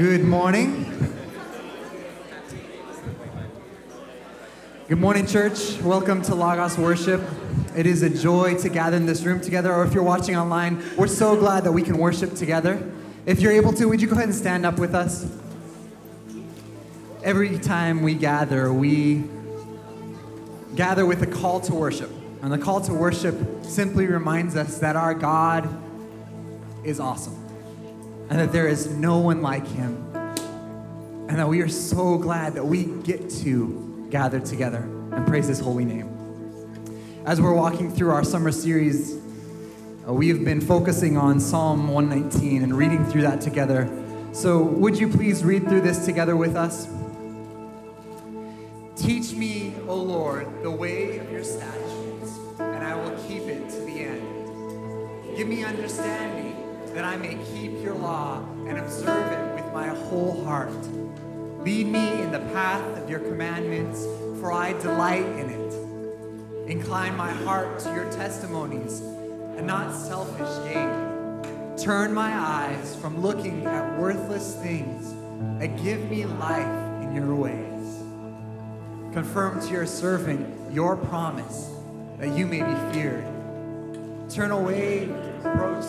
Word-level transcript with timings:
Good 0.00 0.24
morning. 0.24 0.86
Good 4.88 4.98
morning, 4.98 5.26
church. 5.26 5.78
Welcome 5.82 6.22
to 6.22 6.34
LOGOS 6.34 6.78
Worship. 6.78 7.20
It 7.76 7.84
is 7.84 8.02
a 8.02 8.08
joy 8.08 8.56
to 8.60 8.70
gather 8.70 8.96
in 8.96 9.04
this 9.04 9.24
room 9.24 9.42
together, 9.42 9.70
or 9.70 9.84
if 9.84 9.92
you're 9.92 10.02
watching 10.02 10.36
online, 10.36 10.82
we're 10.96 11.06
so 11.06 11.36
glad 11.36 11.64
that 11.64 11.72
we 11.72 11.82
can 11.82 11.98
worship 11.98 12.32
together. 12.34 12.82
If 13.26 13.42
you're 13.42 13.52
able 13.52 13.74
to, 13.74 13.90
would 13.90 14.00
you 14.00 14.08
go 14.08 14.14
ahead 14.14 14.28
and 14.28 14.34
stand 14.34 14.64
up 14.64 14.78
with 14.78 14.94
us? 14.94 15.30
Every 17.22 17.58
time 17.58 18.00
we 18.00 18.14
gather, 18.14 18.72
we 18.72 19.24
gather 20.76 21.04
with 21.04 21.20
a 21.20 21.26
call 21.26 21.60
to 21.60 21.74
worship. 21.74 22.10
And 22.40 22.50
the 22.50 22.56
call 22.56 22.80
to 22.80 22.94
worship 22.94 23.36
simply 23.64 24.06
reminds 24.06 24.56
us 24.56 24.78
that 24.78 24.96
our 24.96 25.12
God 25.12 25.68
is 26.84 27.00
awesome 27.00 27.39
and 28.40 28.48
that 28.48 28.54
there 28.54 28.68
is 28.68 28.88
no 28.88 29.18
one 29.18 29.42
like 29.42 29.66
him. 29.66 30.02
And 31.28 31.38
that 31.38 31.46
we 31.46 31.60
are 31.60 31.68
so 31.68 32.16
glad 32.16 32.54
that 32.54 32.64
we 32.64 32.84
get 32.84 33.28
to 33.42 34.06
gather 34.10 34.40
together 34.40 34.78
and 35.12 35.26
praise 35.26 35.46
his 35.46 35.60
holy 35.60 35.84
name. 35.84 36.08
As 37.26 37.38
we're 37.38 37.52
walking 37.52 37.94
through 37.94 38.12
our 38.12 38.24
summer 38.24 38.50
series, 38.50 39.14
uh, 40.08 40.14
we 40.14 40.28
have 40.28 40.42
been 40.42 40.62
focusing 40.62 41.18
on 41.18 41.38
Psalm 41.38 41.88
119 41.88 42.62
and 42.62 42.74
reading 42.74 43.04
through 43.04 43.22
that 43.22 43.42
together. 43.42 43.90
So, 44.32 44.62
would 44.62 44.98
you 44.98 45.08
please 45.08 45.44
read 45.44 45.68
through 45.68 45.82
this 45.82 46.06
together 46.06 46.34
with 46.34 46.56
us? 46.56 46.88
Teach 48.96 49.32
me, 49.34 49.74
O 49.86 49.96
Lord, 49.96 50.48
the 50.62 50.70
way 50.70 51.18
of 51.18 51.30
your 51.30 51.44
statutes, 51.44 52.38
and 52.58 52.84
I 52.84 52.94
will 52.94 53.16
keep 53.28 53.42
it 53.42 53.68
to 53.68 53.80
the 53.80 54.00
end. 54.00 55.36
Give 55.36 55.46
me 55.46 55.62
understanding 55.62 56.39
that 56.94 57.04
I 57.04 57.16
may 57.16 57.38
keep 57.52 57.82
your 57.82 57.94
law 57.94 58.44
and 58.66 58.78
observe 58.78 59.32
it 59.32 59.54
with 59.54 59.72
my 59.72 59.88
whole 59.88 60.44
heart. 60.44 60.72
Lead 61.64 61.86
me 61.86 62.22
in 62.22 62.32
the 62.32 62.40
path 62.52 62.98
of 62.98 63.08
your 63.08 63.20
commandments, 63.20 64.04
for 64.40 64.52
I 64.52 64.72
delight 64.80 65.26
in 65.26 65.50
it. 65.50 66.70
Incline 66.70 67.16
my 67.16 67.30
heart 67.30 67.78
to 67.80 67.92
your 67.92 68.10
testimonies 68.12 69.00
and 69.00 69.66
not 69.66 69.94
selfish 69.94 70.72
gain. 70.72 71.76
Turn 71.76 72.12
my 72.12 72.32
eyes 72.32 72.96
from 72.96 73.20
looking 73.20 73.66
at 73.66 73.98
worthless 73.98 74.56
things 74.56 75.10
and 75.62 75.82
give 75.82 76.10
me 76.10 76.24
life 76.24 77.02
in 77.02 77.14
your 77.14 77.34
ways. 77.34 78.02
Confirm 79.12 79.60
to 79.60 79.68
your 79.68 79.86
servant 79.86 80.72
your 80.72 80.96
promise 80.96 81.70
that 82.18 82.36
you 82.36 82.46
may 82.46 82.62
be 82.62 82.92
feared. 82.92 83.24
Turn 84.30 84.50
away 84.50 85.08
reproach 85.42 85.84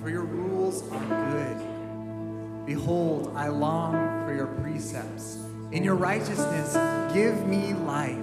for 0.00 0.08
your 0.08 0.24
rules 0.24 0.82
are 0.90 1.06
good. 1.06 2.66
Behold, 2.66 3.32
I 3.36 3.48
long 3.48 3.92
for 4.24 4.34
your 4.34 4.46
precepts. 4.46 5.38
In 5.72 5.84
your 5.84 5.94
righteousness, 5.94 6.74
give 7.14 7.46
me 7.46 7.74
life. 7.74 8.16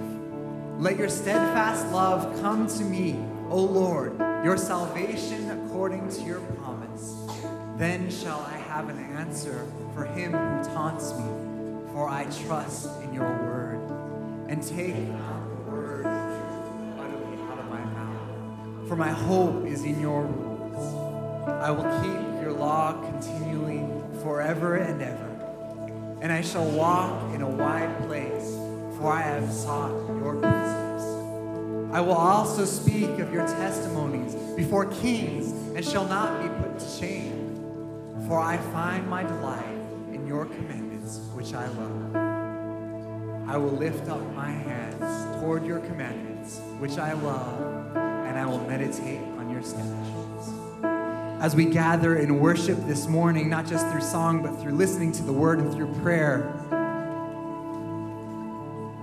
Let 0.80 0.98
your 0.98 1.10
steadfast 1.10 1.92
love 1.92 2.40
come 2.42 2.68
to 2.68 2.84
me, 2.84 3.16
O 3.50 3.60
Lord, 3.60 4.18
your 4.44 4.58
salvation 4.58 5.50
according 5.50 6.10
to 6.10 6.22
your 6.22 6.40
promise. 6.40 7.16
Then 7.78 8.10
shall 8.10 8.40
I 8.40 8.58
have 8.58 8.90
an 8.90 9.00
answer 9.16 9.66
for 9.94 10.06
him 10.06 10.32
who 10.32 10.64
taunts 10.74 11.14
me, 11.14 11.26
for 11.94 12.10
I 12.10 12.26
trust 12.46 12.90
in 13.04 13.14
your 13.14 13.28
word. 13.28 13.80
And 14.50 14.64
take 14.64 14.96
not 14.96 15.50
the 15.50 15.72
word 15.72 16.06
utterly 16.06 17.42
out 17.52 17.60
of 17.60 17.70
my 17.70 17.84
mouth, 17.84 18.88
for 18.88 18.96
my 18.96 19.10
hope 19.10 19.66
is 19.66 19.84
in 19.84 20.00
your 20.00 20.24
rules. 20.24 20.47
I 21.48 21.72
will 21.72 21.84
keep 22.02 22.42
your 22.42 22.52
law 22.52 23.02
continually 23.02 23.86
forever 24.22 24.76
and 24.76 25.02
ever. 25.02 26.18
And 26.22 26.32
I 26.32 26.42
shall 26.42 26.70
walk 26.70 27.34
in 27.34 27.42
a 27.42 27.50
wide 27.50 27.98
place, 28.06 28.54
for 28.98 29.12
I 29.12 29.22
have 29.22 29.52
sought 29.52 29.92
your 30.20 30.36
precepts. 30.36 31.04
I 31.94 32.02
will 32.02 32.14
also 32.14 32.66
speak 32.66 33.20
of 33.20 33.32
your 33.32 33.48
testimonies 33.48 34.36
before 34.56 34.88
kings 34.88 35.52
and 35.76 35.86
shall 35.86 36.06
not 36.06 36.42
be 36.44 36.50
put 36.62 36.80
to 36.80 36.88
shame. 36.88 37.56
For 38.28 38.40
I 38.40 38.58
find 38.58 39.10
my 39.10 39.24
delight 39.24 39.80
in 40.12 40.28
your 40.28 40.46
commandments, 40.46 41.20
which 41.34 41.54
I 41.54 41.66
love. 41.68 42.16
I 43.50 43.56
will 43.56 43.72
lift 43.72 44.10
up 44.10 44.22
my 44.36 44.52
hands 44.52 45.40
toward 45.40 45.66
your 45.66 45.80
commandments, 45.80 46.60
which 46.80 46.98
I 46.98 47.14
love, 47.14 47.96
and 47.96 48.38
I 48.38 48.46
will 48.46 48.60
meditate 48.68 49.22
on 49.38 49.50
your 49.50 49.64
statutes. 49.64 50.27
As 51.40 51.56
we 51.56 51.66
gather 51.66 52.16
in 52.16 52.40
worship 52.40 52.80
this 52.88 53.08
morning, 53.08 53.48
not 53.48 53.68
just 53.68 53.88
through 53.90 54.02
song, 54.02 54.42
but 54.42 54.60
through 54.60 54.72
listening 54.72 55.12
to 55.14 55.24
the 55.24 55.32
word 55.32 55.60
and 55.60 55.72
through 55.72 55.94
prayer, 56.02 56.52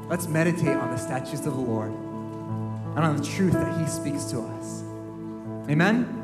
let's 0.09 0.27
meditate 0.27 0.77
on 0.77 0.91
the 0.91 0.97
statutes 0.97 1.47
of 1.47 1.55
the 1.55 1.61
Lord 1.61 1.93
and 1.93 2.99
on 2.99 3.17
the 3.17 3.25
truth 3.25 3.53
that 3.53 3.81
he 3.81 3.87
speaks 3.87 4.25
to 4.25 4.41
us. 4.41 4.83
Amen? 5.71 6.24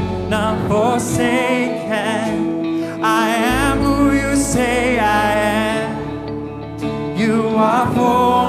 forsaken. 0.91 1.93
I 3.01 3.29
am 3.29 3.77
who 3.79 4.11
you 4.13 4.35
say 4.35 4.99
I 4.99 5.31
am. 5.63 7.17
You 7.17 7.55
are 7.55 7.87
for. 7.95 8.40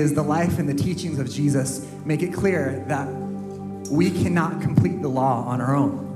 Is, 0.00 0.14
the 0.14 0.22
life 0.22 0.58
and 0.58 0.68
the 0.68 0.74
teachings 0.74 1.18
of 1.18 1.30
Jesus 1.30 1.86
make 2.04 2.22
it 2.22 2.32
clear 2.32 2.84
that 2.88 3.06
we 3.90 4.10
cannot 4.10 4.60
complete 4.60 5.00
the 5.02 5.08
law 5.08 5.44
on 5.44 5.60
our 5.60 5.76
own. 5.76 6.08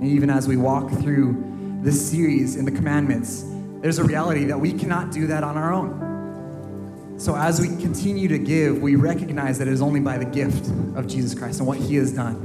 And 0.00 0.06
even 0.06 0.30
as 0.30 0.46
we 0.46 0.56
walk 0.56 0.90
through 1.00 1.80
this 1.82 2.10
series 2.10 2.56
in 2.56 2.64
the 2.64 2.70
commandments, 2.70 3.44
there's 3.80 3.98
a 3.98 4.04
reality 4.04 4.44
that 4.44 4.58
we 4.58 4.72
cannot 4.72 5.10
do 5.10 5.26
that 5.28 5.42
on 5.42 5.56
our 5.56 5.72
own. 5.72 7.16
So 7.18 7.34
as 7.34 7.60
we 7.60 7.68
continue 7.68 8.28
to 8.28 8.38
give, 8.38 8.80
we 8.80 8.94
recognize 8.94 9.58
that 9.58 9.66
it 9.66 9.72
is 9.72 9.82
only 9.82 10.00
by 10.00 10.18
the 10.18 10.24
gift 10.24 10.68
of 10.96 11.08
Jesus 11.08 11.34
Christ 11.36 11.58
and 11.58 11.66
what 11.66 11.78
he 11.78 11.96
has 11.96 12.12
done. 12.12 12.36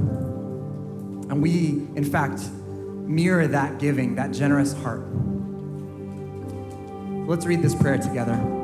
And 1.29 1.41
we, 1.41 1.87
in 1.95 2.03
fact, 2.03 2.41
mirror 3.07 3.47
that 3.47 3.79
giving, 3.79 4.15
that 4.15 4.31
generous 4.31 4.73
heart. 4.73 5.03
Let's 7.27 7.45
read 7.45 7.61
this 7.61 7.75
prayer 7.75 7.97
together. 7.97 8.62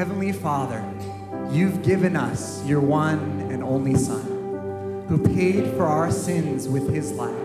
Heavenly 0.00 0.32
Father, 0.32 0.82
you've 1.52 1.82
given 1.82 2.16
us 2.16 2.64
your 2.64 2.80
one 2.80 3.18
and 3.50 3.62
only 3.62 3.94
Son, 3.96 5.04
who 5.06 5.18
paid 5.18 5.74
for 5.74 5.84
our 5.84 6.10
sins 6.10 6.66
with 6.66 6.88
his 6.88 7.12
life. 7.12 7.36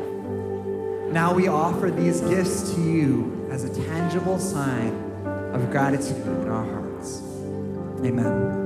Now 1.11 1.33
we 1.33 1.49
offer 1.49 1.91
these 1.91 2.21
gifts 2.21 2.73
to 2.73 2.81
you 2.81 3.45
as 3.51 3.65
a 3.65 3.87
tangible 3.87 4.39
sign 4.39 4.93
of 5.53 5.69
gratitude 5.69 6.25
in 6.25 6.47
our 6.47 6.63
hearts. 6.63 7.23
Amen. 8.05 8.64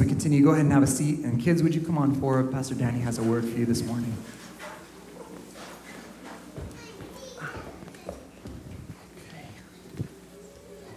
We 0.00 0.06
continue, 0.06 0.42
go 0.42 0.52
ahead 0.52 0.64
and 0.64 0.72
have 0.72 0.82
a 0.82 0.86
seat. 0.86 1.18
And 1.20 1.38
kids, 1.38 1.62
would 1.62 1.74
you 1.74 1.82
come 1.82 1.98
on 1.98 2.14
forward? 2.14 2.50
Pastor 2.50 2.74
Danny 2.74 3.00
has 3.00 3.18
a 3.18 3.22
word 3.22 3.44
for 3.44 3.58
you 3.58 3.66
this 3.66 3.82
morning. 3.82 4.16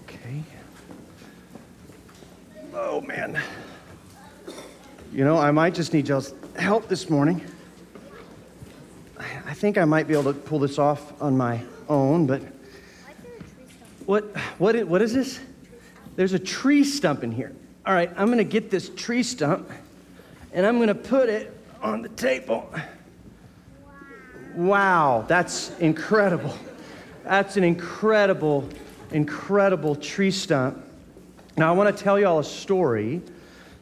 Okay. 0.03 0.43
Oh, 2.73 3.01
man. 3.01 3.41
You 5.11 5.25
know, 5.25 5.37
I 5.37 5.51
might 5.51 5.75
just 5.75 5.91
need 5.91 6.07
y'all's 6.07 6.33
help 6.57 6.87
this 6.87 7.09
morning. 7.09 7.43
I 9.19 9.53
think 9.53 9.77
I 9.77 9.83
might 9.83 10.07
be 10.07 10.13
able 10.13 10.31
to 10.31 10.39
pull 10.39 10.59
this 10.59 10.79
off 10.79 11.21
on 11.21 11.35
my 11.35 11.61
own, 11.89 12.25
but 12.25 12.41
what, 14.05 14.23
what, 14.59 14.81
what 14.87 15.01
is 15.01 15.13
this? 15.13 15.41
There's 16.15 16.33
a 16.33 16.39
tree 16.39 16.85
stump 16.85 17.23
in 17.23 17.31
here. 17.33 17.53
All 17.85 17.93
right, 17.93 18.09
I'm 18.15 18.29
gonna 18.29 18.45
get 18.45 18.71
this 18.71 18.89
tree 18.89 19.23
stump 19.23 19.69
and 20.53 20.65
I'm 20.65 20.79
gonna 20.79 20.95
put 20.95 21.27
it 21.27 21.55
on 21.81 22.01
the 22.01 22.09
table. 22.09 22.73
Wow, 24.55 25.25
that's 25.27 25.77
incredible. 25.79 26.57
That's 27.25 27.57
an 27.57 27.65
incredible, 27.65 28.69
incredible 29.11 29.95
tree 29.95 30.31
stump. 30.31 30.81
Now, 31.57 31.69
I 31.69 31.75
want 31.75 31.95
to 31.95 32.03
tell 32.03 32.19
y'all 32.19 32.39
a 32.39 32.43
story. 32.43 33.21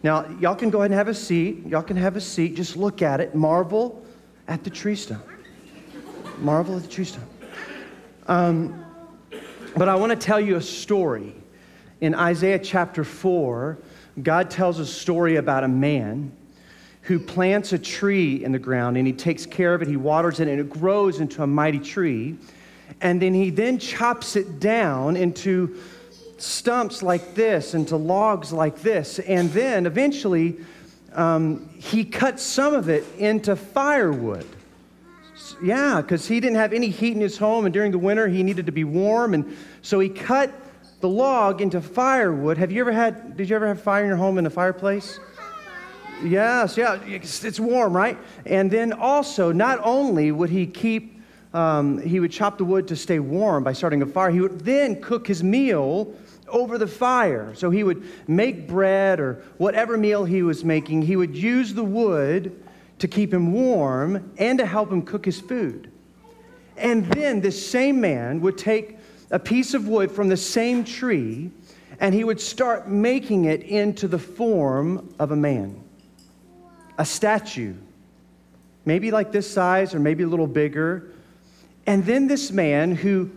Now, 0.02 0.28
y'all 0.40 0.56
can 0.56 0.72
go 0.72 0.80
ahead 0.80 0.92
and 0.92 0.98
have 0.98 1.08
a 1.08 1.14
seat. 1.14 1.68
Y'all 1.68 1.84
can 1.84 1.98
have 1.98 2.16
a 2.16 2.22
seat. 2.22 2.56
Just 2.56 2.76
look 2.76 3.02
at 3.02 3.20
it. 3.20 3.36
Marvel 3.36 4.04
at 4.48 4.64
the 4.64 4.70
tree 4.70 4.96
stump. 4.96 5.24
Marvel 6.40 6.76
at 6.76 6.84
the 6.84 6.90
tree 6.90 7.06
stump. 7.06 7.30
Um, 8.28 8.84
but 9.78 9.90
I 9.90 9.96
want 9.96 10.12
to 10.12 10.16
tell 10.18 10.40
you 10.40 10.56
a 10.56 10.62
story. 10.62 11.36
In 12.02 12.16
Isaiah 12.16 12.58
chapter 12.58 13.04
4, 13.04 13.78
God 14.22 14.50
tells 14.50 14.80
a 14.80 14.86
story 14.86 15.38
about 15.38 15.64
a 15.64 15.68
man 15.68 16.32
who 17.04 17.20
plants 17.20 17.74
a 17.74 17.80
tree 17.80 18.44
in 18.44 18.52
the 18.52 18.60
ground 18.60 18.98
and 18.98 19.08
he 19.08 19.14
takes 19.14 19.46
care 19.46 19.74
of 19.74 19.82
it, 19.82 19.88
he 19.88 19.98
waters 19.98 20.40
it, 20.40 20.48
and 20.48 20.60
it 20.60 20.70
grows 20.70 21.20
into 21.20 21.42
a 21.44 21.48
mighty 21.48 21.80
tree. 21.80 22.38
And 23.00 23.22
then 23.22 23.34
he 23.34 23.50
then 23.50 23.80
chops 23.80 24.36
it 24.36 24.60
down 24.60 25.16
into 25.16 25.78
stumps 26.38 27.02
like 27.02 27.34
this, 27.34 27.74
into 27.74 27.96
logs 27.96 28.52
like 28.52 28.82
this. 28.82 29.20
And 29.20 29.50
then 29.52 29.86
eventually 29.86 30.58
um, 31.14 31.70
he 31.78 32.04
cuts 32.04 32.44
some 32.44 32.74
of 32.74 32.90
it 32.90 33.06
into 33.18 33.56
firewood. 33.56 34.48
Yeah, 35.64 36.02
because 36.02 36.28
he 36.28 36.40
didn't 36.40 36.58
have 36.58 36.74
any 36.74 36.90
heat 36.90 37.14
in 37.14 37.22
his 37.22 37.38
home, 37.38 37.66
and 37.66 37.74
during 37.74 37.92
the 37.92 38.00
winter 38.00 38.28
he 38.28 38.44
needed 38.44 38.66
to 38.66 38.72
be 38.72 38.84
warm. 38.84 39.34
And 39.34 39.58
so 39.82 40.00
he 40.00 40.10
cut 40.10 40.52
the 41.02 41.10
log 41.10 41.62
into 41.62 41.82
firewood. 41.82 42.58
Have 42.58 42.72
you 42.72 42.82
ever 42.82 42.92
had, 42.92 43.36
did 43.36 43.50
you 43.50 43.56
ever 43.56 43.68
have 43.68 43.82
fire 43.82 44.04
in 44.04 44.08
your 44.08 44.18
home 44.18 44.38
in 44.38 44.46
a 44.46 44.50
fireplace? 44.50 45.20
Yes, 46.24 46.78
yeah, 46.78 47.00
it's, 47.06 47.44
it's 47.44 47.60
warm, 47.60 47.96
right? 47.96 48.18
And 48.46 48.70
then 48.70 48.94
also, 48.94 49.52
not 49.52 49.80
only 49.84 50.32
would 50.32 50.52
he 50.52 50.68
keep, 50.68 51.20
um, 51.54 52.00
he 52.00 52.20
would 52.20 52.32
chop 52.32 52.60
the 52.60 52.66
wood 52.66 52.88
to 52.90 52.96
stay 52.96 53.20
warm 53.20 53.64
by 53.64 53.74
starting 53.74 54.02
a 54.04 54.06
fire, 54.06 54.30
he 54.30 54.40
would 54.40 54.62
then 54.62 55.02
cook 55.02 55.28
his 55.28 55.44
meal 55.44 56.14
over 56.48 56.78
the 56.78 56.88
fire. 56.88 57.54
So 57.56 57.72
he 57.72 57.84
would 57.84 58.04
make 58.28 58.68
bread 58.68 59.20
or 59.20 59.44
whatever 59.58 59.98
meal 59.98 60.24
he 60.24 60.44
was 60.44 60.64
making, 60.64 61.02
he 61.02 61.16
would 61.16 61.36
use 61.36 61.74
the 61.74 61.84
wood 61.84 62.64
to 63.00 63.08
keep 63.08 63.34
him 63.34 63.52
warm 63.52 64.32
and 64.38 64.60
to 64.60 64.66
help 64.66 64.92
him 64.92 65.02
cook 65.02 65.26
his 65.26 65.40
food. 65.40 65.92
And 66.78 67.08
then 67.08 67.42
this 67.42 67.70
same 67.70 68.00
man 68.00 68.42
would 68.42 68.58
take 68.58 68.98
a 69.32 69.40
piece 69.40 69.74
of 69.74 69.88
wood 69.88 70.12
from 70.12 70.28
the 70.28 70.38
same 70.38 70.84
tree 70.84 71.50
and 72.00 72.14
he 72.14 72.24
would 72.24 72.42
start 72.42 72.90
making 72.90 73.46
it 73.46 73.64
into 73.64 74.08
the 74.08 74.20
form 74.20 75.14
of 75.20 75.32
a 75.32 75.36
man, 75.36 75.82
a 76.98 77.06
statue, 77.06 77.76
maybe 78.86 79.12
like 79.12 79.32
this 79.32 79.52
size 79.52 79.94
or 79.94 80.00
maybe 80.00 80.24
a 80.24 80.28
little 80.28 80.48
bigger. 80.48 81.12
And 81.86 82.04
then 82.06 82.28
this 82.28 82.52
man 82.52 82.96
who 82.96 83.30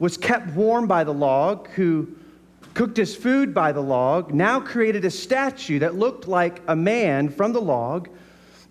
was 0.00 0.16
kept 0.16 0.48
warm 0.54 0.88
by 0.88 1.04
the 1.04 1.14
log, 1.14 1.68
who 1.70 2.08
cooked 2.74 2.96
his 2.96 3.14
food 3.14 3.54
by 3.54 3.70
the 3.70 3.82
log, 3.82 4.34
now 4.34 4.58
created 4.58 5.04
a 5.04 5.10
statue 5.10 5.78
that 5.78 5.94
looked 5.94 6.26
like 6.26 6.60
a 6.66 6.74
man 6.74 7.28
from 7.28 7.52
the 7.52 7.60
log. 7.60 8.08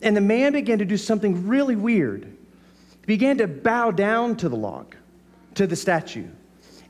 And 0.01 0.15
the 0.15 0.21
man 0.21 0.53
began 0.53 0.79
to 0.79 0.85
do 0.85 0.97
something 0.97 1.47
really 1.47 1.75
weird. 1.75 2.23
He 2.25 3.05
began 3.05 3.37
to 3.37 3.47
bow 3.47 3.91
down 3.91 4.35
to 4.37 4.49
the 4.49 4.55
log, 4.55 4.95
to 5.55 5.65
the 5.65 5.75
statue, 5.75 6.27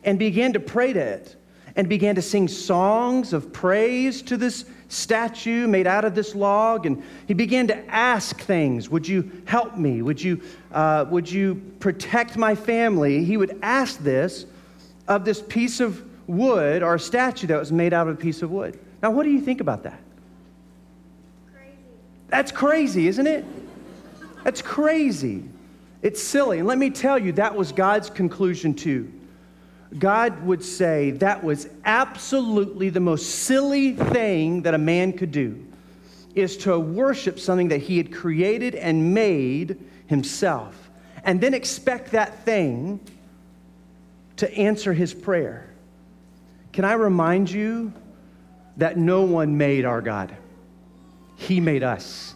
and 0.03 0.17
began 0.17 0.53
to 0.53 0.59
pray 0.59 0.93
to 0.93 0.99
it, 0.99 1.35
and 1.75 1.87
began 1.87 2.15
to 2.15 2.21
sing 2.21 2.47
songs 2.47 3.33
of 3.33 3.53
praise 3.53 4.21
to 4.23 4.37
this 4.37 4.65
statue 4.87 5.67
made 5.67 5.87
out 5.87 6.03
of 6.03 6.15
this 6.15 6.35
log. 6.35 6.85
And 6.85 7.03
he 7.27 7.33
began 7.33 7.67
to 7.67 7.77
ask 7.87 8.39
things 8.41 8.89
Would 8.89 9.07
you 9.07 9.31
help 9.45 9.77
me? 9.77 10.01
Would 10.01 10.21
you, 10.21 10.41
uh, 10.71 11.05
would 11.09 11.31
you 11.31 11.55
protect 11.79 12.37
my 12.37 12.55
family? 12.55 13.23
He 13.23 13.37
would 13.37 13.59
ask 13.61 13.99
this 13.99 14.45
of 15.07 15.25
this 15.25 15.41
piece 15.41 15.79
of 15.79 16.03
wood 16.27 16.83
or 16.83 16.95
a 16.95 16.99
statue 16.99 17.47
that 17.47 17.59
was 17.59 17.71
made 17.71 17.93
out 17.93 18.07
of 18.07 18.15
a 18.15 18.17
piece 18.17 18.41
of 18.41 18.51
wood. 18.51 18.79
Now, 19.01 19.11
what 19.11 19.23
do 19.23 19.31
you 19.31 19.41
think 19.41 19.61
about 19.61 19.83
that? 19.83 19.99
That's 22.27 22.51
crazy, 22.51 23.07
isn't 23.07 23.25
it? 23.25 23.43
That's 24.43 24.61
crazy. 24.61 25.43
It's 26.01 26.21
silly. 26.21 26.59
And 26.59 26.67
let 26.67 26.77
me 26.77 26.89
tell 26.89 27.17
you, 27.17 27.31
that 27.33 27.55
was 27.55 27.71
God's 27.71 28.09
conclusion 28.09 28.73
too. 28.73 29.11
God 29.97 30.43
would 30.43 30.63
say 30.63 31.11
that 31.11 31.43
was 31.43 31.67
absolutely 31.83 32.89
the 32.89 32.99
most 32.99 33.27
silly 33.27 33.93
thing 33.93 34.61
that 34.63 34.73
a 34.73 34.77
man 34.77 35.13
could 35.13 35.31
do 35.31 35.65
is 36.35 36.57
to 36.57 36.79
worship 36.79 37.39
something 37.39 37.69
that 37.69 37.81
he 37.81 37.97
had 37.97 38.13
created 38.13 38.75
and 38.75 39.13
made 39.13 39.79
himself 40.05 40.89
and 41.23 41.41
then 41.41 41.53
expect 41.53 42.11
that 42.11 42.45
thing 42.45 42.99
to 44.37 44.51
answer 44.55 44.93
his 44.93 45.13
prayer. 45.13 45.69
Can 46.71 46.85
I 46.85 46.93
remind 46.93 47.49
you 47.49 47.91
that 48.77 48.97
no 48.97 49.23
one 49.23 49.57
made 49.57 49.85
our 49.85 50.01
God? 50.01 50.35
He 51.35 51.59
made 51.59 51.83
us. 51.83 52.35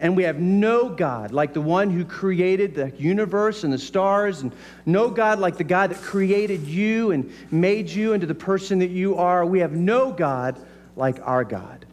And 0.00 0.16
we 0.16 0.22
have 0.22 0.40
no 0.40 0.88
God 0.88 1.30
like 1.30 1.52
the 1.52 1.60
one 1.60 1.90
who 1.90 2.06
created 2.06 2.74
the 2.74 2.90
universe 2.96 3.64
and 3.64 3.72
the 3.72 3.78
stars, 3.78 4.40
and 4.40 4.50
no 4.86 5.10
God 5.10 5.38
like 5.38 5.58
the 5.58 5.64
God 5.64 5.90
that 5.90 6.00
created 6.00 6.62
you 6.62 7.10
and 7.10 7.30
made 7.50 7.88
you 7.88 8.14
into 8.14 8.26
the 8.26 8.34
person 8.34 8.78
that 8.78 8.90
you 8.90 9.16
are. 9.16 9.44
We 9.44 9.60
have 9.60 9.72
no 9.72 10.10
God 10.10 10.58
like 10.96 11.20
our 11.22 11.44
God. 11.44 11.84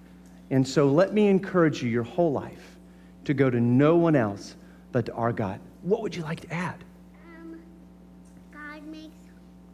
And 0.50 0.65
so 0.65 0.88
let 0.88 1.13
me 1.13 1.28
encourage 1.28 1.84
you 1.84 1.89
your 1.89 2.04
whole 2.04 2.32
life 2.32 2.78
to 3.26 3.34
go 3.34 3.50
to 3.50 3.60
no 3.60 3.98
one 3.98 4.15
else 4.15 4.56
but 4.93 5.06
to 5.08 5.13
our 5.13 5.34
God. 5.34 5.60
What 5.82 6.02
would 6.02 6.15
you 6.15 6.24
like 6.24 6.39
to 6.39 6.54
add? 6.54 6.84
Um, 7.38 7.60
God 8.54 8.84
makes 8.88 9.17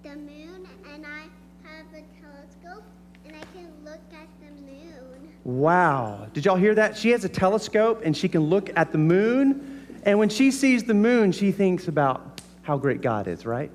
the 0.02 0.16
moon, 0.16 0.68
and 0.92 1.06
I 1.06 1.28
have 1.68 1.86
a 1.94 2.04
telescope, 2.20 2.84
and 3.26 3.36
I 3.36 3.42
can 3.54 3.72
look 3.84 4.02
at 4.14 4.28
the 4.40 4.62
moon. 4.62 5.34
Wow. 5.44 6.28
Did 6.34 6.46
y'all 6.46 6.56
hear 6.56 6.76
that? 6.76 6.98
She 6.98 7.12
has 7.12 7.24
a 7.24 7.30
telescope 7.30 8.02
and 8.04 8.16
she 8.16 8.28
can 8.28 8.42
look 8.42 8.70
at 8.76 8.92
the 8.92 8.98
moon. 8.98 10.02
And 10.04 10.20
when 10.20 10.30
she 10.30 10.52
sees 10.52 10.84
the 10.84 10.94
moon, 10.94 11.32
she 11.32 11.52
thinks 11.52 11.88
about 11.88 12.42
how 12.64 12.78
great 12.78 13.02
God 13.02 13.28
is, 13.28 13.46
right? 13.46 13.72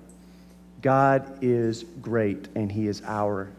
God 0.83 1.39
is 1.43 1.85
great 2.01 2.49
and 2.55 2.71
He 2.71 2.87
is 2.87 3.03
our 3.07 3.51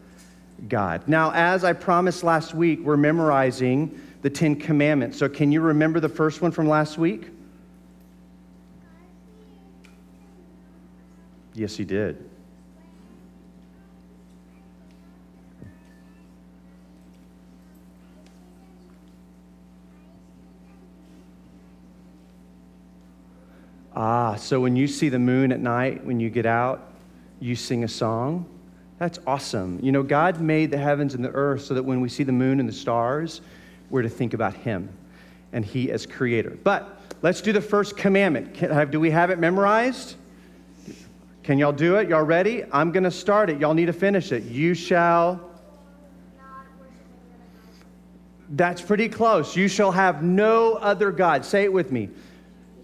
God. 0.68 1.06
Now, 1.06 1.32
as 1.32 1.64
I 1.64 1.72
promised 1.72 2.22
last 2.22 2.54
week, 2.54 2.80
we're 2.80 2.96
memorizing 2.96 4.00
the 4.22 4.30
Ten 4.30 4.56
Commandments. 4.56 5.18
So, 5.18 5.28
can 5.28 5.52
you 5.52 5.60
remember 5.60 6.00
the 6.00 6.08
first 6.08 6.42
one 6.42 6.50
from 6.50 6.68
last 6.68 6.98
week? 6.98 7.28
Yes, 11.54 11.78
you 11.78 11.84
did. 11.84 12.29
Ah, 24.02 24.34
so 24.34 24.58
when 24.62 24.76
you 24.76 24.86
see 24.86 25.10
the 25.10 25.18
moon 25.18 25.52
at 25.52 25.60
night, 25.60 26.02
when 26.06 26.18
you 26.18 26.30
get 26.30 26.46
out, 26.46 26.90
you 27.38 27.54
sing 27.54 27.84
a 27.84 27.88
song? 27.88 28.46
That's 28.96 29.18
awesome. 29.26 29.78
You 29.82 29.92
know, 29.92 30.02
God 30.02 30.40
made 30.40 30.70
the 30.70 30.78
heavens 30.78 31.14
and 31.14 31.22
the 31.22 31.28
earth 31.28 31.64
so 31.64 31.74
that 31.74 31.82
when 31.82 32.00
we 32.00 32.08
see 32.08 32.22
the 32.22 32.32
moon 32.32 32.60
and 32.60 32.66
the 32.66 32.72
stars, 32.72 33.42
we're 33.90 34.00
to 34.00 34.08
think 34.08 34.32
about 34.32 34.54
Him 34.54 34.88
and 35.52 35.62
He 35.62 35.90
as 35.90 36.06
creator. 36.06 36.56
But 36.64 36.98
let's 37.20 37.42
do 37.42 37.52
the 37.52 37.60
first 37.60 37.94
commandment. 37.94 38.54
Can, 38.54 38.70
have, 38.70 38.90
do 38.90 38.98
we 38.98 39.10
have 39.10 39.28
it 39.28 39.38
memorized? 39.38 40.16
Can 41.42 41.58
y'all 41.58 41.70
do 41.70 41.96
it? 41.96 42.08
Y'all 42.08 42.22
ready? 42.22 42.64
I'm 42.72 42.92
going 42.92 43.04
to 43.04 43.10
start 43.10 43.50
it. 43.50 43.60
Y'all 43.60 43.74
need 43.74 43.86
to 43.86 43.92
finish 43.92 44.32
it. 44.32 44.44
You 44.44 44.72
shall. 44.72 45.50
That's 48.48 48.80
pretty 48.80 49.10
close. 49.10 49.54
You 49.54 49.68
shall 49.68 49.92
have 49.92 50.22
no 50.22 50.72
other 50.72 51.12
God. 51.12 51.44
Say 51.44 51.64
it 51.64 51.72
with 51.72 51.92
me. 51.92 52.08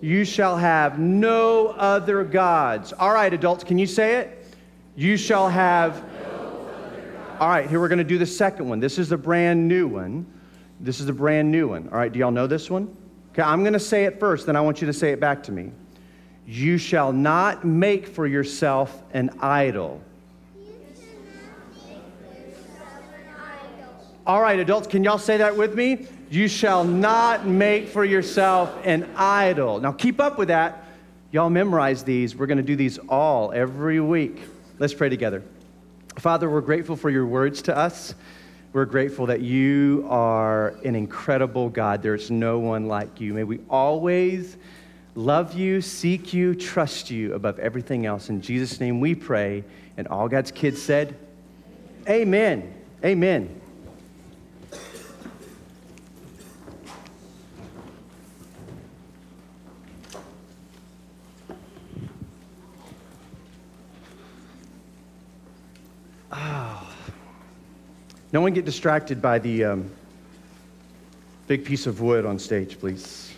You 0.01 0.25
shall 0.25 0.57
have 0.57 0.99
no 0.99 1.69
other 1.69 2.23
gods. 2.25 2.93
All 2.93 3.13
right, 3.13 3.33
adults, 3.33 3.65
can 3.65 3.79
you 3.79 3.87
say 3.87 4.17
it? 4.17 4.47
You 4.95 5.17
shall 5.17 5.49
have. 5.49 6.05
All 7.41 7.49
right, 7.49 7.69
here 7.69 7.81
we're 7.81 7.89
going 7.89 7.99
to 7.99 8.05
do 8.05 8.19
the 8.19 8.27
second 8.27 8.69
one. 8.69 8.81
This 8.81 8.99
is 8.99 9.09
the 9.11 9.17
brand 9.17 9.69
new 9.69 9.87
one. 9.87 10.27
This 10.81 11.01
is 11.01 11.09
a 11.09 11.13
brand 11.13 11.51
new 11.51 11.69
one. 11.69 11.89
All 11.91 11.99
right, 11.99 12.13
do 12.13 12.19
y'all 12.19 12.31
know 12.31 12.47
this 12.47 12.71
one? 12.71 12.95
Okay, 13.33 13.43
I'm 13.43 13.63
going 13.63 13.75
to 13.75 13.81
say 13.81 14.05
it 14.05 14.19
first, 14.19 14.47
then 14.47 14.57
I 14.57 14.63
want 14.63 14.81
you 14.81 14.87
to 14.87 14.93
say 14.93 15.13
it 15.13 15.21
back 15.21 15.43
to 15.45 15.53
me. 15.53 15.71
You 16.47 16.79
shall 16.79 17.13
not 17.13 17.65
make 17.65 18.07
for 18.07 18.27
yourself 18.27 19.03
an 19.13 19.31
idol. 19.41 20.01
All 24.27 24.41
right, 24.41 24.59
adults, 24.59 24.87
can 24.87 25.05
y'all 25.05 25.19
say 25.19 25.37
that 25.37 25.57
with 25.57 25.75
me? 25.75 26.07
You 26.29 26.49
shall 26.49 26.85
not 26.85 27.47
make 27.47 27.89
for 27.89 28.05
yourself 28.05 28.77
an 28.85 29.09
idol. 29.17 29.79
Now, 29.79 29.93
keep 29.93 30.21
up 30.21 30.39
with 30.39 30.49
that. 30.49 30.85
Y'all 31.31 31.51
memorize 31.51 32.03
these. 32.03 32.35
We're 32.35 32.47
going 32.47 32.59
to 32.59 32.65
do 32.65 32.77
these 32.77 32.99
all 33.09 33.53
every 33.53 34.01
week. 34.01 34.41
Let's 34.79 34.95
pray 34.95 35.09
together. 35.09 35.43
Father, 36.19 36.49
we're 36.51 36.63
grateful 36.63 36.97
for 36.97 37.11
your 37.11 37.27
words 37.27 37.63
to 37.63 37.77
us. 37.77 38.15
We're 38.73 38.87
grateful 38.87 39.27
that 39.27 39.41
you 39.41 40.07
are 40.09 40.71
an 40.85 40.95
incredible 40.95 41.69
God. 41.69 42.03
There's 42.03 42.31
no 42.31 42.59
one 42.59 42.89
like 42.89 43.21
you. 43.21 43.33
May 43.33 43.45
we 43.45 43.61
always 43.71 44.57
love 45.15 45.55
you, 45.55 45.81
seek 45.81 46.35
you, 46.35 46.55
trust 46.55 47.11
you 47.11 47.35
above 47.35 47.59
everything 47.59 48.05
else. 48.05 48.29
In 48.29 48.41
Jesus' 48.41 48.81
name 48.81 49.01
we 49.01 49.15
pray. 49.15 49.65
And 49.97 50.09
all 50.09 50.29
God's 50.29 50.51
kids 50.51 50.83
said, 50.83 51.17
Amen. 52.09 52.75
Amen. 53.05 53.61
No 68.37 68.43
one 68.43 68.53
get 68.53 68.67
distracted 68.67 69.23
by 69.23 69.39
the 69.39 69.65
um, 69.65 69.91
big 71.47 71.65
piece 71.65 71.87
of 71.87 72.03
wood 72.03 72.27
on 72.27 72.39
stage, 72.39 72.79
please. 72.79 73.33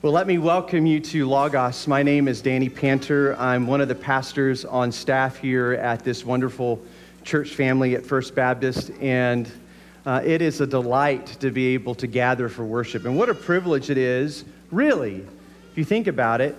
Well, 0.00 0.14
let 0.14 0.26
me 0.26 0.38
welcome 0.38 0.86
you 0.86 0.98
to 0.98 1.28
Logos. 1.28 1.86
My 1.86 2.02
name 2.02 2.26
is 2.26 2.40
Danny 2.40 2.70
Panter. 2.70 3.36
I'm 3.36 3.66
one 3.66 3.82
of 3.82 3.88
the 3.88 3.94
pastors 3.94 4.64
on 4.64 4.90
staff 4.90 5.36
here 5.36 5.74
at 5.74 6.02
this 6.02 6.24
wonderful 6.24 6.82
church 7.22 7.50
family 7.50 7.94
at 7.96 8.06
First 8.06 8.34
Baptist, 8.34 8.90
and 9.02 9.46
uh, 10.06 10.22
it 10.24 10.40
is 10.40 10.62
a 10.62 10.66
delight 10.66 11.26
to 11.40 11.50
be 11.50 11.74
able 11.74 11.94
to 11.96 12.06
gather 12.06 12.48
for 12.48 12.64
worship. 12.64 13.04
And 13.04 13.14
what 13.14 13.28
a 13.28 13.34
privilege 13.34 13.90
it 13.90 13.98
is, 13.98 14.46
really, 14.70 15.16
if 15.70 15.76
you 15.76 15.84
think 15.84 16.06
about 16.06 16.40
it, 16.40 16.56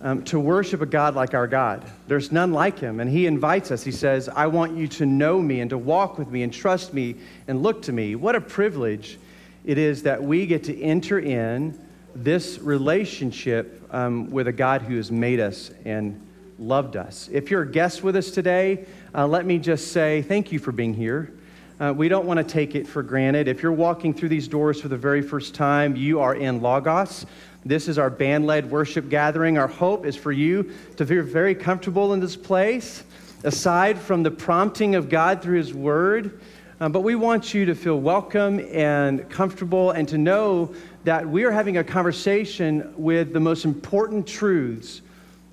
um, 0.00 0.22
to 0.24 0.38
worship 0.38 0.80
a 0.80 0.86
God 0.86 1.14
like 1.14 1.34
our 1.34 1.46
God. 1.46 1.84
There's 2.06 2.30
none 2.30 2.52
like 2.52 2.78
him. 2.78 3.00
And 3.00 3.10
he 3.10 3.26
invites 3.26 3.70
us. 3.70 3.82
He 3.82 3.92
says, 3.92 4.28
I 4.28 4.46
want 4.46 4.76
you 4.76 4.86
to 4.88 5.06
know 5.06 5.40
me 5.42 5.60
and 5.60 5.70
to 5.70 5.78
walk 5.78 6.18
with 6.18 6.28
me 6.28 6.42
and 6.42 6.52
trust 6.52 6.94
me 6.94 7.16
and 7.48 7.62
look 7.62 7.82
to 7.82 7.92
me. 7.92 8.14
What 8.14 8.36
a 8.36 8.40
privilege 8.40 9.18
it 9.64 9.76
is 9.76 10.04
that 10.04 10.22
we 10.22 10.46
get 10.46 10.64
to 10.64 10.80
enter 10.80 11.18
in 11.18 11.78
this 12.14 12.58
relationship 12.58 13.82
um, 13.90 14.30
with 14.30 14.48
a 14.48 14.52
God 14.52 14.82
who 14.82 14.96
has 14.96 15.10
made 15.10 15.40
us 15.40 15.70
and 15.84 16.24
loved 16.58 16.96
us. 16.96 17.28
If 17.32 17.50
you're 17.50 17.62
a 17.62 17.70
guest 17.70 18.02
with 18.02 18.16
us 18.16 18.30
today, 18.30 18.86
uh, 19.14 19.26
let 19.26 19.46
me 19.46 19.58
just 19.58 19.92
say 19.92 20.22
thank 20.22 20.52
you 20.52 20.58
for 20.58 20.72
being 20.72 20.94
here. 20.94 21.32
Uh, 21.80 21.92
we 21.96 22.08
don't 22.08 22.26
want 22.26 22.38
to 22.38 22.44
take 22.44 22.74
it 22.74 22.88
for 22.88 23.04
granted. 23.04 23.46
If 23.46 23.62
you're 23.62 23.70
walking 23.70 24.12
through 24.12 24.30
these 24.30 24.48
doors 24.48 24.80
for 24.80 24.88
the 24.88 24.96
very 24.96 25.22
first 25.22 25.54
time, 25.54 25.94
you 25.94 26.18
are 26.18 26.34
in 26.34 26.60
Logos. 26.60 27.24
This 27.64 27.88
is 27.88 27.98
our 27.98 28.08
band 28.08 28.46
led 28.46 28.70
worship 28.70 29.08
gathering. 29.08 29.58
Our 29.58 29.66
hope 29.66 30.06
is 30.06 30.14
for 30.14 30.30
you 30.30 30.72
to 30.96 31.04
feel 31.04 31.22
very 31.24 31.54
comfortable 31.54 32.12
in 32.14 32.20
this 32.20 32.36
place, 32.36 33.02
aside 33.42 33.98
from 33.98 34.22
the 34.22 34.30
prompting 34.30 34.94
of 34.94 35.08
God 35.08 35.42
through 35.42 35.58
His 35.58 35.74
Word. 35.74 36.40
Um, 36.80 36.92
but 36.92 37.00
we 37.00 37.16
want 37.16 37.54
you 37.54 37.64
to 37.66 37.74
feel 37.74 37.98
welcome 37.98 38.60
and 38.72 39.28
comfortable 39.28 39.90
and 39.90 40.08
to 40.08 40.18
know 40.18 40.72
that 41.02 41.28
we 41.28 41.42
are 41.44 41.50
having 41.50 41.78
a 41.78 41.84
conversation 41.84 42.94
with 42.96 43.32
the 43.32 43.40
most 43.40 43.64
important 43.64 44.28
truths 44.28 45.02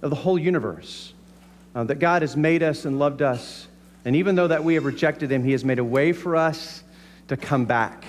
of 0.03 0.11
the 0.11 0.15
whole 0.15 0.37
universe. 0.37 1.13
Uh, 1.73 1.83
that 1.85 1.99
God 1.99 2.21
has 2.21 2.37
made 2.37 2.61
us 2.63 2.85
and 2.85 2.99
loved 2.99 3.21
us. 3.21 3.67
And 4.05 4.15
even 4.15 4.35
though 4.35 4.47
that 4.47 4.63
we 4.63 4.75
have 4.75 4.85
rejected 4.85 5.31
Him, 5.31 5.43
He 5.43 5.53
has 5.53 5.65
made 5.65 5.79
a 5.79 5.83
way 5.83 6.13
for 6.13 6.35
us 6.35 6.83
to 7.29 7.35
come 7.35 7.65
back. 7.65 8.05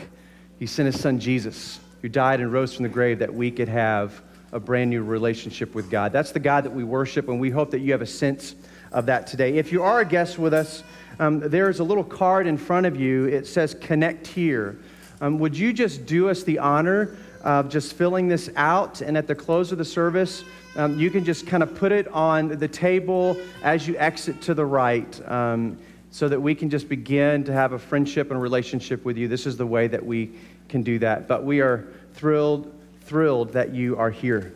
He 0.59 0.67
sent 0.67 0.87
His 0.87 1.01
Son 1.01 1.19
Jesus 1.19 1.81
who 2.03 2.09
died 2.09 2.41
and 2.41 2.53
rose 2.53 2.75
from 2.75 2.83
the 2.83 2.89
grave 2.89 3.19
that 3.19 3.33
we 3.33 3.51
could 3.51 3.69
have 3.69 4.23
a 4.53 4.61
brand 4.61 4.91
new 4.91 5.03
relationship 5.03 5.75
with 5.75 5.91
God. 5.91 6.13
That's 6.13 6.33
the 6.33 6.41
God 6.41 6.65
that 6.65 6.73
we 6.73 6.85
worship, 6.85 7.29
and 7.29 7.41
we 7.41 7.51
hope 7.51 7.71
that 7.73 7.81
you 7.81 7.93
have 7.93 8.03
a 8.03 8.07
sense 8.07 8.55
of 8.93 9.07
that 9.07 9.27
today. 9.27 9.59
If 9.59 9.73
you 9.73 9.83
are 9.83 10.01
a 10.01 10.05
guest 10.05 10.39
with 10.39 10.55
us, 10.55 10.83
um, 11.19 11.41
there's 11.41 11.81
a 11.81 11.85
little 11.85 12.05
card 12.05 12.47
in 12.47 12.57
front 12.57 12.87
of 12.87 12.99
you. 12.99 13.25
It 13.27 13.47
says 13.47 13.75
Connect 13.75 14.27
Here. 14.27 14.79
Um, 15.21 15.39
would 15.39 15.57
you 15.57 15.73
just 15.73 16.07
do 16.07 16.29
us 16.29 16.43
the 16.43 16.59
honor 16.59 17.17
of 17.43 17.69
just 17.69 17.95
filling 17.95 18.29
this 18.29 18.51
out? 18.57 19.01
And 19.01 19.17
at 19.17 19.27
the 19.27 19.35
close 19.35 19.73
of 19.73 19.79
the 19.79 19.85
service, 19.85 20.45
um, 20.77 20.99
you 20.99 21.11
can 21.11 21.25
just 21.25 21.47
kind 21.47 21.63
of 21.63 21.75
put 21.75 21.91
it 21.91 22.07
on 22.09 22.49
the 22.49 22.69
table 22.69 23.37
as 23.63 23.89
you 23.89 23.97
exit 23.97 24.43
to 24.43 24.55
the 24.55 24.65
right 24.65 25.29
um, 25.29 25.79
so 26.11 26.29
that 26.29 26.41
we 26.41 26.55
can 26.55 26.69
just 26.69 26.89
begin 26.89 27.45
to 27.45 27.53
have 27.53 27.73
a 27.73 27.79
friendship 27.79 28.31
and 28.31 28.41
relationship 28.41 29.05
with 29.05 29.17
you. 29.17 29.27
This 29.27 29.47
is 29.47 29.57
the 29.57 29.67
way 29.67 29.87
that 29.87 30.05
we 30.05 30.33
can 30.69 30.83
do 30.83 30.99
that. 31.01 31.29
But 31.29 31.45
we 31.45 31.61
are 31.61 31.87
thrilled, 32.15 32.73
thrilled 33.03 33.53
that 33.53 33.75
you 33.75 33.97
are 33.99 34.11
here. 34.11 34.53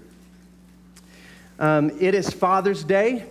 Um, 1.59 1.91
it 2.01 2.15
is 2.15 2.31
Father's 2.31 2.83
Day, 2.83 3.25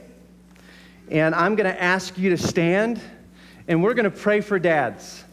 and 1.09 1.33
I'm 1.33 1.55
going 1.55 1.71
to 1.71 1.81
ask 1.81 2.17
you 2.17 2.29
to 2.29 2.37
stand, 2.37 3.01
and 3.67 3.83
we're 3.83 3.95
going 3.95 4.09
to 4.09 4.11
pray 4.11 4.41
for 4.41 4.59
dads. 4.59 5.23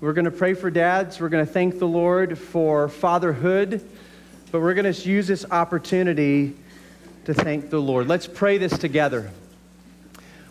We're 0.00 0.14
going 0.14 0.24
to 0.24 0.30
pray 0.30 0.54
for 0.54 0.70
dads. 0.70 1.20
We're 1.20 1.28
going 1.28 1.46
to 1.46 1.52
thank 1.52 1.78
the 1.78 1.86
Lord 1.86 2.38
for 2.38 2.88
fatherhood, 2.88 3.86
but 4.50 4.60
we're 4.60 4.74
going 4.74 4.92
to 4.92 5.08
use 5.08 5.26
this 5.26 5.44
opportunity 5.50 6.54
to 7.24 7.34
thank 7.34 7.70
the 7.70 7.78
Lord. 7.78 8.08
Let's 8.08 8.26
pray 8.26 8.58
this 8.58 8.76
together. 8.78 9.30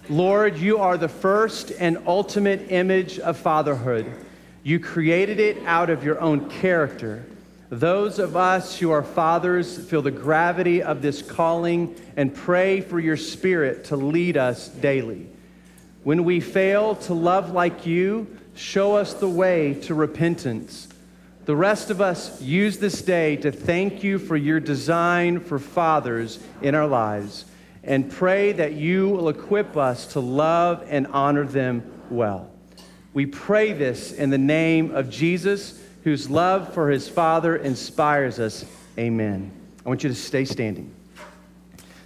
Lord, 0.09 0.57
you 0.57 0.79
are 0.79 0.97
the 0.97 1.07
first 1.07 1.71
and 1.79 1.97
ultimate 2.05 2.71
image 2.71 3.19
of 3.19 3.37
fatherhood. 3.37 4.05
You 4.63 4.79
created 4.79 5.41
it 5.41 5.61
out 5.65 5.89
of 5.89 6.05
your 6.05 6.21
own 6.21 6.49
character. 6.49 7.25
Those 7.69 8.17
of 8.17 8.37
us 8.37 8.77
who 8.77 8.91
are 8.91 9.03
fathers 9.03 9.77
feel 9.77 10.01
the 10.01 10.11
gravity 10.11 10.81
of 10.81 11.01
this 11.01 11.21
calling 11.21 11.95
and 12.15 12.33
pray 12.33 12.79
for 12.79 12.97
your 12.97 13.17
spirit 13.17 13.85
to 13.85 13.97
lead 13.97 14.37
us 14.37 14.69
daily. 14.69 15.27
When 16.03 16.23
we 16.23 16.39
fail 16.39 16.95
to 16.95 17.13
love 17.13 17.51
like 17.51 17.85
you, 17.85 18.37
show 18.55 18.95
us 18.95 19.13
the 19.13 19.27
way 19.27 19.73
to 19.81 19.95
repentance. 19.95 20.87
The 21.45 21.55
rest 21.57 21.89
of 21.89 21.99
us 21.99 22.41
use 22.41 22.77
this 22.77 23.01
day 23.01 23.35
to 23.37 23.51
thank 23.51 24.01
you 24.01 24.17
for 24.17 24.37
your 24.37 24.61
design 24.61 25.41
for 25.41 25.59
fathers 25.59 26.39
in 26.61 26.73
our 26.73 26.87
lives 26.87 27.43
and 27.83 28.09
pray 28.09 28.53
that 28.53 28.73
you 28.73 29.09
will 29.09 29.27
equip 29.27 29.75
us 29.75 30.07
to 30.13 30.21
love 30.21 30.85
and 30.87 31.07
honor 31.07 31.45
them 31.45 31.83
well. 32.09 32.52
We 33.13 33.27
pray 33.27 33.73
this 33.73 34.11
in 34.11 34.31
the 34.31 34.39
name 34.39 34.95
of 34.95 35.09
Jesus, 35.09 35.79
whose 36.03 36.31
love 36.31 36.73
for 36.73 36.89
his 36.89 37.07
Father 37.07 37.55
inspires 37.55 38.39
us. 38.39 38.65
Amen. 38.97 39.51
I 39.85 39.89
want 39.89 40.01
you 40.01 40.09
to 40.09 40.15
stay 40.15 40.45
standing. 40.45 40.91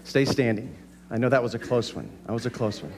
Stay 0.03 0.25
standing. 0.25 0.75
I 1.09 1.17
know 1.17 1.29
that 1.29 1.41
was 1.41 1.55
a 1.55 1.59
close 1.59 1.95
one. 1.95 2.09
That 2.25 2.33
was 2.33 2.45
a 2.45 2.49
close 2.49 2.81
one. 2.83 2.93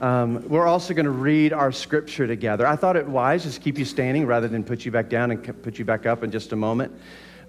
Um, 0.00 0.48
we're 0.48 0.66
also 0.66 0.94
going 0.94 1.06
to 1.06 1.10
read 1.10 1.52
our 1.52 1.72
scripture 1.72 2.28
together. 2.28 2.64
I 2.66 2.76
thought 2.76 2.96
it 2.96 3.06
wise 3.06 3.42
just 3.42 3.60
keep 3.60 3.76
you 3.76 3.84
standing 3.84 4.24
rather 4.24 4.46
than 4.46 4.62
put 4.62 4.84
you 4.84 4.92
back 4.92 5.08
down 5.08 5.32
and 5.32 5.62
put 5.62 5.78
you 5.78 5.84
back 5.84 6.06
up 6.06 6.22
in 6.22 6.30
just 6.30 6.52
a 6.52 6.56
moment. 6.56 6.92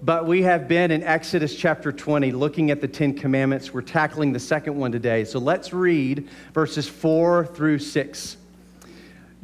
But 0.02 0.26
we 0.26 0.42
have 0.42 0.66
been 0.66 0.90
in 0.90 1.04
Exodus 1.04 1.54
chapter 1.54 1.92
20 1.92 2.32
looking 2.32 2.72
at 2.72 2.80
the 2.80 2.88
Ten 2.88 3.14
Commandments. 3.14 3.72
We're 3.72 3.82
tackling 3.82 4.32
the 4.32 4.40
second 4.40 4.76
one 4.76 4.90
today. 4.90 5.24
So 5.24 5.38
let's 5.38 5.72
read 5.72 6.28
verses 6.52 6.88
4 6.88 7.46
through 7.46 7.78
6. 7.78 8.36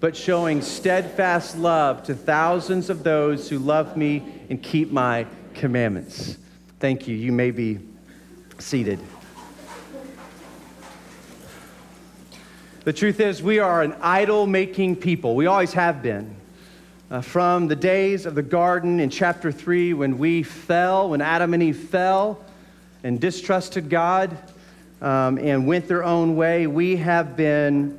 but 0.00 0.16
showing 0.16 0.60
steadfast 0.62 1.56
love 1.56 2.02
to 2.04 2.14
thousands 2.14 2.90
of 2.90 3.04
those 3.04 3.48
who 3.48 3.58
love 3.58 3.96
me 3.96 4.22
and 4.50 4.62
keep 4.62 4.90
my 4.90 5.26
commandments. 5.54 6.36
Thank 6.80 7.08
you. 7.08 7.16
You 7.16 7.32
may 7.32 7.50
be 7.50 7.78
seated. 8.58 9.00
The 12.84 12.92
truth 12.92 13.18
is, 13.20 13.42
we 13.42 13.60
are 13.60 13.82
an 13.82 13.94
idol 14.02 14.46
making 14.46 14.96
people. 14.96 15.34
We 15.36 15.46
always 15.46 15.72
have 15.72 16.02
been. 16.02 16.36
uh, 17.10 17.20
from 17.20 17.68
the 17.68 17.76
days 17.76 18.26
of 18.26 18.34
the 18.34 18.42
garden 18.42 18.98
in 18.98 19.08
chapter 19.10 19.52
3 19.52 19.94
when 19.94 20.18
we 20.18 20.42
fell, 20.42 21.10
when 21.10 21.20
Adam 21.20 21.54
and 21.54 21.62
Eve 21.62 21.88
fell 21.88 22.44
and 23.02 23.20
distrusted 23.20 23.88
God 23.88 24.36
um, 25.00 25.38
and 25.38 25.66
went 25.66 25.86
their 25.86 26.02
own 26.02 26.34
way. 26.36 26.66
We 26.66 26.96
have 26.96 27.36
been 27.36 27.98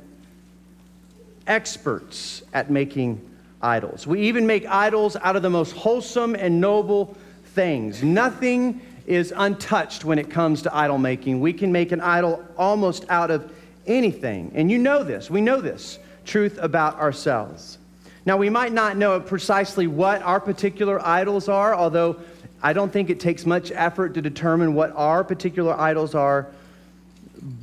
experts 1.46 2.42
at 2.52 2.70
making 2.70 3.20
idols. 3.62 4.06
We 4.06 4.22
even 4.22 4.46
make 4.46 4.66
idols 4.66 5.16
out 5.16 5.36
of 5.36 5.42
the 5.42 5.50
most 5.50 5.72
wholesome 5.72 6.34
and 6.34 6.60
noble 6.60 7.16
things. 7.54 8.02
Nothing 8.02 8.80
is 9.06 9.32
untouched 9.36 10.04
when 10.04 10.18
it 10.18 10.30
comes 10.30 10.62
to 10.62 10.76
idol 10.76 10.98
making. 10.98 11.40
We 11.40 11.52
can 11.52 11.72
make 11.72 11.92
an 11.92 12.00
idol 12.00 12.44
almost 12.58 13.04
out 13.08 13.30
of 13.30 13.50
anything. 13.86 14.52
And 14.54 14.70
you 14.70 14.78
know 14.78 15.04
this. 15.04 15.30
We 15.30 15.40
know 15.40 15.60
this 15.60 15.98
truth 16.24 16.58
about 16.60 16.96
ourselves. 16.98 17.78
Now, 18.24 18.36
we 18.36 18.50
might 18.50 18.72
not 18.72 18.96
know 18.96 19.20
precisely 19.20 19.86
what 19.86 20.20
our 20.22 20.40
particular 20.40 21.04
idols 21.06 21.48
are, 21.48 21.74
although 21.74 22.16
I 22.60 22.72
don't 22.72 22.92
think 22.92 23.10
it 23.10 23.20
takes 23.20 23.46
much 23.46 23.70
effort 23.70 24.14
to 24.14 24.22
determine 24.22 24.74
what 24.74 24.92
our 24.96 25.22
particular 25.22 25.72
idols 25.72 26.16
are. 26.16 26.48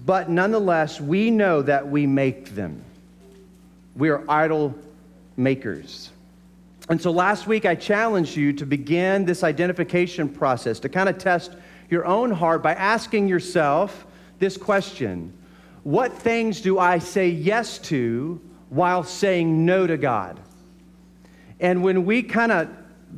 But 0.05 0.29
nonetheless, 0.29 1.01
we 1.01 1.29
know 1.29 1.61
that 1.63 1.89
we 1.89 2.07
make 2.07 2.55
them. 2.55 2.81
We 3.95 4.09
are 4.09 4.23
idol 4.29 4.75
makers. 5.37 6.11
And 6.89 7.01
so 7.01 7.11
last 7.11 7.47
week 7.47 7.65
I 7.65 7.75
challenged 7.75 8.35
you 8.35 8.53
to 8.53 8.65
begin 8.65 9.25
this 9.25 9.43
identification 9.43 10.27
process, 10.27 10.79
to 10.81 10.89
kind 10.89 11.07
of 11.07 11.17
test 11.17 11.55
your 11.89 12.05
own 12.05 12.31
heart 12.31 12.61
by 12.61 12.73
asking 12.73 13.27
yourself 13.27 14.05
this 14.39 14.57
question 14.57 15.33
What 15.83 16.13
things 16.13 16.61
do 16.61 16.79
I 16.79 16.99
say 16.99 17.29
yes 17.29 17.77
to 17.79 18.41
while 18.69 19.03
saying 19.03 19.65
no 19.65 19.87
to 19.87 19.97
God? 19.97 20.39
And 21.59 21.83
when 21.83 22.05
we 22.05 22.23
kind 22.23 22.51
of 22.51 22.69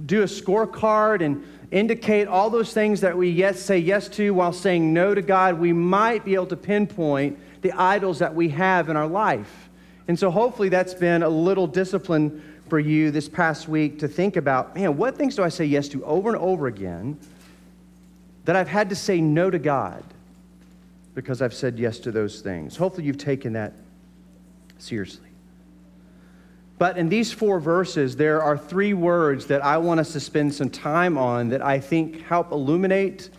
do 0.05 0.21
a 0.21 0.26
scorecard 0.26 1.23
and 1.23 1.43
indicate 1.71 2.28
all 2.28 2.49
those 2.49 2.73
things 2.73 3.01
that 3.01 3.17
we 3.17 3.30
yes 3.30 3.59
say 3.59 3.80
yes 3.80 4.07
to 4.09 4.34
while 4.34 4.53
saying 4.53 4.93
no 4.93 5.15
to 5.15 5.21
God, 5.21 5.59
we 5.59 5.73
might 5.73 6.23
be 6.23 6.36
able 6.36 6.45
to 6.47 6.57
pinpoint 6.57 7.39
the 7.61 7.71
idols 7.71 8.19
that 8.19 8.36
we 8.36 8.49
have 8.49 8.89
in 8.89 8.97
our 8.97 9.07
life. 9.07 9.64
And 10.08 10.18
so 10.18 10.30
hopefully 10.30 10.70
that's 10.70 10.93
been 10.93 11.24
a 11.24 11.30
little 11.30 11.68
discipline 11.68 12.43
for 12.70 12.80
you 12.80 13.12
this 13.12 13.30
past 13.30 13.68
week 13.68 13.99
to 13.99 14.08
think 14.08 14.38
about 14.38 14.76
man, 14.76 14.97
what 14.97 15.18
things 15.18 15.36
do 15.36 15.43
I 15.43 15.49
say 15.49 15.66
yes 15.66 15.88
to 15.89 16.03
over 16.06 16.30
and 16.30 16.38
over 16.38 16.68
again 16.68 17.18
that 18.45 18.56
I've 18.56 18.68
had 18.68 18.89
to 18.89 18.95
say 18.95 19.22
no 19.22 19.49
to 19.49 19.60
God 19.60 20.03
because 21.14 21.41
I've 21.41 21.53
said 21.53 21.80
yes 21.80 21.99
to 21.99 22.12
those 22.12 22.41
things? 22.41 22.76
Hopefully 22.76 23.06
you've 23.06 23.18
taken 23.18 23.53
that 23.53 23.74
seriously. 24.78 25.26
But 26.78 26.97
in 26.97 27.08
these 27.08 27.32
four 27.32 27.60
verses, 27.60 28.18
there 28.18 28.41
are 28.41 28.58
three 28.58 28.93
words 28.93 29.45
that 29.47 29.64
I 29.64 29.78
want 29.78 30.01
us 30.01 30.12
to 30.14 30.20
spend 30.20 30.53
some 30.53 30.70
time 30.70 31.18
on 31.18 31.49
that 31.49 31.62
I 31.62 31.80
think 31.80 32.22
help 32.24 32.51
illuminate 32.51 33.30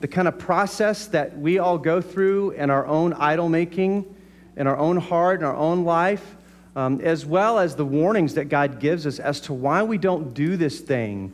the 0.00 0.06
kind 0.06 0.28
of 0.28 0.38
process 0.38 1.06
that 1.08 1.36
we 1.36 1.58
all 1.58 1.76
go 1.76 2.00
through 2.00 2.52
in 2.52 2.70
our 2.70 2.86
own 2.86 3.14
idol 3.14 3.48
making, 3.48 4.14
in 4.58 4.66
our 4.66 4.76
own 4.76 4.96
heart, 4.96 5.40
in 5.40 5.46
our 5.46 5.56
own 5.56 5.84
life, 5.84 6.36
um, 6.76 7.00
as 7.00 7.24
well 7.24 7.58
as 7.58 7.76
the 7.76 7.84
warnings 7.84 8.34
that 8.34 8.46
God 8.46 8.80
gives 8.80 9.06
us 9.06 9.20
as 9.20 9.40
to 9.42 9.54
why 9.54 9.84
we 9.84 9.96
don't 9.98 10.34
do 10.34 10.56
this 10.56 10.80
thing, 10.80 11.32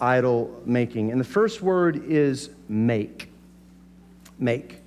idol 0.00 0.62
making. 0.64 1.10
And 1.10 1.20
the 1.20 1.24
first 1.24 1.60
word 1.60 2.04
is 2.06 2.48
make. 2.68 3.28
Make. 4.38 4.78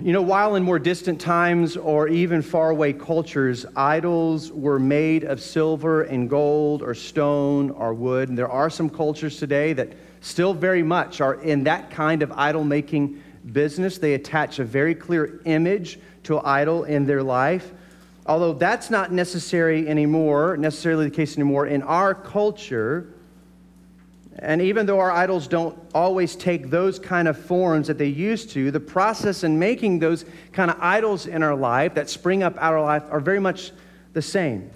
You 0.00 0.12
know, 0.12 0.22
while 0.22 0.56
in 0.56 0.62
more 0.64 0.78
distant 0.78 1.20
times 1.20 1.76
or 1.76 2.08
even 2.08 2.42
faraway 2.42 2.94
cultures, 2.94 3.64
idols 3.76 4.50
were 4.50 4.78
made 4.78 5.24
of 5.24 5.40
silver 5.40 6.02
and 6.02 6.28
gold 6.28 6.82
or 6.82 6.94
stone 6.94 7.70
or 7.70 7.94
wood, 7.94 8.28
and 8.28 8.36
there 8.36 8.50
are 8.50 8.70
some 8.70 8.90
cultures 8.90 9.38
today 9.38 9.72
that 9.74 9.92
still 10.20 10.52
very 10.52 10.82
much 10.82 11.20
are 11.20 11.34
in 11.34 11.64
that 11.64 11.90
kind 11.90 12.22
of 12.22 12.32
idol 12.32 12.64
making 12.64 13.22
business. 13.52 13.98
They 13.98 14.14
attach 14.14 14.58
a 14.58 14.64
very 14.64 14.94
clear 14.94 15.40
image 15.44 15.98
to 16.24 16.38
an 16.38 16.42
idol 16.44 16.84
in 16.84 17.06
their 17.06 17.22
life. 17.22 17.72
Although 18.26 18.54
that's 18.54 18.90
not 18.90 19.12
necessary 19.12 19.88
anymore, 19.88 20.56
necessarily 20.56 21.08
the 21.08 21.14
case 21.14 21.36
anymore 21.36 21.66
in 21.66 21.82
our 21.82 22.14
culture, 22.14 23.14
and 24.38 24.62
even 24.62 24.86
though 24.86 25.00
our 25.00 25.10
idols 25.10 25.48
don't 25.48 25.78
always 25.94 26.36
take 26.36 26.70
those 26.70 26.98
kind 26.98 27.28
of 27.28 27.38
forms 27.38 27.88
that 27.88 27.98
they 27.98 28.06
used 28.06 28.50
to, 28.50 28.70
the 28.70 28.80
process 28.80 29.44
in 29.44 29.58
making 29.58 29.98
those 29.98 30.24
kind 30.52 30.70
of 30.70 30.78
idols 30.80 31.26
in 31.26 31.42
our 31.42 31.54
life 31.54 31.94
that 31.94 32.08
spring 32.08 32.42
up 32.42 32.56
out 32.56 32.72
of 32.72 32.80
our 32.80 32.84
life 32.84 33.02
are 33.10 33.20
very 33.20 33.40
much 33.40 33.72
the 34.12 34.22
same. 34.22 34.70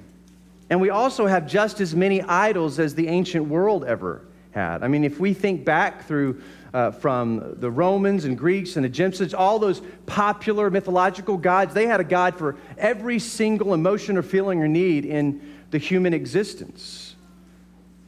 And 0.70 0.80
we 0.80 0.90
also 0.90 1.26
have 1.26 1.46
just 1.46 1.80
as 1.80 1.94
many 1.94 2.22
idols 2.22 2.78
as 2.78 2.94
the 2.94 3.08
ancient 3.08 3.46
world 3.46 3.84
ever 3.84 4.22
had. 4.52 4.82
I 4.82 4.88
mean, 4.88 5.04
if 5.04 5.20
we 5.20 5.34
think 5.34 5.64
back 5.64 6.06
through 6.06 6.42
uh, 6.74 6.90
from 6.90 7.54
the 7.60 7.70
Romans 7.70 8.24
and 8.24 8.36
Greeks 8.36 8.76
and 8.76 8.84
Egyptians, 8.84 9.32
all 9.32 9.60
those 9.60 9.80
popular 10.06 10.70
mythological 10.70 11.36
gods, 11.36 11.72
they 11.72 11.86
had 11.86 12.00
a 12.00 12.04
god 12.04 12.36
for 12.36 12.56
every 12.76 13.20
single 13.20 13.72
emotion 13.72 14.16
or 14.16 14.22
feeling 14.22 14.60
or 14.60 14.66
need 14.66 15.04
in 15.04 15.40
the 15.70 15.78
human 15.78 16.12
existence. 16.12 17.14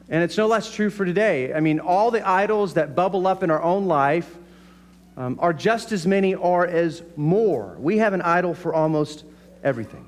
And 0.09 0.23
it's 0.23 0.37
no 0.37 0.49
less 0.49 0.73
true 0.73 0.91
for 0.91 1.05
today. 1.05 1.55
I 1.55 1.61
mean, 1.61 1.79
all 1.79 2.11
the 2.11 2.27
idols 2.27 2.75
that 2.75 2.97
bubble 2.97 3.29
up 3.29 3.45
in 3.45 3.53
our 3.53 3.63
own 3.63 3.87
life 3.87 4.37
um, 5.17 5.39
are 5.41 5.53
just 5.53 5.93
as 5.93 6.05
many 6.05 6.35
or 6.35 6.67
as 6.67 7.03
more. 7.17 7.77
We 7.79 7.99
have 7.99 8.15
an 8.15 8.23
idol 8.23 8.53
for 8.53 8.75
almost 8.75 9.25
everything. 9.63 10.05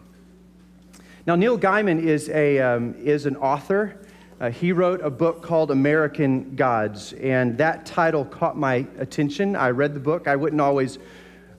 Now, 1.27 1.37
Neil 1.37 1.59
Gaiman 1.59 2.03
is, 2.03 2.29
a, 2.29 2.59
um, 2.59 2.97
is 2.99 3.25
an 3.25 3.37
author. 3.37 3.97
Uh, 4.41 4.51
he 4.51 4.71
wrote 4.71 5.01
a 5.03 5.11
book 5.11 5.43
called 5.43 5.73
American 5.73 6.55
Gods, 6.55 7.13
and 7.15 7.59
that 7.59 7.85
title 7.85 8.25
caught 8.25 8.57
my 8.57 8.87
attention. 8.99 9.57
I 9.57 9.71
read 9.71 9.95
the 9.95 10.01
book. 10.01 10.29
I 10.29 10.37
wouldn't 10.37 10.61
always 10.61 10.99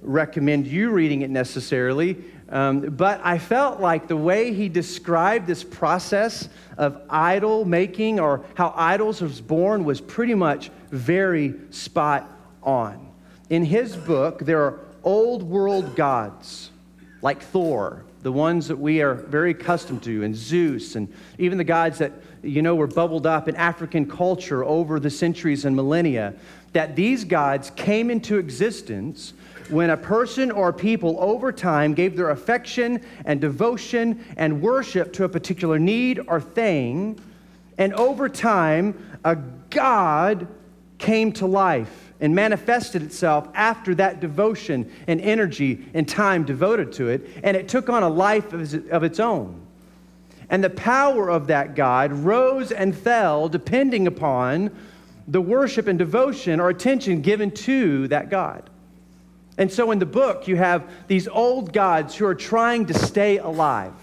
recommend 0.02 0.66
you 0.66 0.92
reading 0.92 1.22
it 1.22 1.30
necessarily, 1.30 2.24
um, 2.48 2.80
but 2.80 3.20
I 3.22 3.38
felt 3.38 3.82
like 3.82 4.08
the 4.08 4.16
way 4.16 4.54
he 4.54 4.70
described 4.70 5.46
this 5.46 5.62
process 5.62 6.48
of 6.78 7.02
idol 7.10 7.66
making 7.66 8.22
or 8.22 8.46
how 8.56 8.74
idols 8.78 9.22
was 9.22 9.42
born 9.42 9.84
was 9.84 10.00
pretty 10.00 10.34
much 10.34 10.72
very 10.90 11.56
spot 11.72 12.32
on. 12.64 13.12
In 13.50 13.66
his 13.66 13.94
book, 13.98 14.40
there 14.46 14.62
are 14.62 14.80
old 15.04 15.44
world 15.44 15.98
gods 15.98 16.72
like 17.22 17.42
Thor, 17.42 18.06
the 18.22 18.32
ones 18.32 18.68
that 18.68 18.78
we 18.78 19.02
are 19.02 19.16
very 19.16 19.52
accustomed 19.52 20.04
to, 20.04 20.24
and 20.24 20.36
Zeus, 20.36 20.96
and 20.96 21.12
even 21.38 21.58
the 21.58 21.64
gods 21.64 21.98
that, 22.00 22.14
you 22.44 22.62
know, 22.62 22.76
were 22.76 22.88
bubbled 22.88 23.26
up 23.26 23.48
in 23.48 23.56
African 23.56 24.10
culture 24.10 24.64
over 24.64 25.00
the 25.00 25.10
centuries 25.10 25.66
and 25.66 25.76
millennia, 25.76 26.34
that 26.74 26.96
these 26.96 27.24
gods 27.24 27.72
came 27.72 28.10
into 28.10 28.38
existence 28.38 29.34
when 29.70 29.92
a 29.92 29.98
person 29.98 30.52
or 30.52 30.74
people 30.74 31.18
over 31.20 31.52
time 31.52 31.94
gave 31.94 32.16
their 32.18 32.32
affection 32.32 33.02
and 33.26 33.40
devotion 33.40 34.24
and 34.38 34.62
worship 34.62 35.14
to 35.14 35.24
a 35.24 35.30
particular 35.30 35.78
need 35.78 36.20
or 36.28 36.42
thing, 36.42 37.20
and 37.78 37.94
over 37.94 38.28
time, 38.28 39.20
a 39.24 39.36
God 39.70 40.48
came 40.98 41.32
to 41.34 41.46
life 41.46 42.14
and 42.20 42.36
manifested 42.36 43.02
itself 43.02 43.48
after 43.54 43.96
that 43.96 44.20
devotion 44.20 44.92
and 45.08 45.22
energy 45.22 45.86
and 45.94 46.08
time 46.08 46.44
devoted 46.44 46.92
to 46.94 47.08
it, 47.08 47.30
and 47.44 47.56
it 47.56 47.70
took 47.70 47.90
on 47.90 48.04
a 48.04 48.10
life 48.10 48.52
of 48.54 49.04
its 49.04 49.20
own. 49.20 49.62
And 50.50 50.64
the 50.64 50.70
power 50.70 51.30
of 51.30 51.48
that 51.48 51.76
God 51.76 52.12
rose 52.12 52.72
and 52.72 52.98
fell 52.98 53.50
depending 53.50 54.08
upon 54.08 54.76
the 55.28 55.42
worship 55.42 55.88
and 55.88 56.00
devotion 56.00 56.60
or 56.60 56.70
attention 56.70 57.22
given 57.22 57.52
to 57.52 58.08
that 58.08 58.30
God. 58.30 58.70
And 59.60 59.72
so 59.72 59.92
in 59.92 60.00
the 60.00 60.06
book, 60.06 60.48
you 60.48 60.56
have 60.56 60.90
these 61.08 61.28
old 61.28 61.74
gods 61.74 62.16
who 62.16 62.26
are 62.26 62.36
trying 62.36 62.88
to 62.88 62.94
stay 62.94 63.38
alive 63.38 63.94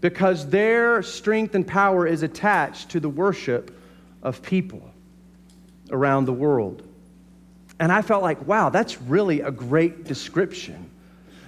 because 0.00 0.48
their 0.50 1.02
strength 1.02 1.54
and 1.54 1.66
power 1.66 2.06
is 2.06 2.22
attached 2.22 2.90
to 2.90 3.00
the 3.00 3.08
worship 3.08 3.74
of 4.22 4.42
people 4.42 4.90
around 5.90 6.24
the 6.26 6.32
world. 6.32 6.82
And 7.78 7.90
I 7.90 8.02
felt 8.02 8.22
like, 8.22 8.46
wow, 8.46 8.68
that's 8.68 9.00
really 9.00 9.40
a 9.40 9.50
great 9.50 10.04
description. 10.04 10.90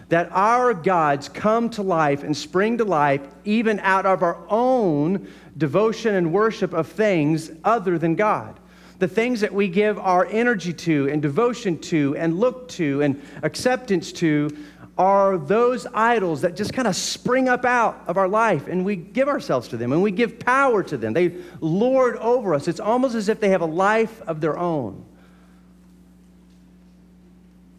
That 0.08 0.30
our 0.32 0.74
gods 0.74 1.28
come 1.28 1.70
to 1.70 1.82
life 1.82 2.22
and 2.22 2.36
spring 2.36 2.78
to 2.78 2.84
life 2.84 3.22
even 3.44 3.80
out 3.80 4.06
of 4.06 4.22
our 4.22 4.38
own 4.48 5.28
devotion 5.56 6.14
and 6.14 6.32
worship 6.32 6.72
of 6.72 6.88
things 6.88 7.50
other 7.64 7.98
than 7.98 8.14
God 8.14 8.58
the 8.98 9.08
things 9.08 9.40
that 9.40 9.52
we 9.52 9.68
give 9.68 9.98
our 9.98 10.26
energy 10.26 10.72
to 10.72 11.08
and 11.08 11.20
devotion 11.20 11.78
to 11.78 12.16
and 12.16 12.38
look 12.38 12.68
to 12.68 13.02
and 13.02 13.20
acceptance 13.42 14.12
to 14.12 14.56
are 14.96 15.36
those 15.36 15.86
idols 15.92 16.42
that 16.42 16.54
just 16.54 16.72
kind 16.72 16.86
of 16.86 16.94
spring 16.94 17.48
up 17.48 17.64
out 17.64 18.02
of 18.06 18.16
our 18.16 18.28
life 18.28 18.68
and 18.68 18.84
we 18.84 18.94
give 18.94 19.28
ourselves 19.28 19.68
to 19.68 19.76
them 19.76 19.92
and 19.92 20.02
we 20.02 20.12
give 20.12 20.38
power 20.38 20.82
to 20.84 20.96
them. 20.96 21.12
They 21.12 21.34
lord 21.60 22.16
over 22.16 22.54
us. 22.54 22.68
It's 22.68 22.80
almost 22.80 23.16
as 23.16 23.28
if 23.28 23.40
they 23.40 23.48
have 23.48 23.60
a 23.60 23.66
life 23.66 24.22
of 24.22 24.40
their 24.40 24.56
own. 24.56 25.04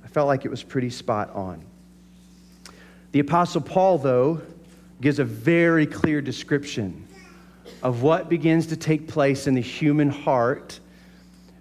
I 0.03 0.07
felt 0.07 0.27
like 0.27 0.43
it 0.43 0.51
was 0.51 0.61
pretty 0.61 0.89
spot 0.89 1.29
on. 1.31 1.63
The 3.15 3.21
Apostle 3.21 3.61
Paul, 3.61 3.97
though, 3.97 4.41
gives 4.99 5.19
a 5.19 5.23
very 5.23 5.85
clear 5.85 6.19
description 6.19 7.07
of 7.81 8.01
what 8.01 8.27
begins 8.27 8.67
to 8.67 8.75
take 8.75 9.07
place 9.07 9.47
in 9.47 9.53
the 9.53 9.61
human 9.61 10.09
heart 10.09 10.81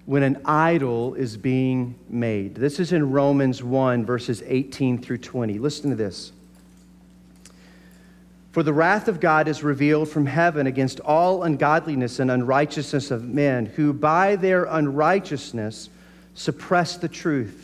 when 0.04 0.24
an 0.24 0.42
idol 0.46 1.14
is 1.14 1.36
being 1.36 1.94
made. 2.08 2.56
This 2.56 2.80
is 2.80 2.92
in 2.92 3.12
Romans 3.12 3.62
1, 3.62 4.04
verses 4.04 4.42
18 4.44 5.00
through 5.00 5.18
20. 5.18 5.60
Listen 5.60 5.90
to 5.90 5.96
this. 5.96 6.32
For 8.50 8.64
the 8.64 8.72
wrath 8.72 9.06
of 9.06 9.20
God 9.20 9.46
is 9.46 9.62
revealed 9.62 10.08
from 10.08 10.26
heaven 10.26 10.66
against 10.66 10.98
all 10.98 11.44
ungodliness 11.44 12.18
and 12.18 12.32
unrighteousness 12.32 13.12
of 13.12 13.28
men, 13.28 13.66
who 13.66 13.92
by 13.92 14.34
their 14.34 14.64
unrighteousness 14.64 15.88
suppress 16.34 16.96
the 16.96 17.06
truth. 17.06 17.63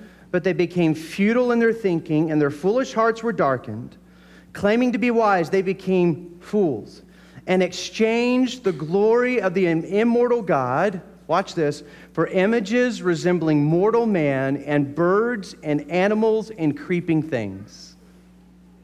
but 0.31 0.43
they 0.43 0.53
became 0.53 0.95
futile 0.95 1.51
in 1.51 1.59
their 1.59 1.73
thinking, 1.73 2.31
and 2.31 2.41
their 2.41 2.49
foolish 2.51 2.93
hearts 2.93 3.21
were 3.21 3.33
darkened. 3.33 3.97
Claiming 4.53 4.91
to 4.93 4.97
be 4.97 5.11
wise, 5.11 5.49
they 5.49 5.61
became 5.61 6.39
fools 6.39 7.03
and 7.47 7.63
exchanged 7.63 8.63
the 8.63 8.71
glory 8.71 9.41
of 9.41 9.53
the 9.53 9.67
immortal 9.67 10.41
God, 10.41 11.01
watch 11.27 11.55
this, 11.55 11.83
for 12.13 12.27
images 12.27 13.01
resembling 13.01 13.63
mortal 13.63 14.05
man 14.05 14.57
and 14.57 14.93
birds 14.93 15.55
and 15.63 15.89
animals 15.89 16.51
and 16.51 16.77
creeping 16.77 17.23
things. 17.23 17.95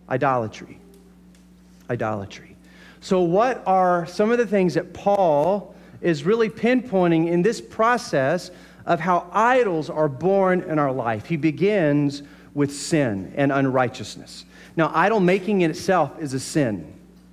Idolatry. 0.09 0.79
Idolatry. 1.89 2.55
So, 2.99 3.21
what 3.21 3.63
are 3.67 4.05
some 4.07 4.31
of 4.31 4.37
the 4.37 4.47
things 4.47 4.73
that 4.73 4.93
Paul 4.93 5.75
is 6.01 6.23
really 6.23 6.49
pinpointing 6.49 7.27
in 7.27 7.41
this 7.41 7.61
process 7.61 8.51
of 8.87 8.99
how 8.99 9.29
idols 9.31 9.91
are 9.91 10.09
born 10.09 10.61
in 10.61 10.79
our 10.79 10.91
life? 10.91 11.27
He 11.27 11.37
begins 11.37 12.23
with 12.55 12.73
sin 12.73 13.31
and 13.35 13.51
unrighteousness. 13.51 14.45
Now, 14.75 14.91
idol 14.95 15.19
making 15.19 15.61
in 15.61 15.69
itself 15.69 16.19
is 16.19 16.33
a 16.33 16.39
sin, 16.39 16.91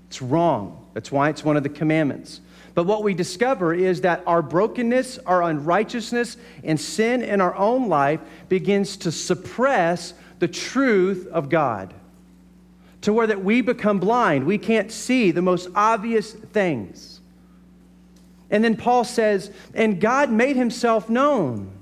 it's 0.09 0.21
wrong. 0.21 0.81
That's 0.93 1.11
why 1.11 1.31
it's 1.31 1.45
one 1.45 1.57
of 1.57 1.63
the 1.63 1.69
commandments. 1.71 2.41
But 2.75 2.87
what 2.87 3.03
we 3.03 3.15
discover 3.15 3.73
is 3.73 4.03
that 4.03 4.23
our 4.27 4.43
brokenness, 4.43 5.19
our 5.19 5.43
unrighteousness, 5.43 6.37
and 6.63 6.79
sin 6.79 7.23
in 7.23 7.41
our 7.41 7.55
own 7.57 7.89
life 7.89 8.21
begins 8.49 8.97
to 8.99 9.13
suppress 9.13 10.15
the 10.41 10.49
truth 10.49 11.27
of 11.29 11.49
God 11.49 11.95
to 13.05 13.13
where 13.13 13.27
that 13.27 13.45
we 13.45 13.61
become 13.61 13.99
blind. 13.99 14.45
We 14.45 14.57
can't 14.57 14.91
see 14.91 15.31
the 15.31 15.43
most 15.43 15.69
obvious 15.75 16.33
things. 16.33 17.14
And 18.51 18.63
then 18.63 18.77
Paul 18.77 19.05
says, 19.05 19.51
and 19.75 20.01
God 20.01 20.31
made 20.31 20.57
himself 20.57 21.09
known. 21.09 21.75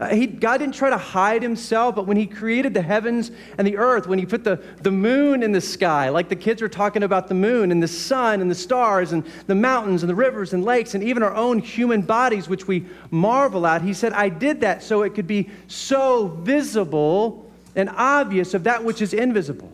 Uh, 0.00 0.08
he, 0.08 0.26
God 0.26 0.58
didn't 0.58 0.74
try 0.74 0.90
to 0.90 0.98
hide 0.98 1.40
himself, 1.40 1.94
but 1.94 2.06
when 2.06 2.16
he 2.16 2.26
created 2.26 2.74
the 2.74 2.82
heavens 2.82 3.30
and 3.56 3.66
the 3.66 3.76
earth, 3.76 4.08
when 4.08 4.18
he 4.18 4.26
put 4.26 4.42
the, 4.42 4.60
the 4.82 4.90
moon 4.90 5.42
in 5.42 5.52
the 5.52 5.60
sky, 5.60 6.08
like 6.08 6.28
the 6.28 6.36
kids 6.36 6.60
were 6.60 6.68
talking 6.68 7.04
about 7.04 7.28
the 7.28 7.34
moon 7.34 7.70
and 7.70 7.80
the 7.80 7.88
sun 7.88 8.40
and 8.40 8.50
the 8.50 8.56
stars 8.56 9.12
and 9.12 9.24
the 9.46 9.54
mountains 9.54 10.02
and 10.02 10.10
the 10.10 10.14
rivers 10.14 10.52
and 10.52 10.64
lakes 10.64 10.94
and 10.94 11.04
even 11.04 11.22
our 11.22 11.34
own 11.34 11.60
human 11.60 12.02
bodies, 12.02 12.48
which 12.48 12.66
we 12.66 12.86
marvel 13.10 13.66
at, 13.66 13.82
he 13.82 13.94
said, 13.94 14.12
I 14.12 14.28
did 14.28 14.62
that 14.62 14.82
so 14.82 15.02
it 15.02 15.14
could 15.14 15.28
be 15.28 15.48
so 15.68 16.26
visible 16.26 17.48
and 17.76 17.88
obvious 17.90 18.52
of 18.52 18.64
that 18.64 18.82
which 18.82 19.00
is 19.00 19.14
invisible. 19.14 19.70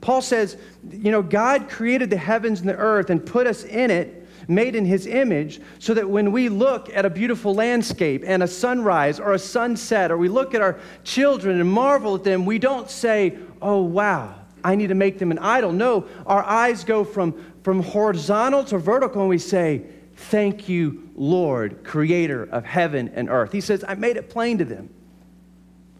Paul 0.00 0.22
says, 0.22 0.56
you 0.90 1.12
know, 1.12 1.22
God 1.22 1.68
created 1.68 2.08
the 2.08 2.16
heavens 2.16 2.60
and 2.60 2.68
the 2.70 2.76
earth 2.76 3.10
and 3.10 3.24
put 3.24 3.46
us 3.46 3.64
in 3.64 3.90
it 3.90 4.19
made 4.48 4.74
in 4.74 4.84
his 4.84 5.06
image, 5.06 5.60
so 5.78 5.94
that 5.94 6.08
when 6.08 6.32
we 6.32 6.48
look 6.48 6.88
at 6.94 7.04
a 7.04 7.10
beautiful 7.10 7.54
landscape 7.54 8.22
and 8.26 8.42
a 8.42 8.48
sunrise 8.48 9.20
or 9.20 9.34
a 9.34 9.38
sunset, 9.38 10.10
or 10.10 10.16
we 10.16 10.28
look 10.28 10.54
at 10.54 10.60
our 10.60 10.78
children 11.04 11.60
and 11.60 11.70
marvel 11.70 12.14
at 12.16 12.24
them, 12.24 12.46
we 12.46 12.58
don't 12.58 12.90
say, 12.90 13.36
oh, 13.62 13.82
wow, 13.82 14.34
I 14.62 14.74
need 14.76 14.88
to 14.88 14.94
make 14.94 15.18
them 15.18 15.30
an 15.30 15.38
idol. 15.38 15.72
No, 15.72 16.06
our 16.26 16.44
eyes 16.44 16.84
go 16.84 17.04
from, 17.04 17.34
from 17.62 17.82
horizontal 17.82 18.64
to 18.64 18.78
vertical, 18.78 19.22
and 19.22 19.30
we 19.30 19.38
say, 19.38 19.84
Thank 20.20 20.68
you, 20.68 21.08
Lord, 21.14 21.82
creator 21.82 22.44
of 22.44 22.66
heaven 22.66 23.10
and 23.14 23.30
earth. 23.30 23.52
He 23.52 23.62
says, 23.62 23.82
I 23.88 23.94
made 23.94 24.18
it 24.18 24.28
plain 24.28 24.58
to 24.58 24.66
them. 24.66 24.90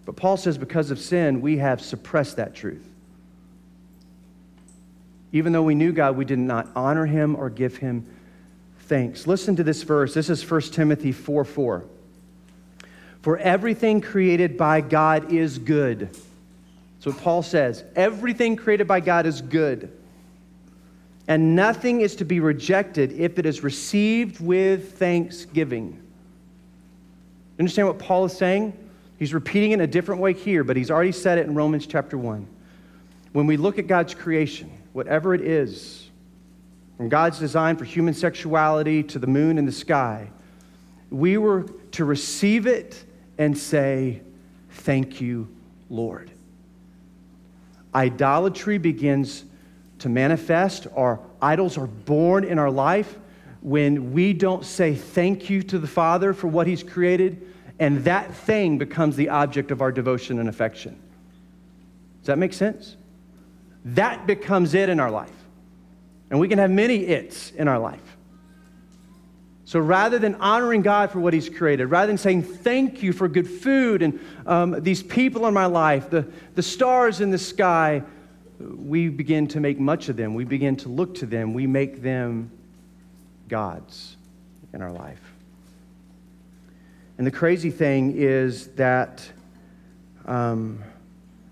But 0.05 0.17
Paul 0.17 0.37
says, 0.37 0.59
because 0.59 0.91
of 0.91 0.99
sin, 0.99 1.41
we 1.41 1.57
have 1.57 1.81
suppressed 1.81 2.37
that 2.37 2.55
truth. 2.55 2.87
Even 5.33 5.53
though 5.53 5.63
we 5.63 5.75
knew 5.75 5.93
God, 5.93 6.17
we 6.17 6.27
did 6.27 6.39
not 6.39 6.69
honor 6.77 7.07
him 7.07 7.35
or 7.35 7.49
give 7.49 7.77
him 7.77 8.05
thanks. 8.91 9.29
Listen 9.29 9.55
to 9.55 9.63
this 9.63 9.85
verse. 9.85 10.15
This 10.15 10.29
is 10.29 10.51
1 10.51 10.61
Timothy 10.63 11.13
4 11.13 11.45
4. 11.45 11.85
For 13.23 13.39
everything 13.39 14.01
created 14.01 14.59
by 14.59 14.81
God 14.81 15.33
is 15.33 15.59
good. 15.59 16.11
That's 16.11 17.07
what 17.07 17.19
Paul 17.19 17.45
says. 17.45 17.85
Everything 17.95 18.57
created 18.57 18.89
by 18.89 18.99
God 18.99 19.27
is 19.27 19.43
good. 19.43 19.97
And 21.29 21.55
nothing 21.55 22.01
is 22.01 22.17
to 22.17 22.25
be 22.25 22.41
rejected 22.41 23.13
if 23.13 23.39
it 23.39 23.47
is 23.47 23.63
received 23.63 24.41
with 24.41 24.99
thanksgiving. 24.99 26.03
Understand 27.61 27.87
what 27.87 28.01
Paul 28.01 28.25
is 28.25 28.37
saying? 28.37 28.77
He's 29.21 29.33
repeating 29.33 29.71
it 29.71 29.75
in 29.75 29.81
a 29.83 29.87
different 29.87 30.21
way 30.21 30.33
here, 30.33 30.65
but 30.65 30.77
he's 30.77 30.91
already 30.91 31.13
said 31.13 31.39
it 31.39 31.47
in 31.47 31.55
Romans 31.55 31.87
chapter 31.87 32.19
1. 32.19 32.45
When 33.35 33.47
we 33.47 33.57
look 33.57 33.79
at 33.79 33.87
God's 33.87 34.15
creation, 34.15 34.73
whatever 34.93 35.33
it 35.33 35.43
is, 35.43 36.00
from 37.01 37.09
God's 37.09 37.39
design 37.39 37.77
for 37.77 37.87
human 37.87 38.13
sexuality 38.13 39.03
to 39.05 39.19
the 39.19 39.27
moon 39.27 39.57
and 39.57 39.67
the 39.67 39.73
sky, 39.73 40.29
we 41.09 41.39
were 41.39 41.63
to 41.93 42.05
receive 42.05 42.67
it 42.67 43.03
and 43.39 43.57
say, 43.57 44.21
Thank 44.69 45.19
you, 45.19 45.49
Lord. 45.89 46.31
Idolatry 47.95 48.77
begins 48.77 49.47
to 50.01 50.11
manifest, 50.11 50.89
our 50.95 51.21
idols 51.41 51.79
are 51.79 51.87
born 51.87 52.45
in 52.45 52.59
our 52.59 52.71
life 52.71 53.19
when 53.63 54.13
we 54.13 54.35
don't 54.35 54.67
say 54.67 54.95
thank 54.95 55.49
you 55.49 55.63
to 55.63 55.79
the 55.79 55.89
Father 55.89 56.35
for 56.35 56.49
what 56.49 56.67
He's 56.67 56.83
created, 56.83 57.51
and 57.79 58.05
that 58.05 58.35
thing 58.35 58.77
becomes 58.77 59.17
the 59.17 59.31
object 59.31 59.71
of 59.71 59.81
our 59.81 59.91
devotion 59.91 60.39
and 60.39 60.51
affection. 60.51 61.01
Does 62.21 62.27
that 62.27 62.37
make 62.37 62.53
sense? 62.53 62.97
That 63.87 64.27
becomes 64.27 64.75
it 64.75 64.91
in 64.91 65.01
our 65.01 65.11
life. 65.11 65.40
And 66.31 66.39
we 66.39 66.49
can 66.49 66.59
have 66.59 66.71
many 66.71 67.05
it's 67.07 67.51
in 67.51 67.69
our 67.69 67.79
life. 67.79 68.17
So 69.65 69.79
rather 69.79 70.19
than 70.19 70.35
honoring 70.37 70.83
God 70.83 71.11
for 71.11 71.21
what 71.21 71.33
He's 71.33 71.49
created, 71.49 71.87
rather 71.87 72.09
than 72.09 72.19
saying 72.19 72.43
thank 72.43 73.03
you 73.03 73.13
for 73.13 73.29
good 73.29 73.49
food 73.49 74.03
and 74.03 74.19
um, 74.47 74.83
these 74.83 75.03
people 75.03 75.47
in 75.47 75.55
my 75.55 75.67
life, 75.67 76.11
the, 76.11 76.27
the 76.55 76.63
stars 76.63 77.21
in 77.21 77.31
the 77.31 77.39
sky, 77.39 78.03
we 78.59 79.09
begin 79.09 79.47
to 79.49 79.61
make 79.61 79.79
much 79.79 80.09
of 80.09 80.17
them. 80.17 80.35
We 80.35 80.45
begin 80.45 80.77
to 80.79 80.89
look 80.89 81.15
to 81.17 81.27
them. 81.27 81.55
We 81.55 81.67
make 81.67 82.03
them 82.03 82.51
gods 83.49 84.17
in 84.73 84.83
our 84.83 84.93
life. 84.93 85.21
And 87.19 87.27
the 87.27 87.31
crazy 87.31 87.71
thing 87.71 88.15
is 88.17 88.69
that 88.69 89.31
um, 90.27 90.83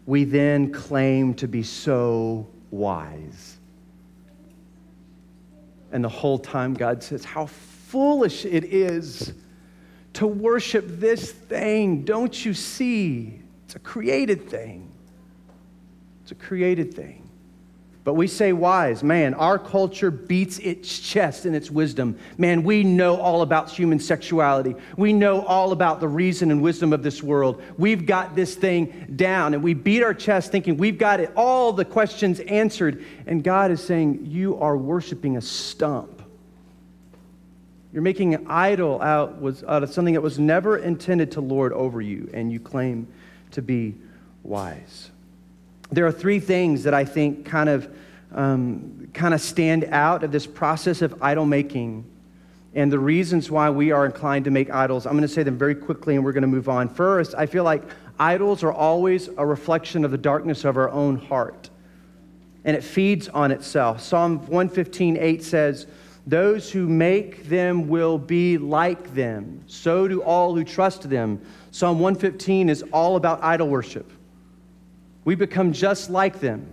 we 0.06 0.24
then 0.24 0.72
claim 0.72 1.34
to 1.34 1.46
be 1.46 1.62
so 1.62 2.48
wise. 2.70 3.57
And 5.93 6.05
the 6.05 6.09
whole 6.09 6.39
time, 6.39 6.74
God 6.74 7.03
says, 7.03 7.24
How 7.24 7.47
foolish 7.47 8.45
it 8.45 8.64
is 8.64 9.32
to 10.14 10.26
worship 10.26 10.84
this 10.89 11.30
thing. 11.30 12.05
Don't 12.05 12.45
you 12.45 12.55
see? 12.55 13.41
It's 13.64 13.76
a 13.76 13.78
created 13.78 14.49
thing. 14.49 14.91
It's 16.22 16.32
a 16.32 16.34
created 16.34 16.95
thing. 16.95 17.27
But 18.05 18.14
we 18.14 18.26
say 18.26 18.53
wise. 18.53 19.03
Man, 19.03 19.34
our 19.34 19.59
culture 19.59 20.11
beats 20.11 20.59
its 20.61 20.99
chest 20.99 21.44
in 21.44 21.55
its 21.55 21.70
wisdom. 21.70 22.18
Man, 22.38 22.62
we 22.62 22.82
know 22.82 23.16
all 23.20 23.42
about 23.42 23.70
human 23.70 23.99
sexuality. 23.99 24.76
We 24.96 25.12
know 25.12 25.44
all 25.44 25.72
about 25.72 26.01
the 26.01 26.09
reason 26.09 26.51
and 26.51 26.62
wisdom 26.62 26.92
of 26.92 27.03
this 27.03 27.22
world. 27.22 27.62
We've 27.76 28.07
got 28.07 28.34
this 28.34 28.55
thing 28.55 29.12
down, 29.16 29.53
and 29.53 29.62
we 29.62 29.74
beat 29.74 30.03
our 30.03 30.14
chest 30.14 30.51
thinking 30.51 30.76
we've 30.76 30.99
got 30.99 31.20
it, 31.20 31.32
all 31.36 31.72
the 31.72 31.84
questions 31.84 32.40
answered. 32.40 33.05
And 33.26 33.44
God 33.44 33.70
is 33.70 33.84
saying, 33.84 34.26
You 34.26 34.59
are 34.59 34.76
worshiping 34.76 35.36
a 35.36 35.42
stump. 35.42 36.22
You're 37.92 38.03
making 38.03 38.34
an 38.34 38.46
idol 38.49 39.03
out, 39.03 39.40
was, 39.40 39.64
out 39.64 39.82
of 39.82 39.92
something 39.92 40.14
that 40.14 40.20
was 40.20 40.38
never 40.38 40.78
intended 40.78 41.32
to 41.32 41.40
lord 41.40 41.72
over 41.72 42.01
you, 42.01 42.30
and 42.32 42.53
you 42.53 42.61
claim 42.61 43.09
to 43.51 43.61
be 43.61 43.96
wise 44.42 45.11
there 45.91 46.07
are 46.07 46.12
three 46.12 46.41
things 46.41 46.82
that 46.84 46.95
I 46.95 47.05
think 47.05 47.47
kind 47.47 47.68
of 47.68 47.91
um, 48.32 49.09
kind 49.14 49.32
of 49.32 49.41
stand 49.41 49.84
out 49.84 50.22
of 50.22 50.32
this 50.32 50.47
process 50.47 51.03
of 51.03 51.22
idol 51.22 51.47
making 51.47 52.05
and 52.74 52.93
the 52.93 52.99
reasons 52.99 53.51
why 53.51 53.70
we 53.70 53.91
are 53.91 54.05
inclined 54.05 54.45
to 54.45 54.51
make 54.51 54.70
idols. 54.70 55.07
I'm 55.07 55.12
going 55.12 55.22
to 55.22 55.28
say 55.28 55.43
them 55.43 55.57
very 55.57 55.74
quickly 55.74 56.14
and 56.14 56.24
we're 56.24 56.32
going 56.32 56.43
to 56.43 56.49
move 56.49 56.68
on. 56.68 56.89
First, 56.89 57.34
I 57.34 57.47
feel 57.47 57.64
like 57.64 57.82
idols 58.18 58.62
are 58.62 58.72
always 58.72 59.28
a 59.36 59.47
reflection 59.47 60.05
of 60.05 60.11
the 60.11 60.18
darkness 60.18 60.64
of 60.64 60.76
our 60.76 60.91
own 60.91 61.16
heart, 61.16 61.70
and 62.64 62.76
it 62.76 62.84
feeds 62.84 63.28
on 63.28 63.51
itself. 63.51 64.01
Psalm 64.01 64.39
115, 64.41 65.16
8 65.16 65.43
says, 65.43 65.86
Those 66.26 66.70
who 66.70 66.86
make 66.86 67.45
them 67.49 67.89
will 67.89 68.18
be 68.18 68.59
like 68.59 69.14
them. 69.14 69.62
So 69.66 70.07
do 70.07 70.22
all 70.22 70.55
who 70.55 70.64
trust 70.64 71.09
them. 71.09 71.41
Psalm 71.70 71.99
115 71.99 72.68
is 72.68 72.84
all 72.93 73.16
about 73.16 73.43
idol 73.43 73.68
worship. 73.68 74.12
We 75.28 75.34
become 75.34 75.74
just 75.74 76.08
like 76.08 76.40
them. 76.40 76.66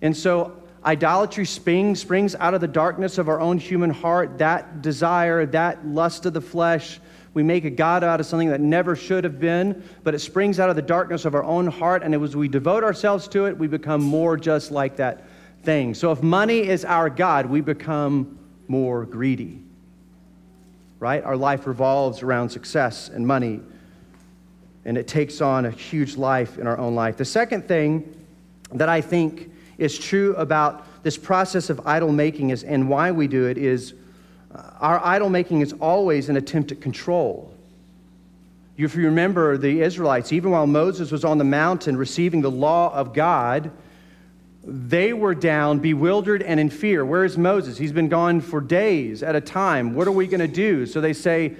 And 0.00 0.16
so 0.16 0.62
idolatry 0.84 1.44
springs, 1.44 1.98
springs 1.98 2.36
out 2.36 2.54
of 2.54 2.60
the 2.60 2.68
darkness 2.68 3.18
of 3.18 3.28
our 3.28 3.40
own 3.40 3.58
human 3.58 3.90
heart, 3.90 4.38
that 4.38 4.80
desire, 4.80 5.44
that 5.46 5.84
lust 5.84 6.24
of 6.26 6.34
the 6.34 6.40
flesh. 6.40 7.00
We 7.34 7.42
make 7.42 7.64
a 7.64 7.70
God 7.70 8.04
out 8.04 8.20
of 8.20 8.26
something 8.26 8.50
that 8.50 8.60
never 8.60 8.94
should 8.94 9.24
have 9.24 9.40
been, 9.40 9.82
but 10.04 10.14
it 10.14 10.20
springs 10.20 10.60
out 10.60 10.70
of 10.70 10.76
the 10.76 10.82
darkness 10.82 11.24
of 11.24 11.34
our 11.34 11.42
own 11.42 11.66
heart. 11.66 12.04
And 12.04 12.14
as 12.14 12.36
we 12.36 12.46
devote 12.46 12.84
ourselves 12.84 13.26
to 13.30 13.46
it, 13.46 13.58
we 13.58 13.66
become 13.66 14.04
more 14.04 14.36
just 14.36 14.70
like 14.70 14.94
that 14.98 15.24
thing. 15.64 15.94
So 15.94 16.12
if 16.12 16.22
money 16.22 16.60
is 16.60 16.84
our 16.84 17.10
God, 17.10 17.46
we 17.46 17.60
become 17.60 18.38
more 18.68 19.04
greedy. 19.04 19.64
Right? 21.00 21.24
Our 21.24 21.36
life 21.36 21.66
revolves 21.66 22.22
around 22.22 22.50
success 22.50 23.08
and 23.08 23.26
money, 23.26 23.62
and 24.86 24.96
it 24.96 25.08
takes 25.08 25.40
on 25.40 25.66
a 25.66 25.70
huge 25.70 26.16
life 26.16 26.58
in 26.58 26.66
our 26.66 26.78
own 26.78 26.94
life. 26.94 27.16
The 27.16 27.24
second 27.24 27.66
thing 27.66 28.14
that 28.72 28.88
I 28.88 29.00
think 29.00 29.50
is 29.78 29.98
true 29.98 30.34
about 30.36 31.02
this 31.02 31.18
process 31.18 31.68
of 31.70 31.86
idol 31.86 32.12
making 32.12 32.50
is, 32.50 32.62
and 32.62 32.88
why 32.88 33.10
we 33.10 33.26
do 33.26 33.46
it 33.46 33.58
is 33.58 33.94
uh, 34.54 34.62
our 34.80 35.04
idol 35.04 35.28
making 35.28 35.60
is 35.60 35.72
always 35.74 36.28
an 36.28 36.36
attempt 36.36 36.70
at 36.70 36.80
control. 36.80 37.52
If 38.76 38.94
you 38.94 39.06
remember 39.06 39.58
the 39.58 39.80
Israelites, 39.80 40.32
even 40.32 40.52
while 40.52 40.68
Moses 40.68 41.10
was 41.10 41.24
on 41.24 41.38
the 41.38 41.44
mountain 41.44 41.96
receiving 41.96 42.40
the 42.40 42.50
law 42.50 42.94
of 42.94 43.12
God, 43.12 43.72
they 44.62 45.12
were 45.12 45.34
down, 45.34 45.80
bewildered, 45.80 46.42
and 46.42 46.60
in 46.60 46.70
fear. 46.70 47.04
Where 47.04 47.24
is 47.24 47.36
Moses? 47.36 47.76
He's 47.76 47.92
been 47.92 48.08
gone 48.08 48.40
for 48.40 48.60
days 48.60 49.22
at 49.24 49.34
a 49.34 49.40
time. 49.40 49.94
What 49.94 50.06
are 50.06 50.12
we 50.12 50.28
going 50.28 50.40
to 50.40 50.48
do? 50.48 50.86
So 50.86 51.00
they 51.00 51.12
say, 51.12 51.56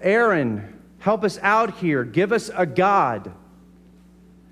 Aaron, 0.00 0.71
help 1.02 1.24
us 1.24 1.36
out 1.42 1.78
here. 1.78 2.04
Give 2.04 2.30
us 2.32 2.48
a 2.56 2.64
God. 2.64 3.32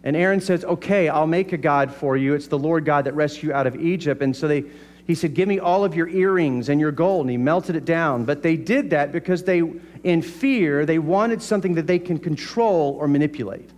And 0.03 0.17
Aaron 0.17 0.41
says, 0.41 0.65
Okay, 0.65 1.09
I'll 1.09 1.27
make 1.27 1.53
a 1.53 1.57
God 1.57 1.95
for 1.95 2.17
you. 2.17 2.35
It's 2.35 2.49
the 2.49 2.59
Lord 2.59 2.85
God 2.85 3.05
that 3.05 3.15
rescued 3.15 3.51
you 3.51 3.53
out 3.55 3.67
of 3.69 3.77
Egypt. 3.77 4.21
And 4.21 4.37
so 4.37 4.49
they, 4.49 4.65
he 5.07 5.15
said, 5.15 5.35
Give 5.35 5.49
me 5.49 5.61
all 5.61 5.85
of 5.85 5.95
your 5.95 6.09
earrings 6.09 6.69
and 6.69 6.81
your 6.81 6.91
gold. 6.91 7.23
And 7.23 7.31
he 7.31 7.37
melted 7.37 7.77
it 7.77 7.85
down. 7.85 8.25
But 8.25 8.43
they 8.43 8.57
did 8.57 8.91
that 8.91 9.13
because 9.13 9.45
they, 9.45 9.63
in 10.03 10.23
fear, 10.23 10.85
they 10.85 10.99
wanted 10.99 11.41
something 11.41 11.75
that 11.75 11.87
they 11.87 12.01
can 12.01 12.19
control 12.19 12.97
or 13.01 13.07
manipulate. 13.07 13.71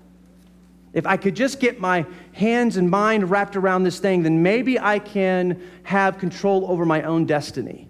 If 0.94 1.06
I 1.06 1.18
could 1.18 1.36
just 1.36 1.60
get 1.60 1.78
my 1.78 2.06
hands 2.32 2.78
and 2.78 2.88
mind 2.88 3.30
wrapped 3.30 3.56
around 3.56 3.84
this 3.84 3.98
thing, 3.98 4.22
then 4.22 4.42
maybe 4.42 4.78
I 4.78 4.98
can 4.98 5.62
have 5.82 6.18
control 6.18 6.70
over 6.70 6.86
my 6.86 7.02
own 7.02 7.26
destiny. 7.26 7.88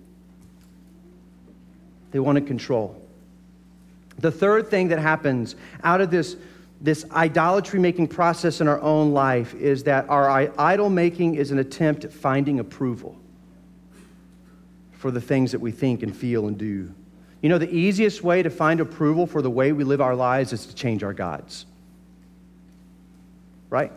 They 2.10 2.18
wanted 2.18 2.48
control. 2.48 3.01
The 4.18 4.30
third 4.30 4.68
thing 4.68 4.88
that 4.88 4.98
happens 4.98 5.56
out 5.82 6.00
of 6.00 6.10
this, 6.10 6.36
this 6.80 7.04
idolatry 7.12 7.80
making 7.80 8.08
process 8.08 8.60
in 8.60 8.68
our 8.68 8.80
own 8.80 9.12
life 9.12 9.54
is 9.54 9.84
that 9.84 10.08
our 10.08 10.30
idol 10.58 10.90
making 10.90 11.36
is 11.36 11.50
an 11.50 11.58
attempt 11.58 12.04
at 12.04 12.12
finding 12.12 12.60
approval 12.60 13.16
for 14.92 15.10
the 15.10 15.20
things 15.20 15.52
that 15.52 15.60
we 15.60 15.72
think 15.72 16.02
and 16.02 16.16
feel 16.16 16.46
and 16.46 16.58
do. 16.58 16.92
You 17.40 17.48
know, 17.48 17.58
the 17.58 17.74
easiest 17.74 18.22
way 18.22 18.42
to 18.42 18.50
find 18.50 18.80
approval 18.80 19.26
for 19.26 19.42
the 19.42 19.50
way 19.50 19.72
we 19.72 19.82
live 19.82 20.00
our 20.00 20.14
lives 20.14 20.52
is 20.52 20.66
to 20.66 20.74
change 20.74 21.02
our 21.02 21.12
gods 21.12 21.66
right? 23.72 23.90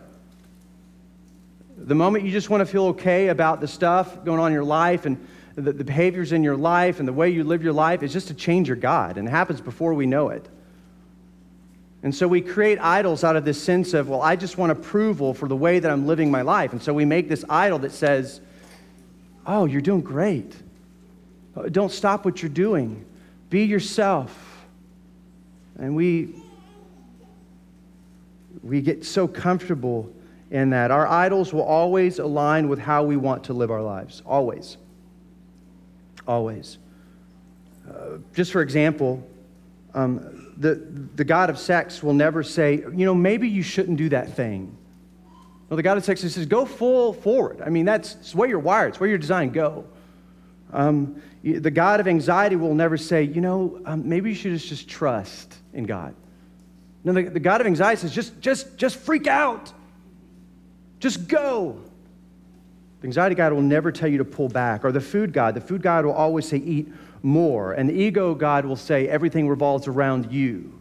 The 1.76 1.94
moment 1.94 2.24
you 2.24 2.32
just 2.32 2.48
want 2.48 2.62
to 2.62 2.66
feel 2.66 2.86
okay 2.86 3.28
about 3.28 3.60
the 3.60 3.68
stuff 3.68 4.24
going 4.24 4.40
on 4.40 4.46
in 4.46 4.54
your 4.54 4.64
life 4.64 5.04
and 5.04 5.18
the, 5.56 5.72
the 5.72 5.84
behaviors 5.84 6.32
in 6.32 6.44
your 6.44 6.56
life 6.56 7.00
and 7.00 7.08
the 7.08 7.12
way 7.12 7.30
you 7.30 7.42
live 7.42 7.62
your 7.62 7.72
life 7.72 8.02
is 8.02 8.12
just 8.12 8.28
to 8.28 8.34
change 8.34 8.68
your 8.68 8.76
God. 8.76 9.16
And 9.16 9.26
it 9.26 9.30
happens 9.30 9.60
before 9.60 9.94
we 9.94 10.06
know 10.06 10.28
it. 10.28 10.46
And 12.02 12.14
so 12.14 12.28
we 12.28 12.40
create 12.40 12.78
idols 12.78 13.24
out 13.24 13.34
of 13.36 13.44
this 13.44 13.60
sense 13.60 13.94
of, 13.94 14.08
well, 14.08 14.22
I 14.22 14.36
just 14.36 14.58
want 14.58 14.70
approval 14.70 15.34
for 15.34 15.48
the 15.48 15.56
way 15.56 15.78
that 15.80 15.90
I'm 15.90 16.06
living 16.06 16.30
my 16.30 16.42
life. 16.42 16.72
And 16.72 16.80
so 16.80 16.92
we 16.92 17.04
make 17.04 17.28
this 17.28 17.44
idol 17.48 17.80
that 17.80 17.90
says, 17.90 18.40
oh, 19.46 19.64
you're 19.64 19.80
doing 19.80 20.02
great. 20.02 20.54
Uh, 21.56 21.62
don't 21.62 21.90
stop 21.90 22.24
what 22.24 22.42
you're 22.42 22.48
doing. 22.50 23.04
Be 23.48 23.64
yourself. 23.64 24.66
And 25.78 25.96
we 25.96 26.34
we 28.62 28.80
get 28.80 29.04
so 29.04 29.28
comfortable 29.28 30.12
in 30.50 30.70
that. 30.70 30.90
Our 30.90 31.06
idols 31.06 31.52
will 31.52 31.62
always 31.62 32.18
align 32.18 32.68
with 32.68 32.78
how 32.78 33.04
we 33.04 33.16
want 33.16 33.44
to 33.44 33.52
live 33.52 33.70
our 33.70 33.82
lives. 33.82 34.22
Always. 34.26 34.76
Always. 36.26 36.78
Uh, 37.88 38.18
just 38.34 38.52
for 38.52 38.62
example, 38.62 39.26
um, 39.94 40.52
the, 40.56 40.74
the 40.74 41.24
God 41.24 41.50
of 41.50 41.58
sex 41.58 42.02
will 42.02 42.14
never 42.14 42.42
say, 42.42 42.76
you 42.76 43.04
know, 43.06 43.14
maybe 43.14 43.48
you 43.48 43.62
shouldn't 43.62 43.96
do 43.96 44.08
that 44.10 44.34
thing. 44.34 44.76
No, 45.70 45.76
the 45.76 45.82
God 45.82 45.96
of 45.96 46.04
sex 46.04 46.20
says, 46.20 46.46
go 46.46 46.64
full 46.64 47.12
forward. 47.12 47.60
I 47.64 47.70
mean, 47.70 47.84
that's, 47.84 48.34
where 48.34 48.48
you're 48.48 48.58
wired, 48.58 48.90
it's 48.90 49.00
where 49.00 49.08
you're 49.08 49.18
designed, 49.18 49.52
go. 49.52 49.84
Um, 50.72 51.22
the 51.42 51.70
God 51.70 52.00
of 52.00 52.08
anxiety 52.08 52.56
will 52.56 52.74
never 52.74 52.96
say, 52.96 53.22
you 53.22 53.40
know, 53.40 53.80
um, 53.84 54.08
maybe 54.08 54.30
you 54.30 54.34
should 54.34 54.52
just, 54.52 54.68
just 54.68 54.88
trust 54.88 55.54
in 55.72 55.84
God. 55.84 56.14
No, 57.04 57.12
the, 57.12 57.22
the 57.22 57.40
God 57.40 57.60
of 57.60 57.66
anxiety 57.66 58.00
says, 58.00 58.12
just, 58.12 58.40
just, 58.40 58.76
just 58.76 58.96
freak 58.96 59.26
out. 59.28 59.72
Just 60.98 61.28
go. 61.28 61.80
Anxiety 63.06 63.36
God 63.36 63.52
will 63.52 63.62
never 63.62 63.92
tell 63.92 64.08
you 64.08 64.18
to 64.18 64.24
pull 64.24 64.48
back. 64.48 64.84
Or 64.84 64.90
the 64.90 65.00
food 65.00 65.32
God, 65.32 65.54
the 65.54 65.60
food 65.60 65.80
God 65.80 66.04
will 66.04 66.12
always 66.12 66.48
say, 66.48 66.56
eat 66.56 66.88
more. 67.22 67.72
And 67.72 67.88
the 67.88 67.94
ego 67.94 68.34
God 68.34 68.64
will 68.64 68.74
say, 68.74 69.08
everything 69.08 69.48
revolves 69.48 69.86
around 69.86 70.32
you. 70.32 70.76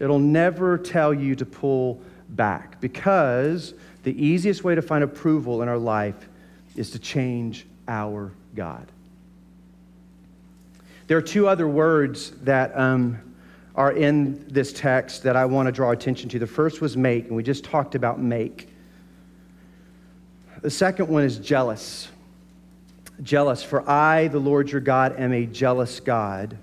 It'll 0.00 0.18
never 0.18 0.78
tell 0.78 1.12
you 1.12 1.34
to 1.36 1.44
pull 1.44 2.00
back 2.30 2.80
because 2.80 3.74
the 4.02 4.24
easiest 4.24 4.64
way 4.64 4.74
to 4.74 4.80
find 4.80 5.04
approval 5.04 5.60
in 5.60 5.68
our 5.68 5.76
life 5.76 6.28
is 6.74 6.92
to 6.92 6.98
change 6.98 7.66
our 7.86 8.32
God. 8.54 8.86
There 11.06 11.18
are 11.18 11.22
two 11.22 11.48
other 11.48 11.68
words 11.68 12.30
that 12.44 12.74
um, 12.78 13.18
are 13.74 13.92
in 13.92 14.46
this 14.48 14.72
text 14.72 15.22
that 15.24 15.36
I 15.36 15.44
want 15.44 15.66
to 15.66 15.72
draw 15.72 15.90
attention 15.90 16.30
to. 16.30 16.38
The 16.38 16.46
first 16.46 16.80
was 16.80 16.96
make, 16.96 17.26
and 17.26 17.36
we 17.36 17.42
just 17.42 17.62
talked 17.62 17.94
about 17.94 18.18
make. 18.18 18.69
The 20.62 20.70
second 20.70 21.08
one 21.08 21.24
is 21.24 21.38
jealous. 21.38 22.08
Jealous, 23.22 23.62
for 23.62 23.88
I, 23.88 24.28
the 24.28 24.38
Lord 24.38 24.70
your 24.70 24.80
God, 24.80 25.18
am 25.18 25.32
a 25.32 25.46
jealous 25.46 26.00
God. 26.00 26.56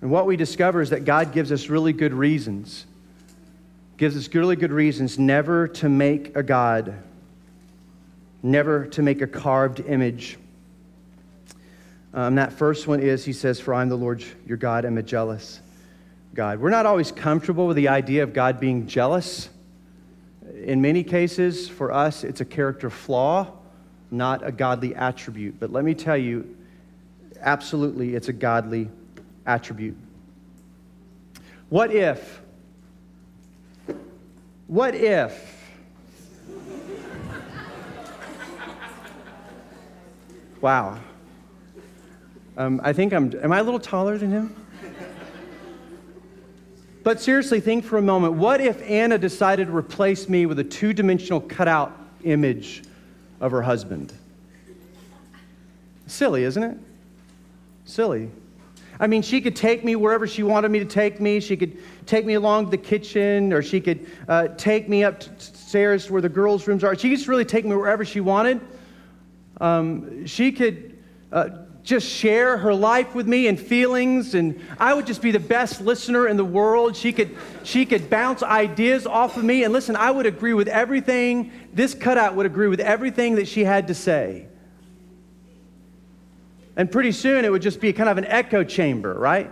And 0.00 0.10
what 0.10 0.26
we 0.26 0.36
discover 0.36 0.82
is 0.82 0.90
that 0.90 1.04
God 1.04 1.32
gives 1.32 1.50
us 1.50 1.68
really 1.68 1.94
good 1.94 2.12
reasons, 2.12 2.84
gives 3.96 4.16
us 4.16 4.32
really 4.34 4.56
good 4.56 4.72
reasons 4.72 5.18
never 5.18 5.68
to 5.68 5.88
make 5.88 6.36
a 6.36 6.42
God, 6.42 6.94
never 8.42 8.86
to 8.88 9.02
make 9.02 9.22
a 9.22 9.26
carved 9.26 9.80
image. 9.80 10.36
Um, 12.12 12.34
that 12.34 12.52
first 12.52 12.86
one 12.86 13.00
is, 13.00 13.24
he 13.24 13.32
says, 13.32 13.58
For 13.58 13.72
I'm 13.72 13.88
the 13.88 13.96
Lord 13.96 14.22
your 14.46 14.58
God, 14.58 14.84
I'm 14.84 14.98
a 14.98 15.02
jealous 15.02 15.60
God. 16.34 16.60
We're 16.60 16.70
not 16.70 16.84
always 16.84 17.10
comfortable 17.10 17.66
with 17.66 17.76
the 17.76 17.88
idea 17.88 18.22
of 18.22 18.34
God 18.34 18.60
being 18.60 18.86
jealous. 18.86 19.48
In 20.52 20.80
many 20.82 21.02
cases, 21.02 21.68
for 21.68 21.90
us, 21.92 22.24
it's 22.24 22.40
a 22.40 22.44
character 22.44 22.90
flaw, 22.90 23.50
not 24.10 24.46
a 24.46 24.52
godly 24.52 24.94
attribute. 24.94 25.58
But 25.58 25.72
let 25.72 25.84
me 25.84 25.94
tell 25.94 26.16
you, 26.16 26.56
absolutely, 27.40 28.14
it's 28.14 28.28
a 28.28 28.32
godly 28.32 28.90
attribute. 29.46 29.96
What 31.70 31.92
if? 31.92 32.40
What 34.66 34.94
if? 34.94 35.52
Wow. 40.60 40.98
Um, 42.56 42.80
I 42.82 42.94
think 42.94 43.12
I'm, 43.12 43.34
am 43.42 43.52
I 43.52 43.58
a 43.58 43.62
little 43.62 43.78
taller 43.78 44.16
than 44.16 44.30
him? 44.30 44.63
But 47.04 47.20
seriously, 47.20 47.60
think 47.60 47.84
for 47.84 47.98
a 47.98 48.02
moment 48.02 48.32
what 48.32 48.62
if 48.62 48.82
Anna 48.82 49.18
decided 49.18 49.66
to 49.66 49.76
replace 49.76 50.26
me 50.28 50.46
with 50.46 50.58
a 50.58 50.64
two 50.64 50.94
dimensional 50.94 51.40
cutout 51.40 51.96
image 52.24 52.82
of 53.40 53.52
her 53.52 53.60
husband? 53.60 54.14
Silly, 56.06 56.44
isn't 56.44 56.62
it? 56.62 56.78
Silly. 57.84 58.30
I 58.98 59.06
mean, 59.06 59.20
she 59.20 59.40
could 59.40 59.54
take 59.54 59.84
me 59.84 59.96
wherever 59.96 60.26
she 60.26 60.42
wanted 60.42 60.70
me 60.70 60.78
to 60.78 60.84
take 60.86 61.20
me. 61.20 61.40
She 61.40 61.56
could 61.56 61.76
take 62.06 62.24
me 62.24 62.34
along 62.34 62.70
the 62.70 62.78
kitchen, 62.78 63.52
or 63.52 63.60
she 63.60 63.80
could 63.80 64.06
uh, 64.26 64.48
take 64.56 64.88
me 64.88 65.02
upstairs 65.02 66.06
to 66.06 66.12
where 66.12 66.22
the 66.22 66.28
girls' 66.28 66.66
rooms 66.66 66.84
are. 66.84 66.94
She 66.96 67.10
could 67.10 67.18
just 67.18 67.28
really 67.28 67.44
take 67.44 67.66
me 67.66 67.74
wherever 67.74 68.04
she 68.04 68.20
wanted. 68.20 68.60
Um, 69.60 70.24
she 70.26 70.52
could 70.52 70.96
uh, 71.32 71.48
just 71.84 72.08
share 72.08 72.56
her 72.56 72.74
life 72.74 73.14
with 73.14 73.28
me 73.28 73.46
and 73.46 73.60
feelings, 73.60 74.34
and 74.34 74.58
I 74.80 74.94
would 74.94 75.06
just 75.06 75.20
be 75.20 75.30
the 75.30 75.38
best 75.38 75.82
listener 75.82 76.26
in 76.26 76.38
the 76.38 76.44
world. 76.44 76.96
She 76.96 77.12
could, 77.12 77.36
she 77.62 77.84
could 77.84 78.08
bounce 78.08 78.42
ideas 78.42 79.06
off 79.06 79.36
of 79.36 79.44
me, 79.44 79.64
and 79.64 79.72
listen, 79.72 79.94
I 79.94 80.10
would 80.10 80.24
agree 80.24 80.54
with 80.54 80.66
everything. 80.66 81.52
This 81.74 81.94
cutout 81.94 82.36
would 82.36 82.46
agree 82.46 82.68
with 82.68 82.80
everything 82.80 83.34
that 83.34 83.46
she 83.46 83.64
had 83.64 83.88
to 83.88 83.94
say. 83.94 84.46
And 86.74 86.90
pretty 86.90 87.12
soon 87.12 87.44
it 87.44 87.52
would 87.52 87.62
just 87.62 87.80
be 87.80 87.92
kind 87.92 88.08
of 88.08 88.16
an 88.16 88.24
echo 88.24 88.64
chamber, 88.64 89.12
right? 89.12 89.50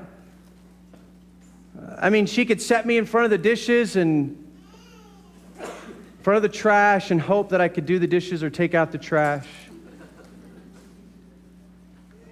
I 1.99 2.09
mean, 2.09 2.25
she 2.25 2.47
could 2.47 2.63
set 2.63 2.87
me 2.87 2.97
in 2.97 3.05
front 3.05 3.27
of 3.27 3.31
the 3.31 3.39
dishes 3.39 3.95
and 3.97 4.39
in 5.61 6.23
front 6.23 6.37
of 6.37 6.43
the 6.43 6.49
trash 6.49 7.11
and 7.11 7.21
hope 7.21 7.51
that 7.51 7.61
I 7.61 7.69
could 7.69 7.85
do 7.85 7.99
the 7.99 8.07
dishes 8.07 8.43
or 8.43 8.49
take 8.49 8.75
out 8.75 8.91
the 8.91 8.99
trash. 8.99 9.47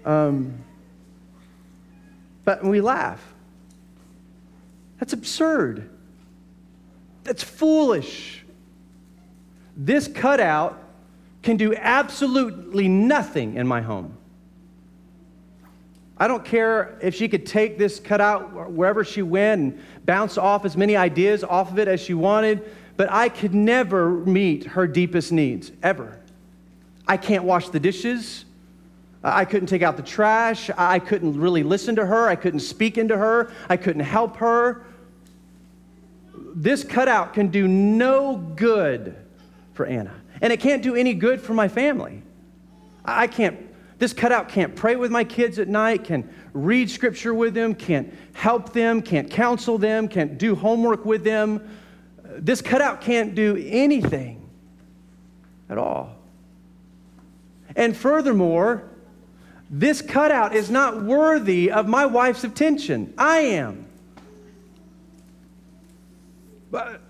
Um, 0.05 0.64
but 2.44 2.64
we 2.64 2.80
laugh. 2.80 3.22
That's 4.98 5.12
absurd. 5.12 5.88
That's 7.24 7.42
foolish. 7.42 8.44
This 9.76 10.09
cutout 10.09 10.82
can 11.42 11.57
do 11.57 11.74
absolutely 11.74 12.88
nothing 12.88 13.55
in 13.55 13.66
my 13.66 13.80
home. 13.80 14.16
I 16.18 16.28
don't 16.28 16.44
care 16.44 16.98
if 17.01 17.14
she 17.14 17.28
could 17.28 17.46
take 17.46 17.78
this 17.78 17.98
cutout 17.98 18.70
wherever 18.70 19.05
she 19.05 19.22
went 19.22 19.62
and 19.62 19.82
bounce 20.05 20.36
off 20.36 20.66
as 20.66 20.76
many 20.76 20.94
ideas 20.94 21.42
off 21.42 21.70
of 21.70 21.78
it 21.78 21.88
as 21.88 21.98
she 21.98 22.12
wanted, 22.12 22.62
but 22.98 23.11
I 23.11 23.30
could 23.30 23.55
never 23.55 24.11
meet 24.11 24.64
her 24.66 24.86
deepest 24.86 25.32
needs, 25.32 25.72
ever. 25.82 26.18
I 27.09 27.16
can't 27.16 27.44
wash 27.44 27.70
the 27.70 27.80
dishes. 27.80 28.44
I 29.22 29.44
couldn't 29.44 29.68
take 29.68 29.82
out 29.82 29.96
the 29.96 30.02
trash. 30.02 30.70
I 30.76 30.98
couldn't 30.98 31.38
really 31.38 31.62
listen 31.62 31.96
to 31.96 32.06
her. 32.06 32.28
I 32.28 32.36
couldn't 32.36 32.60
speak 32.60 32.96
into 32.96 33.16
her. 33.16 33.52
I 33.68 33.76
couldn't 33.76 34.04
help 34.04 34.36
her. 34.38 34.84
This 36.54 36.84
cutout 36.84 37.34
can 37.34 37.48
do 37.48 37.68
no 37.68 38.36
good 38.36 39.14
for 39.74 39.86
Anna. 39.86 40.14
And 40.40 40.52
it 40.52 40.60
can't 40.60 40.82
do 40.82 40.94
any 40.94 41.12
good 41.12 41.40
for 41.40 41.52
my 41.52 41.68
family. 41.68 42.22
I 43.04 43.26
can't 43.26 43.70
this 44.00 44.14
cutout 44.14 44.48
can't 44.48 44.74
pray 44.74 44.96
with 44.96 45.10
my 45.10 45.24
kids 45.24 45.58
at 45.58 45.68
night, 45.68 46.04
can 46.04 46.26
read 46.54 46.90
scripture 46.90 47.34
with 47.34 47.52
them, 47.52 47.74
can't 47.74 48.12
help 48.32 48.72
them, 48.72 49.02
can't 49.02 49.30
counsel 49.30 49.76
them, 49.76 50.08
can't 50.08 50.38
do 50.38 50.54
homework 50.54 51.04
with 51.04 51.22
them. 51.22 51.68
This 52.24 52.62
cutout 52.62 53.02
can't 53.02 53.34
do 53.34 53.62
anything 53.68 54.48
at 55.68 55.76
all. 55.76 56.16
And 57.76 57.94
furthermore, 57.94 58.89
this 59.70 60.02
cutout 60.02 60.54
is 60.54 60.68
not 60.68 61.00
worthy 61.02 61.70
of 61.70 61.86
my 61.86 62.04
wife's 62.04 62.42
attention. 62.42 63.14
I 63.16 63.38
am. 63.38 63.86
But 66.72 67.00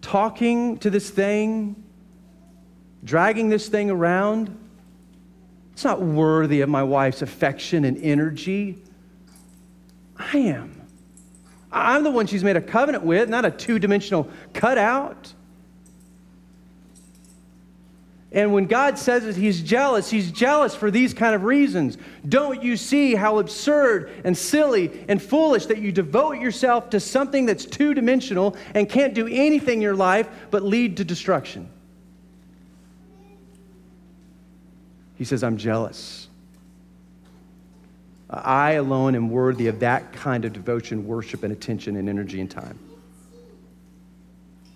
talking 0.00 0.78
to 0.78 0.90
this 0.90 1.10
thing, 1.10 1.82
dragging 3.02 3.48
this 3.48 3.68
thing 3.68 3.90
around, 3.90 4.56
it's 5.72 5.82
not 5.82 6.00
worthy 6.00 6.60
of 6.60 6.68
my 6.68 6.84
wife's 6.84 7.20
affection 7.20 7.84
and 7.84 7.98
energy. 7.98 8.78
I 10.16 10.38
am. 10.38 10.80
I'm 11.72 12.04
the 12.04 12.12
one 12.12 12.28
she's 12.28 12.44
made 12.44 12.56
a 12.56 12.60
covenant 12.60 13.02
with, 13.02 13.28
not 13.28 13.44
a 13.44 13.50
two 13.50 13.80
dimensional 13.80 14.28
cutout. 14.52 15.32
And 18.34 18.52
when 18.52 18.66
God 18.66 18.98
says 18.98 19.22
that 19.22 19.36
He's 19.36 19.62
jealous, 19.62 20.10
He's 20.10 20.32
jealous 20.32 20.74
for 20.74 20.90
these 20.90 21.14
kind 21.14 21.36
of 21.36 21.44
reasons. 21.44 21.96
Don't 22.28 22.62
you 22.64 22.76
see 22.76 23.14
how 23.14 23.38
absurd 23.38 24.10
and 24.24 24.36
silly 24.36 25.04
and 25.08 25.22
foolish 25.22 25.66
that 25.66 25.78
you 25.78 25.92
devote 25.92 26.40
yourself 26.40 26.90
to 26.90 27.00
something 27.00 27.46
that's 27.46 27.64
two 27.64 27.94
dimensional 27.94 28.56
and 28.74 28.88
can't 28.88 29.14
do 29.14 29.28
anything 29.28 29.76
in 29.76 29.82
your 29.82 29.94
life 29.94 30.28
but 30.50 30.64
lead 30.64 30.96
to 30.96 31.04
destruction? 31.04 31.68
He 35.16 35.24
says, 35.24 35.44
I'm 35.44 35.56
jealous. 35.56 36.26
I 38.28 38.72
alone 38.72 39.14
am 39.14 39.30
worthy 39.30 39.68
of 39.68 39.78
that 39.78 40.12
kind 40.12 40.44
of 40.44 40.52
devotion, 40.52 41.06
worship, 41.06 41.44
and 41.44 41.52
attention, 41.52 41.94
and 41.94 42.08
energy 42.08 42.40
and 42.40 42.50
time. 42.50 42.80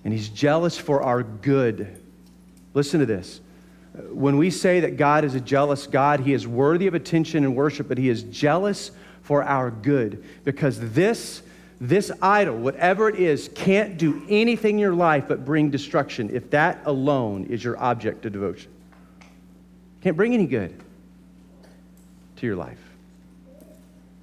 And 0.04 0.12
he's 0.12 0.28
jealous 0.28 0.78
for 0.78 1.02
our 1.02 1.24
good. 1.24 2.00
Listen 2.72 3.00
to 3.00 3.06
this. 3.06 3.40
When 4.10 4.36
we 4.36 4.50
say 4.50 4.80
that 4.80 4.96
God 4.96 5.24
is 5.24 5.34
a 5.34 5.40
jealous 5.40 5.86
God, 5.86 6.20
he 6.20 6.32
is 6.32 6.46
worthy 6.46 6.86
of 6.86 6.94
attention 6.94 7.44
and 7.44 7.56
worship, 7.56 7.88
but 7.88 7.98
he 7.98 8.08
is 8.08 8.22
jealous 8.24 8.90
for 9.22 9.42
our 9.42 9.70
good 9.70 10.24
because 10.44 10.78
this 10.92 11.42
this 11.80 12.10
idol, 12.20 12.56
whatever 12.56 13.08
it 13.08 13.16
is, 13.16 13.50
can't 13.54 13.98
do 13.98 14.24
anything 14.28 14.74
in 14.74 14.78
your 14.80 14.94
life 14.94 15.26
but 15.28 15.44
bring 15.44 15.70
destruction 15.70 16.30
if 16.34 16.50
that 16.50 16.80
alone 16.86 17.44
is 17.44 17.62
your 17.62 17.78
object 17.78 18.26
of 18.26 18.32
devotion. 18.32 18.70
Can't 20.00 20.16
bring 20.16 20.34
any 20.34 20.46
good 20.46 20.76
to 22.36 22.46
your 22.46 22.56
life. 22.56 22.78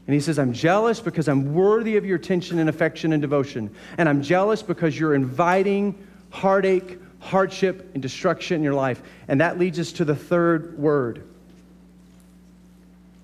And 0.07 0.13
he 0.13 0.19
says, 0.19 0.37
I'm 0.37 0.53
jealous 0.53 0.99
because 0.99 1.27
I'm 1.27 1.53
worthy 1.53 1.97
of 1.97 2.05
your 2.05 2.17
attention 2.17 2.59
and 2.59 2.69
affection 2.69 3.13
and 3.13 3.21
devotion. 3.21 3.73
And 3.97 4.07
I'm 4.07 4.21
jealous 4.21 4.61
because 4.61 4.99
you're 4.99 5.15
inviting 5.15 5.95
heartache, 6.29 6.99
hardship, 7.25 7.89
and 7.93 8.01
destruction 8.01 8.57
in 8.57 8.63
your 8.63 8.73
life. 8.73 9.01
And 9.27 9.41
that 9.41 9.57
leads 9.57 9.79
us 9.79 9.91
to 9.93 10.05
the 10.05 10.15
third 10.15 10.77
word 10.77 11.23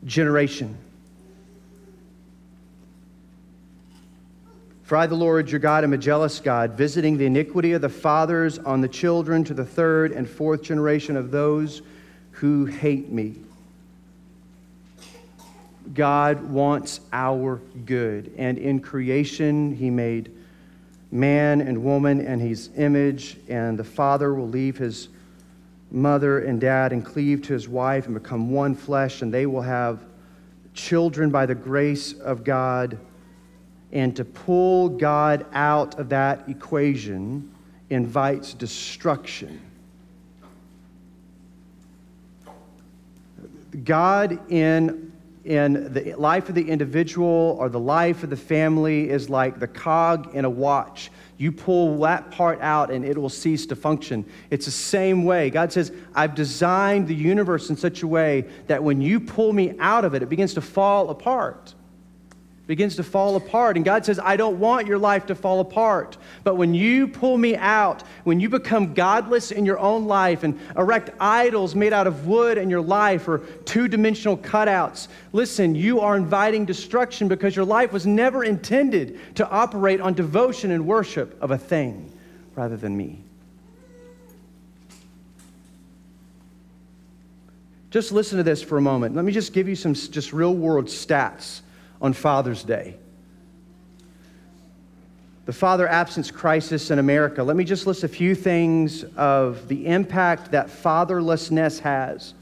generation. 0.06 0.78
For 4.84 4.98
I, 4.98 5.06
the 5.06 5.16
Lord 5.16 5.50
your 5.50 5.60
God, 5.60 5.86
am 5.86 5.94
a 5.94 5.98
jealous 5.98 6.40
God, 6.42 6.72
visiting 6.72 7.18
the 7.18 7.26
iniquity 7.26 7.72
of 7.74 7.82
the 7.82 7.90
fathers 7.90 8.60
on 8.60 8.82
the 8.82 8.90
children 8.90 9.44
to 9.46 9.54
the 9.54 9.64
third 9.64 10.12
and 10.12 10.30
fourth 10.30 10.64
generation 10.64 11.16
of 11.16 11.32
those 11.32 11.82
who 12.32 12.66
hate 12.66 13.10
me. 13.10 13.36
God 15.94 16.44
wants 16.44 17.00
our 17.14 17.62
good. 17.86 18.34
And 18.38 18.58
in 18.58 18.80
creation, 18.80 19.76
He 19.76 19.90
made 19.90 20.32
man 21.12 21.62
and 21.62 21.84
woman 21.84 22.26
and 22.26 22.42
His 22.42 22.70
image, 22.78 23.38
and 23.48 23.78
the 23.78 23.84
father 23.84 24.34
will 24.34 24.48
leave 24.48 24.78
his 24.78 25.10
mother 25.92 26.40
and 26.40 26.60
dad 26.60 26.94
and 26.94 27.06
cleave 27.06 27.42
to 27.44 27.54
his 27.54 27.68
wife 27.68 28.06
and 28.06 28.16
become 28.16 28.52
one 28.52 28.74
flesh, 28.74 29.22
and 29.22 29.34
they 29.34 29.46
will 29.46 29.62
have 29.62 30.00
children 30.74 31.30
by 31.30 31.46
the 31.46 31.56
grace 31.56 32.14
of 32.14 32.44
God. 32.44 32.98
And 33.92 34.16
to 34.16 34.24
pull 34.24 34.88
God 34.88 35.46
out 35.52 36.00
of 36.00 36.10
that 36.10 36.48
equation 36.48 37.52
invites 37.90 38.54
destruction. 38.54 39.60
God 43.84 44.40
in, 44.50 45.11
in 45.44 45.92
the 45.94 46.14
life 46.14 46.50
of 46.50 46.56
the 46.56 46.70
individual 46.70 47.58
or 47.60 47.68
the 47.70 47.80
life 47.80 48.24
of 48.24 48.30
the 48.30 48.38
family 48.38 49.10
is 49.10 49.30
like 49.30 49.60
the 49.60 49.68
cog 49.68 50.36
in 50.36 50.46
a 50.46 50.50
watch. 50.50 51.12
You 51.38 51.52
pull 51.52 52.00
that 52.02 52.30
part 52.30 52.62
out 52.62 52.92
and 52.92 53.04
it 53.04 53.18
will 53.18 53.30
cease 53.30 53.66
to 53.68 53.76
function. 53.76 54.26
It's 54.52 54.66
the 54.66 54.72
same 54.72 55.24
way. 55.24 55.50
God 55.50 55.74
says, 55.74 55.92
I've 56.14 56.36
designed 56.36 57.08
the 57.08 57.16
universe 57.16 57.70
in 57.72 57.76
such 57.76 58.04
a 58.04 58.08
way 58.08 58.46
that 58.68 58.84
when 58.84 59.02
you 59.02 59.20
pull 59.20 59.52
me 59.52 59.76
out 59.80 60.06
of 60.06 60.14
it, 60.14 60.22
it 60.22 60.30
begins 60.30 60.54
to 60.54 60.62
fall 60.62 61.10
apart 61.10 61.74
begins 62.68 62.96
to 62.96 63.04
fall 63.04 63.36
apart. 63.36 63.76
And 63.76 63.84
God 63.84 64.06
says, 64.06 64.20
I 64.20 64.38
don't 64.38 64.60
want 64.60 64.88
your 64.88 64.98
life 64.98 65.26
to 65.28 65.36
fall 65.36 65.60
apart. 65.60 66.18
But 66.44 66.56
when 66.56 66.74
you 66.74 67.08
pull 67.08 67.38
me 67.38 67.56
out, 67.56 68.04
when 68.24 68.40
you 68.40 68.50
become 68.50 68.94
godless 68.94 69.52
in 69.52 69.66
your 69.66 69.80
own 69.80 70.06
life 70.06 70.44
and 70.44 70.60
erect 70.78 71.10
idols 71.20 71.76
made 71.76 71.92
out 71.92 72.08
of 72.08 72.28
wood 72.28 72.58
in 72.58 72.70
your 72.70 72.82
life 72.82 73.28
or 73.28 73.40
two 73.66 73.88
dimensional 73.88 74.38
cutouts, 74.38 75.08
listen, 75.34 75.76
you 75.76 76.00
are 76.00 76.16
inviting 76.16 76.66
destruction 76.66 77.28
because 77.28 77.56
your 77.56 77.66
life 77.66 77.92
was 77.92 78.06
never 78.06 78.44
intended 78.44 79.20
to 79.36 79.50
operate 79.50 80.00
on 80.00 80.14
devotion 80.14 80.72
and 80.72 80.86
worship 80.86 81.42
of 81.42 81.52
a 81.52 81.58
thing 81.58 82.12
rather 82.56 82.78
than 82.78 82.96
me. 82.96 83.24
Just 87.90 88.14
listen 88.14 88.38
to 88.38 88.44
this 88.44 88.62
for 88.64 88.78
a 88.78 88.82
moment. 88.82 89.16
Let 89.16 89.26
me 89.26 89.34
just 89.34 89.52
give 89.52 89.68
you 89.68 89.76
some 89.76 89.94
just 89.94 90.32
real 90.32 90.56
world 90.56 90.86
stats 90.86 91.62
on 92.02 92.14
Father's 92.14 92.64
Day. 92.64 92.96
The 95.46 95.54
father 95.54 95.88
absence 95.88 96.32
crisis 96.32 96.92
in 96.92 97.00
America. 97.00 97.44
Let 97.44 97.56
me 97.56 97.64
just 97.64 97.88
list 97.88 98.04
a 98.04 98.08
few 98.08 98.36
things 98.36 99.04
of 99.16 99.68
the 99.68 99.86
impact 99.88 100.52
that 100.52 100.68
fatherlessness 100.68 101.80
has 101.80 102.34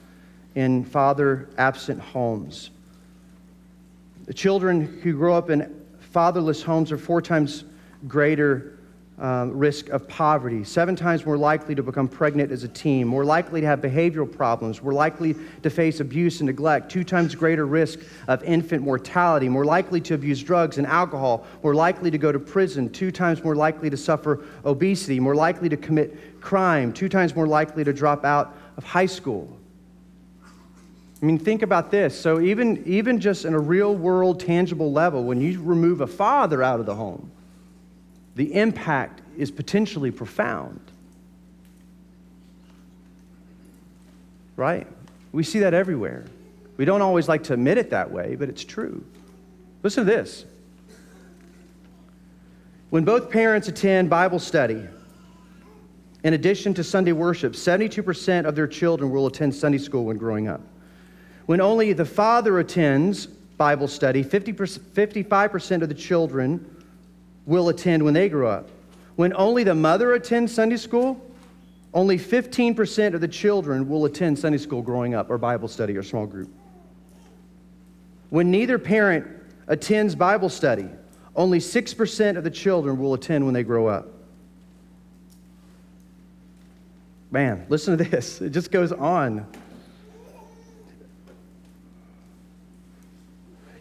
in 0.56 0.84
father 0.84 1.50
absent 1.58 2.00
homes. 2.00 2.72
The 4.26 4.34
children 4.34 5.00
who 5.02 5.14
grow 5.14 5.36
up 5.36 5.50
in 5.50 5.84
fatherless 6.00 6.62
homes 6.62 6.92
are 6.92 6.98
four 6.98 7.22
times 7.22 7.64
greater 8.08 8.79
um, 9.20 9.58
risk 9.58 9.90
of 9.90 10.08
poverty, 10.08 10.64
seven 10.64 10.96
times 10.96 11.26
more 11.26 11.38
likely 11.38 11.76
to 11.76 11.84
become 11.84 12.08
pregnant 12.08 12.52
as 12.52 12.64
a 12.64 12.68
teen, 12.68 13.06
more 13.06 13.26
likely 13.26 13.60
to 13.62 13.68
have 13.68 13.82
behavioral 13.82 14.32
problems, 14.32 14.82
more 14.82 14.94
likely 14.94 15.36
to 15.62 15.70
face 15.70 16.00
abuse 16.00 16.40
and 16.40 16.48
neglect, 16.48 16.90
two 16.90 17.04
times 17.04 17.36
greater 17.36 17.66
risk 17.66 18.00
of 18.28 18.42
infant 18.44 18.82
mortality, 18.82 19.50
more 19.50 19.66
likely 19.66 20.00
to 20.00 20.14
abuse 20.14 20.42
drugs 20.42 20.78
and 20.78 20.88
alcohol, 20.88 21.46
more 21.64 21.76
likely 21.76 22.10
to 22.10 22.18
go 22.18 22.32
to 22.32 22.40
prison, 22.40 22.90
two 22.90 23.12
times 23.12 23.44
more 23.44 23.56
likely 23.56 23.90
to 23.90 23.98
suffer 23.98 24.46
obesity, 24.66 25.20
more 25.20 25.36
likely 25.36 25.68
to 25.68 25.78
commit 25.78 26.42
crime, 26.42 26.94
two 26.94 27.10
times 27.10 27.36
more 27.36 27.48
likely 27.48 27.84
to 27.84 27.92
drop 27.92 28.24
out 28.24 28.56
of 28.78 28.86
high 28.86 29.06
school. 29.06 29.58
I 31.22 31.26
mean, 31.26 31.38
think 31.38 31.64
about 31.64 31.92
this. 31.92 32.18
So, 32.18 32.40
even, 32.40 32.82
even 32.86 33.20
just 33.20 33.44
in 33.44 33.54
a 33.54 33.60
real 33.60 33.94
world, 33.94 34.40
tangible 34.40 34.94
level, 34.94 35.26
when 35.26 35.42
you 35.42 35.62
remove 35.62 36.00
a 36.00 36.08
father 36.08 36.64
out 36.64 36.80
of 36.80 36.86
the 36.86 36.96
home, 36.96 37.30
the 38.40 38.54
impact 38.54 39.22
is 39.38 39.52
potentially 39.52 40.12
profound. 40.12 40.80
Right? 44.56 44.88
We 45.34 45.44
see 45.44 45.60
that 45.60 45.74
everywhere. 45.74 46.24
We 46.78 46.86
don't 46.86 47.02
always 47.02 47.28
like 47.28 47.44
to 47.44 47.54
admit 47.54 47.78
it 47.78 47.90
that 47.90 48.12
way, 48.12 48.38
but 48.38 48.48
it's 48.48 48.64
true. 48.64 49.04
Listen 49.84 50.06
to 50.06 50.10
this. 50.10 50.46
When 52.92 53.04
both 53.04 53.30
parents 53.30 53.68
attend 53.68 54.10
Bible 54.10 54.40
study, 54.40 54.88
in 56.24 56.34
addition 56.34 56.74
to 56.76 56.84
Sunday 56.86 57.12
worship, 57.12 57.56
72% 57.56 58.46
of 58.46 58.56
their 58.56 58.68
children 58.68 59.12
will 59.12 59.28
attend 59.28 59.54
Sunday 59.54 59.80
school 59.80 60.06
when 60.06 60.18
growing 60.18 60.48
up. 60.48 60.62
When 61.46 61.60
only 61.60 61.92
the 61.92 62.06
father 62.06 62.60
attends 62.60 63.26
Bible 63.26 63.90
study, 63.90 64.24
50 64.24 64.54
55% 64.54 65.82
of 65.82 65.90
the 65.90 65.94
children 65.94 66.78
will 67.46 67.70
attend 67.70 68.04
when 68.04 68.14
they 68.14 68.30
grow 68.30 68.50
up. 68.50 68.70
When 69.16 69.34
only 69.34 69.64
the 69.64 69.76
mother 69.76 70.14
attends 70.14 70.54
Sunday 70.54 70.78
school, 70.78 71.20
only 71.94 72.18
15% 72.18 73.14
of 73.16 73.22
the 73.22 73.28
children 73.28 73.90
will 73.90 74.06
attend 74.06 74.38
Sunday 74.38 74.60
school 74.60 74.82
growing 74.82 75.14
up, 75.14 75.30
or 75.30 75.38
Bible 75.38 75.68
study, 75.68 75.98
or 75.98 76.04
small 76.04 76.26
group. 76.26 76.50
When 78.30 78.52
neither 78.52 78.78
parent 78.78 79.28
attends 79.68 80.16
Bible 80.16 80.50
study, 80.50 80.88
only 81.36 81.60
6% 81.60 82.38
of 82.38 82.44
the 82.44 82.52
children 82.52 83.00
will 83.00 83.14
attend 83.14 83.46
when 83.46 83.54
they 83.54 83.64
grow 83.64 83.88
up. 83.88 84.08
Man, 87.32 87.66
listen 87.70 87.98
to 87.98 88.04
this. 88.04 88.42
It 88.42 88.52
just 88.52 88.72
goes 88.72 88.92
on. 88.92 89.46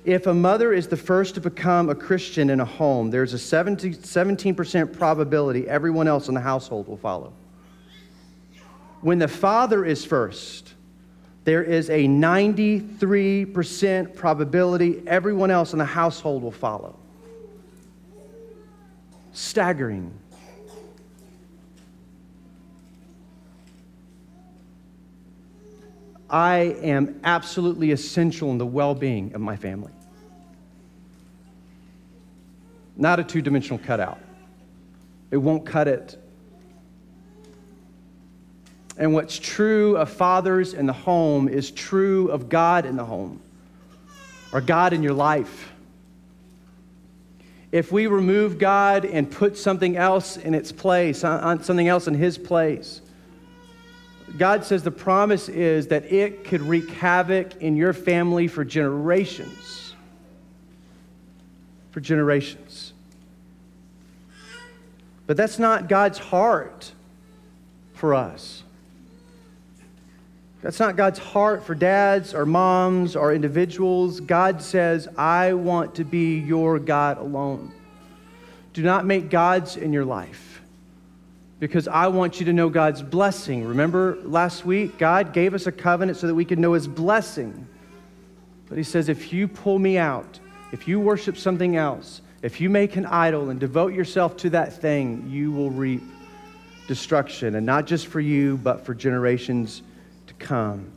If 0.08 0.26
a 0.26 0.32
mother 0.32 0.72
is 0.72 0.88
the 0.88 0.96
first 0.96 1.34
to 1.34 1.42
become 1.42 1.90
a 1.90 1.94
Christian 1.94 2.48
in 2.48 2.60
a 2.60 2.64
home, 2.64 3.10
there's 3.10 3.34
a 3.34 3.38
17, 3.38 3.92
17% 3.92 4.96
probability 4.96 5.68
everyone 5.68 6.08
else 6.08 6.28
in 6.28 6.34
the 6.34 6.40
household 6.40 6.88
will 6.88 6.96
follow. 6.96 7.34
When 9.02 9.18
the 9.18 9.28
father 9.28 9.84
is 9.84 10.06
first, 10.06 10.72
there 11.44 11.62
is 11.62 11.90
a 11.90 12.06
93% 12.06 14.16
probability 14.16 15.02
everyone 15.06 15.50
else 15.50 15.74
in 15.74 15.78
the 15.78 15.84
household 15.84 16.42
will 16.42 16.52
follow. 16.52 16.98
Staggering. 19.34 20.10
I 26.30 26.78
am 26.80 27.20
absolutely 27.24 27.90
essential 27.90 28.50
in 28.52 28.56
the 28.56 28.64
well 28.64 28.94
being 28.94 29.34
of 29.34 29.42
my 29.42 29.56
family 29.56 29.92
not 32.98 33.18
a 33.20 33.24
two 33.24 33.40
dimensional 33.40 33.78
cutout. 33.78 34.18
It 35.30 35.38
won't 35.38 35.64
cut 35.64 35.88
it. 35.88 36.22
And 38.98 39.14
what's 39.14 39.38
true 39.38 39.96
of 39.96 40.10
fathers 40.10 40.74
in 40.74 40.86
the 40.86 40.92
home 40.92 41.48
is 41.48 41.70
true 41.70 42.28
of 42.30 42.48
God 42.48 42.84
in 42.84 42.96
the 42.96 43.04
home, 43.04 43.40
or 44.52 44.60
God 44.60 44.92
in 44.92 45.02
your 45.02 45.12
life. 45.12 45.72
If 47.70 47.92
we 47.92 48.06
remove 48.06 48.58
God 48.58 49.04
and 49.04 49.30
put 49.30 49.56
something 49.56 49.96
else 49.96 50.36
in 50.36 50.54
its 50.54 50.72
place, 50.72 51.22
on 51.22 51.62
something 51.62 51.86
else 51.86 52.08
in 52.08 52.14
His 52.14 52.36
place, 52.38 53.00
God 54.36 54.64
says 54.64 54.82
the 54.82 54.90
promise 54.90 55.48
is 55.48 55.86
that 55.88 56.12
it 56.12 56.44
could 56.44 56.62
wreak 56.62 56.90
havoc 56.90 57.56
in 57.62 57.76
your 57.76 57.92
family 57.92 58.48
for 58.48 58.64
generations. 58.64 59.94
For 61.92 62.00
generations. 62.00 62.87
But 65.28 65.36
that's 65.36 65.58
not 65.58 65.90
God's 65.90 66.18
heart 66.18 66.90
for 67.92 68.14
us. 68.14 68.62
That's 70.62 70.80
not 70.80 70.96
God's 70.96 71.18
heart 71.18 71.64
for 71.64 71.74
dads 71.74 72.34
or 72.34 72.46
moms 72.46 73.14
or 73.14 73.34
individuals. 73.34 74.20
God 74.20 74.62
says, 74.62 75.06
I 75.18 75.52
want 75.52 75.96
to 75.96 76.04
be 76.04 76.38
your 76.38 76.78
God 76.78 77.18
alone. 77.18 77.72
Do 78.72 78.82
not 78.82 79.04
make 79.04 79.28
gods 79.28 79.76
in 79.76 79.92
your 79.92 80.06
life 80.06 80.62
because 81.60 81.88
I 81.88 82.06
want 82.08 82.40
you 82.40 82.46
to 82.46 82.54
know 82.54 82.70
God's 82.70 83.02
blessing. 83.02 83.66
Remember 83.66 84.16
last 84.22 84.64
week, 84.64 84.96
God 84.96 85.34
gave 85.34 85.52
us 85.52 85.66
a 85.66 85.72
covenant 85.72 86.16
so 86.16 86.26
that 86.26 86.34
we 86.34 86.46
could 86.46 86.58
know 86.58 86.72
his 86.72 86.88
blessing. 86.88 87.68
But 88.70 88.78
he 88.78 88.84
says, 88.84 89.10
if 89.10 89.30
you 89.30 89.46
pull 89.46 89.78
me 89.78 89.98
out, 89.98 90.40
if 90.72 90.88
you 90.88 91.00
worship 91.00 91.36
something 91.36 91.76
else, 91.76 92.22
if 92.42 92.60
you 92.60 92.70
make 92.70 92.96
an 92.96 93.06
idol 93.06 93.50
and 93.50 93.58
devote 93.58 93.92
yourself 93.92 94.36
to 94.38 94.50
that 94.50 94.72
thing, 94.80 95.28
you 95.28 95.50
will 95.50 95.70
reap 95.70 96.02
destruction, 96.86 97.56
and 97.56 97.66
not 97.66 97.86
just 97.86 98.06
for 98.06 98.20
you, 98.20 98.56
but 98.56 98.84
for 98.84 98.94
generations 98.94 99.82
to 100.26 100.34
come. 100.34 100.90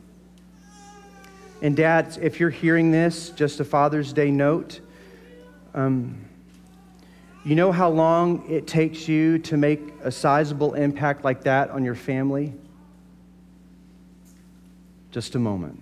And, 1.61 1.75
dads, 1.75 2.17
if 2.17 2.39
you're 2.39 2.49
hearing 2.49 2.91
this, 2.91 3.29
just 3.31 3.59
a 3.59 3.65
Father's 3.65 4.13
Day 4.13 4.31
note, 4.31 4.79
um, 5.73 6.25
you 7.43 7.55
know 7.55 7.71
how 7.71 7.89
long 7.89 8.47
it 8.49 8.67
takes 8.67 9.07
you 9.07 9.39
to 9.39 9.57
make 9.57 9.81
a 10.03 10.11
sizable 10.11 10.75
impact 10.75 11.23
like 11.23 11.43
that 11.43 11.71
on 11.71 11.83
your 11.83 11.95
family? 11.95 12.53
Just 15.11 15.35
a 15.35 15.39
moment. 15.39 15.81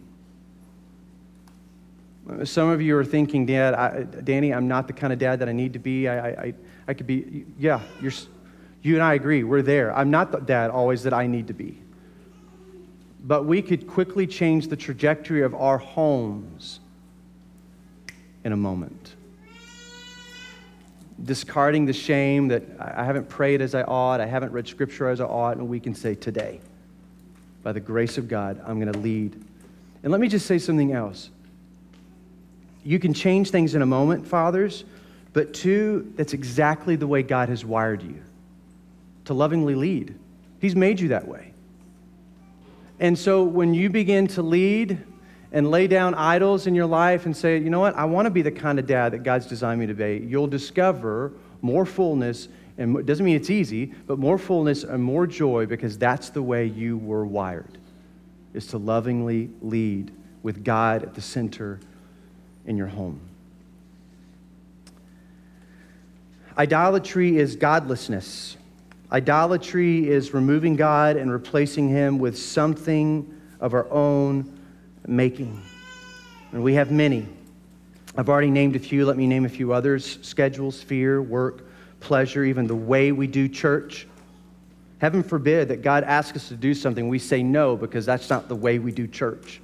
Some 2.44 2.70
of 2.70 2.82
you 2.82 2.98
are 2.98 3.06
thinking, 3.06 3.46
Dad, 3.46 3.74
I, 3.74 4.04
Danny, 4.04 4.54
I'm 4.54 4.68
not 4.68 4.88
the 4.88 4.94
kind 4.94 5.12
of 5.12 5.20
dad 5.20 5.40
that 5.40 5.50
I 5.50 5.52
need 5.52 5.74
to 5.74 5.80
be. 5.80 6.08
I, 6.08 6.30
I, 6.30 6.54
I 6.88 6.94
could 6.94 7.08
be, 7.08 7.46
yeah, 7.58 7.82
you're, 8.02 8.12
you 8.82 8.96
and 8.96 9.04
I 9.04 9.16
agree, 9.16 9.44
we're 9.44 9.62
there. 9.62 9.96
I'm 9.96 10.12
not 10.12 10.32
the 10.32 10.40
dad 10.40 10.70
always 10.70 11.04
that 11.04 11.14
I 11.14 11.28
need 11.28 11.48
to 11.48 11.54
be. 11.54 11.82
But 13.24 13.46
we 13.46 13.62
could 13.62 13.88
quickly 13.88 14.28
change 14.28 14.68
the 14.68 14.76
trajectory 14.76 15.42
of 15.42 15.54
our 15.56 15.78
homes 15.78 16.80
in 18.44 18.52
a 18.52 18.58
moment. 18.58 19.16
Discarding 21.22 21.86
the 21.86 21.94
shame 21.94 22.48
that 22.50 22.64
I 22.80 23.04
haven't 23.04 23.28
prayed 23.28 23.62
as 23.62 23.76
I 23.76 23.84
ought, 23.84 24.22
I 24.22 24.26
haven't 24.26 24.54
read 24.54 24.68
scripture 24.68 25.10
as 25.10 25.20
I 25.20 25.26
ought, 25.26 25.58
and 25.58 25.68
we 25.68 25.80
can 25.80 25.94
say, 25.94 26.16
Today, 26.16 26.62
by 27.62 27.74
the 27.74 27.82
grace 27.82 28.18
of 28.18 28.30
God, 28.30 28.62
I'm 28.66 28.80
going 28.80 28.92
to 28.92 29.00
lead. 29.00 29.34
And 30.02 30.12
let 30.12 30.22
me 30.22 30.30
just 30.30 30.46
say 30.46 30.60
something 30.60 30.94
else 30.94 31.30
you 32.84 33.00
can 33.00 33.14
change 33.14 33.52
things 33.52 33.76
in 33.76 33.82
a 33.82 33.86
moment, 33.86 34.26
fathers, 34.26 34.84
but 35.34 35.54
two, 35.54 36.12
that's 36.16 36.34
exactly 36.34 36.96
the 36.96 37.08
way 37.08 37.24
God 37.24 37.50
has 37.50 37.64
wired 37.64 38.02
you 38.02 38.22
to 39.26 39.34
lovingly 39.34 39.76
lead. 39.76 40.16
He's 40.60 40.76
made 40.76 41.00
you 41.00 41.10
that 41.10 41.28
way. 41.28 41.54
And 43.00 43.18
so 43.18 43.44
when 43.44 43.74
you 43.74 43.90
begin 43.90 44.28
to 44.30 44.42
lead 44.42 44.98
and 45.52 45.72
lay 45.72 45.88
down 45.88 46.14
idols 46.16 46.68
in 46.68 46.76
your 46.76 46.86
life 46.86 47.26
and 47.26 47.36
say, 47.36 47.58
you 47.58 47.70
know 47.70 47.80
what, 47.80 47.96
I 47.96 48.06
want 48.06 48.26
to 48.26 48.30
be 48.30 48.42
the 48.42 48.52
kind 48.52 48.78
of 48.80 48.88
dad 48.88 49.14
that 49.14 49.24
God's 49.24 49.46
designed 49.46 49.80
me 49.80 49.88
to 49.88 49.94
be, 49.94 50.26
you'll 50.28 50.48
discover 50.48 51.34
more 51.62 51.86
fullness. 51.86 52.50
And 52.78 52.98
it 52.98 53.06
doesn't 53.06 53.26
mean 53.26 53.36
it's 53.36 53.50
easy, 53.50 53.88
but 54.08 54.20
more 54.20 54.38
fullness 54.38 54.84
and 54.84 55.02
more 55.04 55.28
joy 55.28 55.66
because 55.66 55.98
that's 55.98 56.30
the 56.30 56.42
way 56.42 56.66
you 56.66 56.98
were 56.98 57.26
wired, 57.26 57.78
is 58.54 58.68
to 58.68 58.78
lovingly 58.78 59.50
lead 59.62 60.12
with 60.44 60.64
God 60.64 61.04
at 61.04 61.14
the 61.14 61.22
center 61.22 61.80
in 62.66 62.78
your 62.78 62.88
home. 62.88 63.20
Idolatry 66.58 67.38
is 67.38 67.56
godlessness. 67.56 68.58
Idolatry 69.12 70.08
is 70.10 70.34
removing 70.34 70.76
God 70.76 71.16
and 71.16 71.32
replacing 71.32 71.88
Him 71.88 72.20
with 72.20 72.38
something 72.38 73.34
of 73.60 73.74
our 73.74 73.90
own 73.92 74.60
making. 75.08 75.62
And 76.52 76.64
we 76.64 76.74
have 76.74 76.92
many. 76.92 77.26
I've 78.18 78.30
already 78.30 78.52
named 78.52 78.76
a 78.76 78.80
few. 78.80 79.06
Let 79.06 79.18
me 79.18 79.26
name 79.26 79.46
a 79.46 79.50
few 79.50 79.72
others 79.72 80.20
schedules, 80.22 80.82
fear, 80.82 81.22
work, 81.22 81.66
pleasure, 82.02 82.44
even 82.44 82.68
the 82.68 82.76
way 82.76 83.12
we 83.12 83.26
do 83.26 83.48
church. 83.48 84.06
Heaven 85.00 85.24
forbid 85.24 85.70
that 85.70 85.82
God 85.82 86.04
asks 86.04 86.36
us 86.36 86.50
to 86.50 86.56
do 86.56 86.74
something, 86.74 87.08
we 87.08 87.20
say 87.20 87.42
no 87.42 87.78
because 87.78 88.06
that's 88.06 88.30
not 88.30 88.50
the 88.50 88.56
way 88.56 88.80
we 88.80 88.92
do 88.92 89.08
church 89.08 89.62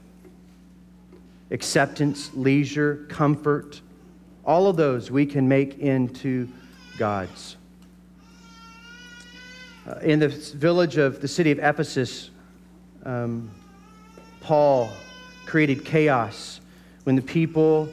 acceptance, 1.52 2.32
leisure, 2.34 3.06
comfort, 3.10 3.82
All 4.44 4.68
of 4.68 4.78
those 4.78 5.10
we 5.10 5.26
can 5.26 5.48
make 5.48 5.80
into 5.80 6.48
gods. 7.00 7.58
Uh, 9.88 9.96
in 10.04 10.20
the 10.20 10.28
village 10.28 10.98
of 10.98 11.20
the 11.20 11.28
city 11.28 11.52
of 11.52 11.58
Ephesus, 11.58 12.30
um, 13.04 13.50
Paul 14.42 14.92
created 15.48 15.84
chaos 15.84 16.60
when 17.06 17.16
the 17.16 17.22
people 17.22 17.90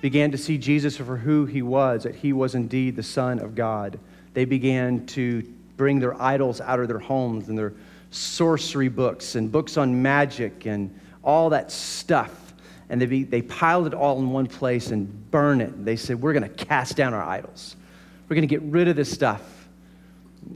began 0.00 0.30
to 0.30 0.38
see 0.38 0.56
Jesus 0.56 0.96
for 0.96 1.16
who 1.16 1.44
he 1.44 1.60
was, 1.60 2.04
that 2.04 2.14
he 2.14 2.32
was 2.32 2.54
indeed 2.54 2.96
the 2.96 3.02
Son 3.02 3.38
of 3.38 3.54
God. 3.54 3.98
They 4.32 4.46
began 4.46 5.04
to 5.08 5.42
bring 5.76 5.98
their 5.98 6.20
idols 6.20 6.60
out 6.60 6.80
of 6.80 6.88
their 6.88 6.98
homes 6.98 7.48
and 7.48 7.58
their 7.58 7.74
sorcery 8.10 8.88
books 8.88 9.34
and 9.34 9.52
books 9.52 9.76
on 9.76 10.00
magic 10.02 10.66
and 10.66 10.98
all 11.22 11.50
that 11.50 11.70
stuff. 11.70 12.49
And 12.90 13.00
they, 13.00 13.06
be, 13.06 13.22
they 13.22 13.40
piled 13.40 13.86
it 13.86 13.94
all 13.94 14.18
in 14.18 14.30
one 14.30 14.46
place 14.46 14.90
and 14.90 15.30
burn 15.30 15.60
it. 15.60 15.84
They 15.84 15.96
said, 15.96 16.20
We're 16.20 16.32
going 16.32 16.42
to 16.42 16.64
cast 16.64 16.96
down 16.96 17.14
our 17.14 17.22
idols. 17.22 17.76
We're 18.28 18.34
going 18.34 18.48
to 18.48 18.54
get 18.54 18.62
rid 18.62 18.88
of 18.88 18.96
this 18.96 19.10
stuff. 19.10 19.42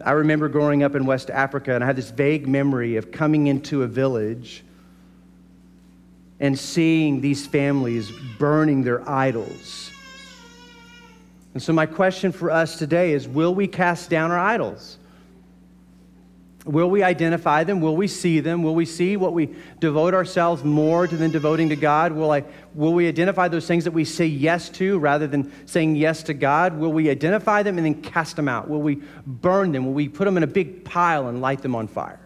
I 0.05 0.13
remember 0.13 0.49
growing 0.49 0.83
up 0.83 0.95
in 0.95 1.07
West 1.07 1.31
Africa, 1.31 1.75
and 1.75 1.83
I 1.83 1.87
had 1.87 1.97
this 1.97 2.11
vague 2.11 2.49
memory 2.49 2.97
of 2.97 3.13
coming 3.13 3.47
into 3.47 3.85
a 3.85 3.87
village 3.87 4.65
and 6.41 6.59
seeing 6.59 7.21
these 7.21 7.47
families 7.47 8.11
burning 8.39 8.83
their 8.83 9.09
idols. 9.09 9.93
And 11.53 11.63
so, 11.63 11.73
my 11.73 11.87
question 11.87 12.33
for 12.33 12.51
us 12.51 12.79
today 12.79 13.13
is 13.13 13.29
Will 13.29 13.55
we 13.55 13.69
cast 13.69 14.11
down 14.11 14.33
our 14.33 14.39
idols? 14.39 14.99
Will 16.65 16.89
we 16.89 17.03
identify 17.03 17.63
them? 17.65 17.83
Will 17.83 17.95
we 17.95 18.09
see 18.09 18.41
them? 18.41 18.63
Will 18.63 18.75
we 18.75 18.87
see 18.87 19.19
what 19.19 19.35
we 19.35 19.55
devote 19.81 20.15
ourselves 20.15 20.65
more 20.65 21.07
to 21.07 21.15
than 21.15 21.31
devoting 21.31 21.69
to 21.69 21.77
God? 21.77 22.13
Will, 22.13 22.31
I, 22.31 22.43
will 22.73 22.95
we 22.95 23.07
identify 23.07 23.49
those 23.49 23.67
things 23.67 23.85
that 23.85 23.91
we 23.91 24.07
say 24.07 24.25
yes 24.25 24.71
to 24.71 24.99
rather 24.99 25.27
than 25.27 25.53
saying 25.67 25.97
yes 25.97 26.23
to 26.23 26.33
God? 26.33 26.79
Will 26.79 26.93
we 26.93 27.11
identify 27.11 27.63
them 27.63 27.77
and 27.77 27.85
then 27.85 28.01
cast 28.01 28.37
them 28.37 28.49
out? 28.49 28.67
Will 28.71 28.81
we 28.81 29.03
burn 29.27 29.73
them? 29.73 29.85
Will 29.85 29.93
we 29.93 30.09
put 30.09 30.25
them 30.25 30.39
in 30.39 30.43
a 30.43 30.47
big 30.47 30.87
pile 30.87 31.29
and 31.29 31.43
light 31.43 31.61
them 31.61 31.75
on 31.75 31.87
fire? 31.87 32.19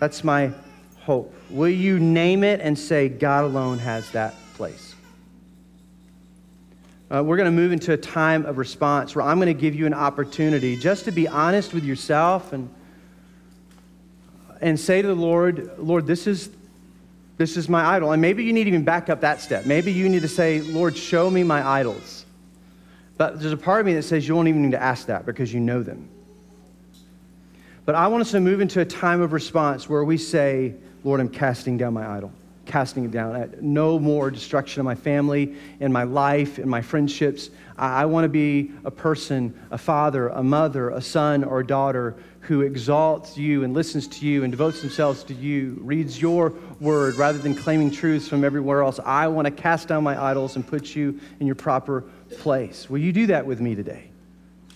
That's 0.00 0.24
my 0.24 0.50
hope. 0.98 1.32
Will 1.48 1.68
you 1.68 2.00
name 2.00 2.42
it 2.42 2.60
and 2.60 2.76
say, 2.76 3.08
God 3.08 3.44
alone 3.44 3.78
has 3.78 4.10
that 4.10 4.34
place? 4.54 4.96
Uh, 7.08 7.22
we're 7.22 7.36
going 7.36 7.46
to 7.46 7.52
move 7.52 7.70
into 7.70 7.92
a 7.92 7.96
time 7.96 8.44
of 8.46 8.58
response 8.58 9.14
where 9.14 9.24
I'm 9.24 9.38
going 9.38 9.46
to 9.46 9.60
give 9.60 9.76
you 9.76 9.86
an 9.86 9.94
opportunity 9.94 10.76
just 10.76 11.04
to 11.04 11.12
be 11.12 11.28
honest 11.28 11.72
with 11.72 11.84
yourself 11.84 12.52
and 12.52 12.68
and 14.60 14.78
say 14.78 15.02
to 15.02 15.08
the 15.08 15.14
Lord, 15.14 15.78
Lord, 15.78 16.06
this 16.06 16.26
is, 16.26 16.50
this 17.38 17.56
is 17.56 17.68
my 17.68 17.84
idol. 17.84 18.12
And 18.12 18.20
maybe 18.20 18.44
you 18.44 18.52
need 18.52 18.64
to 18.64 18.68
even 18.68 18.84
back 18.84 19.08
up 19.08 19.22
that 19.22 19.40
step. 19.40 19.66
Maybe 19.66 19.92
you 19.92 20.08
need 20.08 20.22
to 20.22 20.28
say, 20.28 20.60
Lord, 20.60 20.96
show 20.96 21.30
me 21.30 21.42
my 21.42 21.66
idols. 21.66 22.24
But 23.16 23.40
there's 23.40 23.52
a 23.52 23.56
part 23.56 23.80
of 23.80 23.86
me 23.86 23.94
that 23.94 24.02
says 24.02 24.26
you 24.26 24.34
won't 24.34 24.48
even 24.48 24.62
need 24.62 24.72
to 24.72 24.82
ask 24.82 25.06
that 25.06 25.26
because 25.26 25.52
you 25.52 25.60
know 25.60 25.82
them. 25.82 26.08
But 27.84 27.94
I 27.94 28.06
want 28.08 28.20
us 28.20 28.30
to 28.32 28.40
move 28.40 28.60
into 28.60 28.80
a 28.80 28.84
time 28.84 29.20
of 29.20 29.32
response 29.32 29.88
where 29.88 30.04
we 30.04 30.16
say, 30.16 30.74
Lord, 31.02 31.20
I'm 31.20 31.28
casting 31.28 31.76
down 31.76 31.94
my 31.94 32.06
idol, 32.06 32.32
casting 32.66 33.04
it 33.04 33.10
down. 33.10 33.54
No 33.60 33.98
more 33.98 34.30
destruction 34.30 34.80
of 34.80 34.84
my 34.84 34.94
family, 34.94 35.56
in 35.80 35.92
my 35.92 36.04
life, 36.04 36.58
in 36.58 36.68
my 36.68 36.82
friendships. 36.82 37.50
I, 37.80 38.04
want 38.04 38.24
to 38.24 38.28
be 38.28 38.72
a 38.84 38.90
person, 38.90 39.58
a 39.70 39.78
father, 39.78 40.28
a 40.28 40.42
mother, 40.42 40.90
a 40.90 41.00
son, 41.00 41.44
or 41.44 41.60
a 41.60 41.66
daughter 41.66 42.14
who 42.40 42.60
exalts 42.60 43.38
you 43.38 43.64
and 43.64 43.72
listens 43.72 44.06
to 44.08 44.26
you 44.26 44.44
and 44.44 44.52
devotes 44.52 44.82
themselves 44.82 45.24
to 45.24 45.34
you, 45.34 45.78
reads 45.80 46.20
your 46.20 46.52
word 46.78 47.16
rather 47.16 47.38
than 47.38 47.54
claiming 47.54 47.90
truths 47.90 48.28
from 48.28 48.44
everywhere 48.44 48.82
else. 48.82 49.00
I 49.04 49.28
want 49.28 49.46
to 49.46 49.50
cast 49.50 49.88
down 49.88 50.04
my 50.04 50.22
idols 50.22 50.56
and 50.56 50.66
put 50.66 50.94
you 50.94 51.18
in 51.40 51.46
your 51.46 51.56
proper 51.56 52.04
place. 52.38 52.90
Will 52.90 52.98
you 52.98 53.12
do 53.12 53.26
that 53.28 53.46
with 53.46 53.60
me 53.60 53.74
today? 53.74 54.10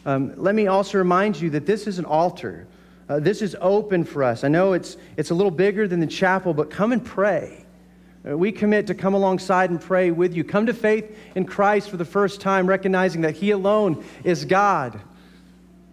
Um, 0.06 0.32
let 0.36 0.54
me 0.54 0.66
also 0.66 0.96
remind 0.98 1.38
you 1.38 1.50
that 1.50 1.66
this 1.66 1.86
is 1.86 1.98
an 1.98 2.06
altar. 2.06 2.66
Uh, 3.08 3.20
this 3.20 3.42
is 3.42 3.54
open 3.60 4.04
for 4.04 4.24
us. 4.24 4.44
I 4.44 4.48
know 4.48 4.72
it's, 4.72 4.96
it's 5.18 5.30
a 5.30 5.34
little 5.34 5.50
bigger 5.50 5.86
than 5.86 6.00
the 6.00 6.06
chapel, 6.06 6.54
but 6.54 6.70
come 6.70 6.92
and 6.92 7.04
pray. 7.04 7.63
Uh, 8.26 8.36
we 8.36 8.52
commit 8.52 8.86
to 8.86 8.94
come 8.94 9.14
alongside 9.14 9.70
and 9.70 9.80
pray 9.80 10.10
with 10.10 10.34
you. 10.34 10.44
Come 10.44 10.66
to 10.66 10.74
faith 10.74 11.16
in 11.34 11.44
Christ 11.44 11.90
for 11.90 11.96
the 11.96 12.04
first 12.04 12.40
time, 12.40 12.66
recognizing 12.66 13.22
that 13.22 13.34
He 13.36 13.50
alone 13.50 14.04
is 14.24 14.44
God. 14.44 15.00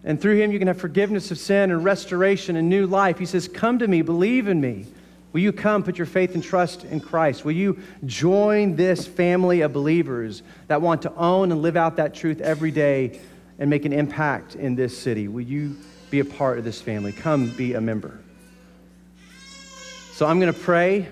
And 0.04 0.20
through 0.20 0.38
him, 0.38 0.52
you 0.52 0.58
can 0.58 0.68
have 0.68 0.80
forgiveness 0.80 1.30
of 1.30 1.38
sin 1.38 1.70
and 1.70 1.84
restoration 1.84 2.56
and 2.56 2.70
new 2.70 2.88
life. 2.88 3.20
He 3.20 3.26
says, 3.26 3.48
Come 3.48 3.80
to 3.80 3.88
me, 3.88 4.02
believe 4.02 4.48
in 4.48 4.60
me. 4.60 4.86
Will 5.32 5.42
you 5.42 5.54
come, 5.54 5.84
put 5.84 5.98
your 5.98 6.08
faith 6.08 6.34
and 6.34 6.44
trust 6.44 6.84
in 6.84 7.00
Christ? 7.00 7.46
Will 7.46 7.54
you 7.54 7.80
join 8.06 8.76
this 8.76 9.08
family 9.08 9.62
of 9.62 9.72
believers 9.72 10.44
that 10.68 10.82
want 10.82 11.04
to 11.04 11.16
own 11.16 11.52
and 11.52 11.62
live 11.62 11.78
out 11.78 11.96
that 11.98 12.14
truth 12.14 12.42
every 12.42 12.72
day 12.72 13.22
and 13.58 13.70
make 13.70 13.86
an 13.86 13.94
impact 13.94 14.56
in 14.56 14.76
this 14.76 14.98
city? 14.98 15.28
Will 15.28 15.42
you 15.42 15.78
be 16.10 16.20
a 16.20 16.26
part 16.26 16.58
of 16.58 16.66
this 16.66 16.82
family? 16.82 17.14
Come 17.14 17.50
be 17.52 17.76
a 17.76 17.82
member. 17.82 18.20
So 20.14 20.26
I'm 20.26 20.40
going 20.40 20.54
to 20.54 20.60
pray, 20.60 21.08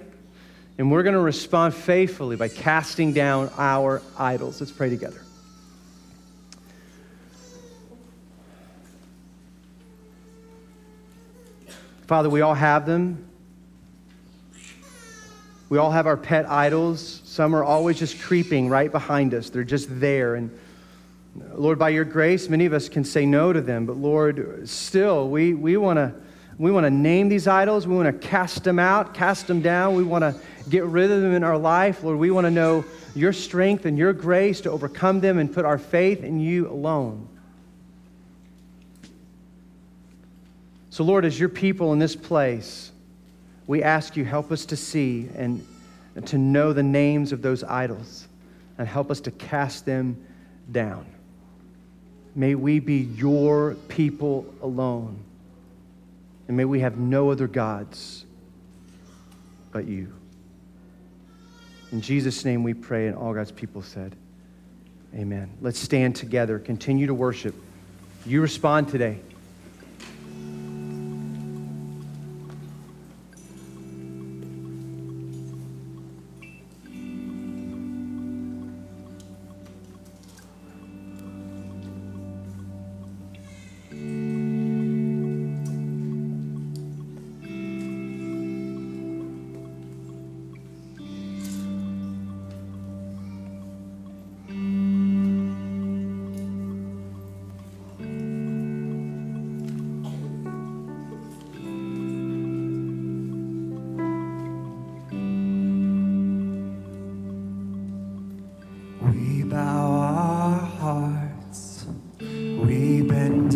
and 0.80 0.89
we're 0.89 1.03
going 1.03 1.13
to 1.13 1.19
respond 1.19 1.75
faithfully 1.75 2.38
by 2.38 2.47
casting 2.47 3.11
down 3.11 3.51
our 3.57 4.01
idols. 4.17 4.61
Let's 4.61 4.71
pray 4.71 4.89
together. 4.89 5.21
Father, 12.07 12.30
we 12.30 12.39
all 12.39 12.53
have 12.53 12.86
them. 12.86 13.30
We 15.67 15.77
all 15.77 15.91
have 15.91 16.07
our 16.07 16.15
pet 16.15 16.49
idols. 16.49 17.21
Some 17.25 17.53
are 17.53 17.63
always 17.63 17.99
just 17.99 18.21
creeping 18.21 18.69
right 18.69 18.89
behind 18.89 19.34
us, 19.34 19.49
they're 19.49 19.65
just 19.65 19.99
there. 19.99 20.36
And 20.36 20.57
Lord, 21.55 21.77
by 21.77 21.89
your 21.89 22.05
grace, 22.05 22.47
many 22.47 22.65
of 22.65 22.71
us 22.71 22.88
can 22.88 23.03
say 23.03 23.25
no 23.25 23.51
to 23.51 23.59
them. 23.59 23.86
But 23.86 23.97
Lord, 23.97 24.67
still, 24.67 25.30
we, 25.30 25.53
we 25.53 25.75
want 25.75 25.97
to. 25.97 26.13
We 26.60 26.72
want 26.72 26.86
to 26.86 26.91
name 26.91 27.30
these 27.30 27.47
idols. 27.47 27.88
We 27.88 27.95
want 27.95 28.22
to 28.22 28.28
cast 28.28 28.66
them 28.66 28.80
out, 28.80 29.14
cast 29.14 29.47
them 29.47 29.62
down. 29.62 29.95
We 29.95 30.03
want 30.03 30.24
to 30.24 30.36
get 30.70 30.84
rid 30.84 31.10
of 31.10 31.22
them 31.22 31.34
in 31.34 31.41
our 31.41 31.57
life. 31.57 32.03
Lord, 32.03 32.20
we 32.20 32.32
want 32.32 32.45
to 32.45 32.51
know 32.51 32.84
your 33.16 33.32
strength 33.32 33.86
and 33.86 33.97
your 33.97 34.12
grace 34.12 34.60
to 34.62 34.72
overcome 34.72 35.22
them 35.22 35.38
and 35.38 35.51
put 35.51 35.64
our 35.64 35.78
faith 35.78 36.22
in 36.22 36.41
you 36.41 36.70
alone. 36.70 37.30
So, 40.89 41.05
Lord, 41.05 41.24
as 41.24 41.39
your 41.39 41.47
people 41.47 41.93
in 41.93 41.99
this 41.99 42.16
place, 42.16 42.91
we 43.66 43.82
ask 43.82 44.18
you, 44.18 44.26
help 44.26 44.51
us 44.51 44.66
to 44.66 44.76
see 44.76 45.30
and, 45.36 45.66
to 46.26 46.38
know 46.38 46.74
the 46.74 46.84
names 46.84 47.32
of 47.32 47.41
those 47.41 47.64
idols 47.64 48.28
and 48.78 48.86
help 48.86 49.10
us 49.10 49.22
to 49.22 49.32
cast 49.32 49.86
them 49.86 50.18
down. 50.74 51.05
May 52.36 52.55
we 52.55 52.80
be 52.80 52.97
your 52.97 53.76
people 53.88 54.45
alone. 54.62 55.24
And 56.50 56.58
may 56.58 56.66
we 56.66 56.80
have 56.80 56.97
no 56.97 57.30
other 57.30 57.47
gods 57.47 58.26
but 59.72 59.86
you. 59.86 60.12
In 61.91 62.02
Jesus' 62.02 62.43
name 62.43 62.64
we 62.64 62.74
pray, 62.74 63.06
and 63.06 63.16
all 63.16 63.36
God's 63.36 63.52
people 63.52 63.84
said, 63.84 64.16
Amen. 65.14 65.52
Let's 65.62 65.78
stand 65.78 66.16
together, 66.16 66.58
continue 66.58 67.06
to 67.06 67.14
worship. 67.14 67.54
You 68.26 68.41
respond 68.41 68.89
today. 68.89 69.20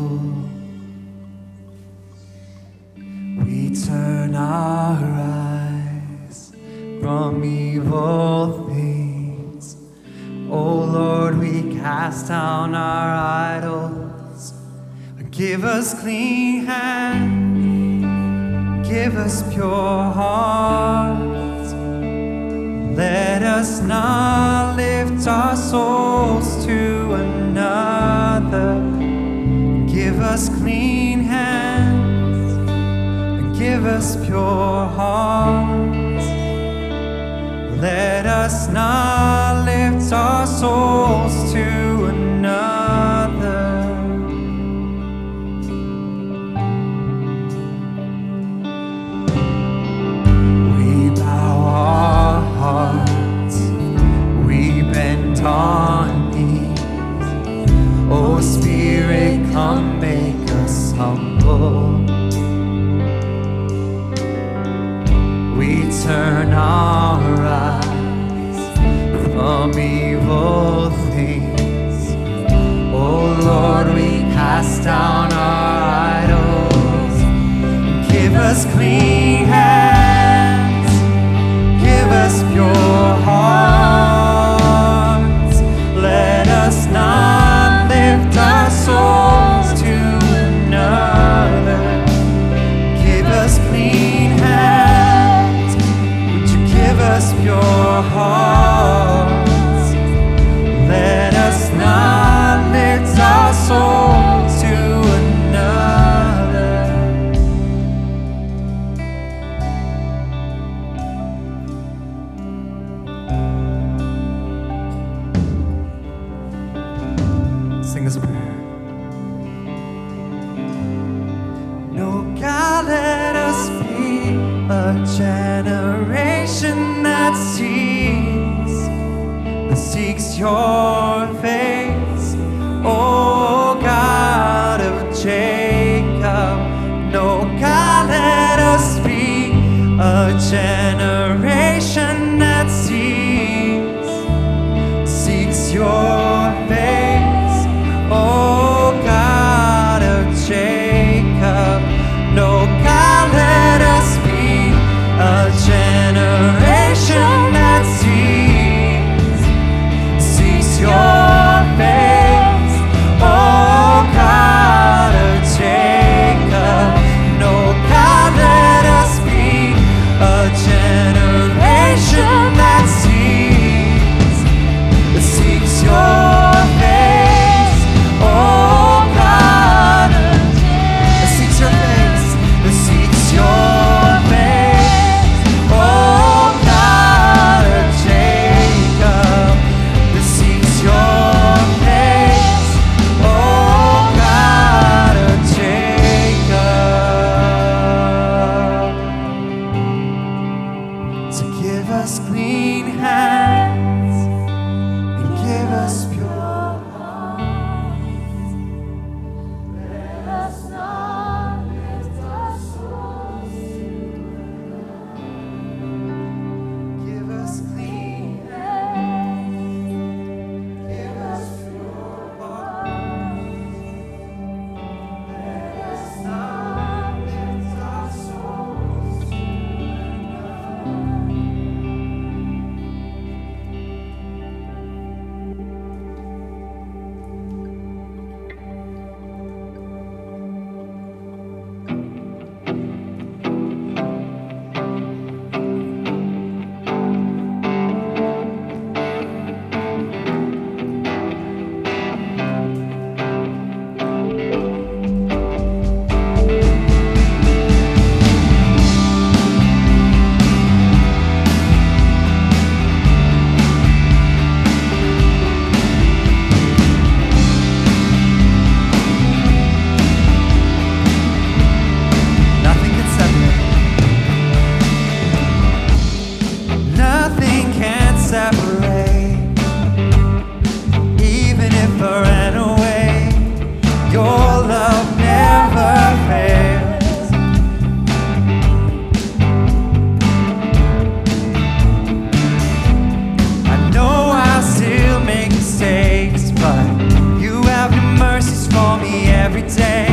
every 299.53 299.69
day. 299.75 300.07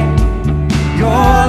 Your 0.98 1.47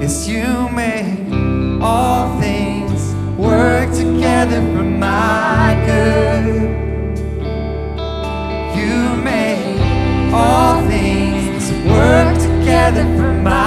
Yes, 0.00 0.28
you 0.28 0.68
make 0.70 1.32
all 1.82 2.38
things 2.40 3.14
work 3.38 3.90
together 3.92 4.60
for 4.72 4.84
my 4.84 5.80
good. 5.86 6.70
You 8.76 9.16
make 9.22 9.80
all 10.32 10.82
things 10.88 11.70
work 11.88 12.36
together 12.38 13.04
for 13.16 13.32
my 13.32 13.63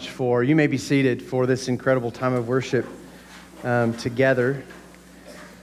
much 0.00 0.08
for, 0.08 0.42
you 0.42 0.56
may 0.56 0.66
be 0.66 0.78
seated 0.78 1.22
for 1.22 1.44
this 1.44 1.68
incredible 1.68 2.10
time 2.10 2.32
of 2.32 2.48
worship 2.48 2.86
um, 3.64 3.92
together. 3.98 4.64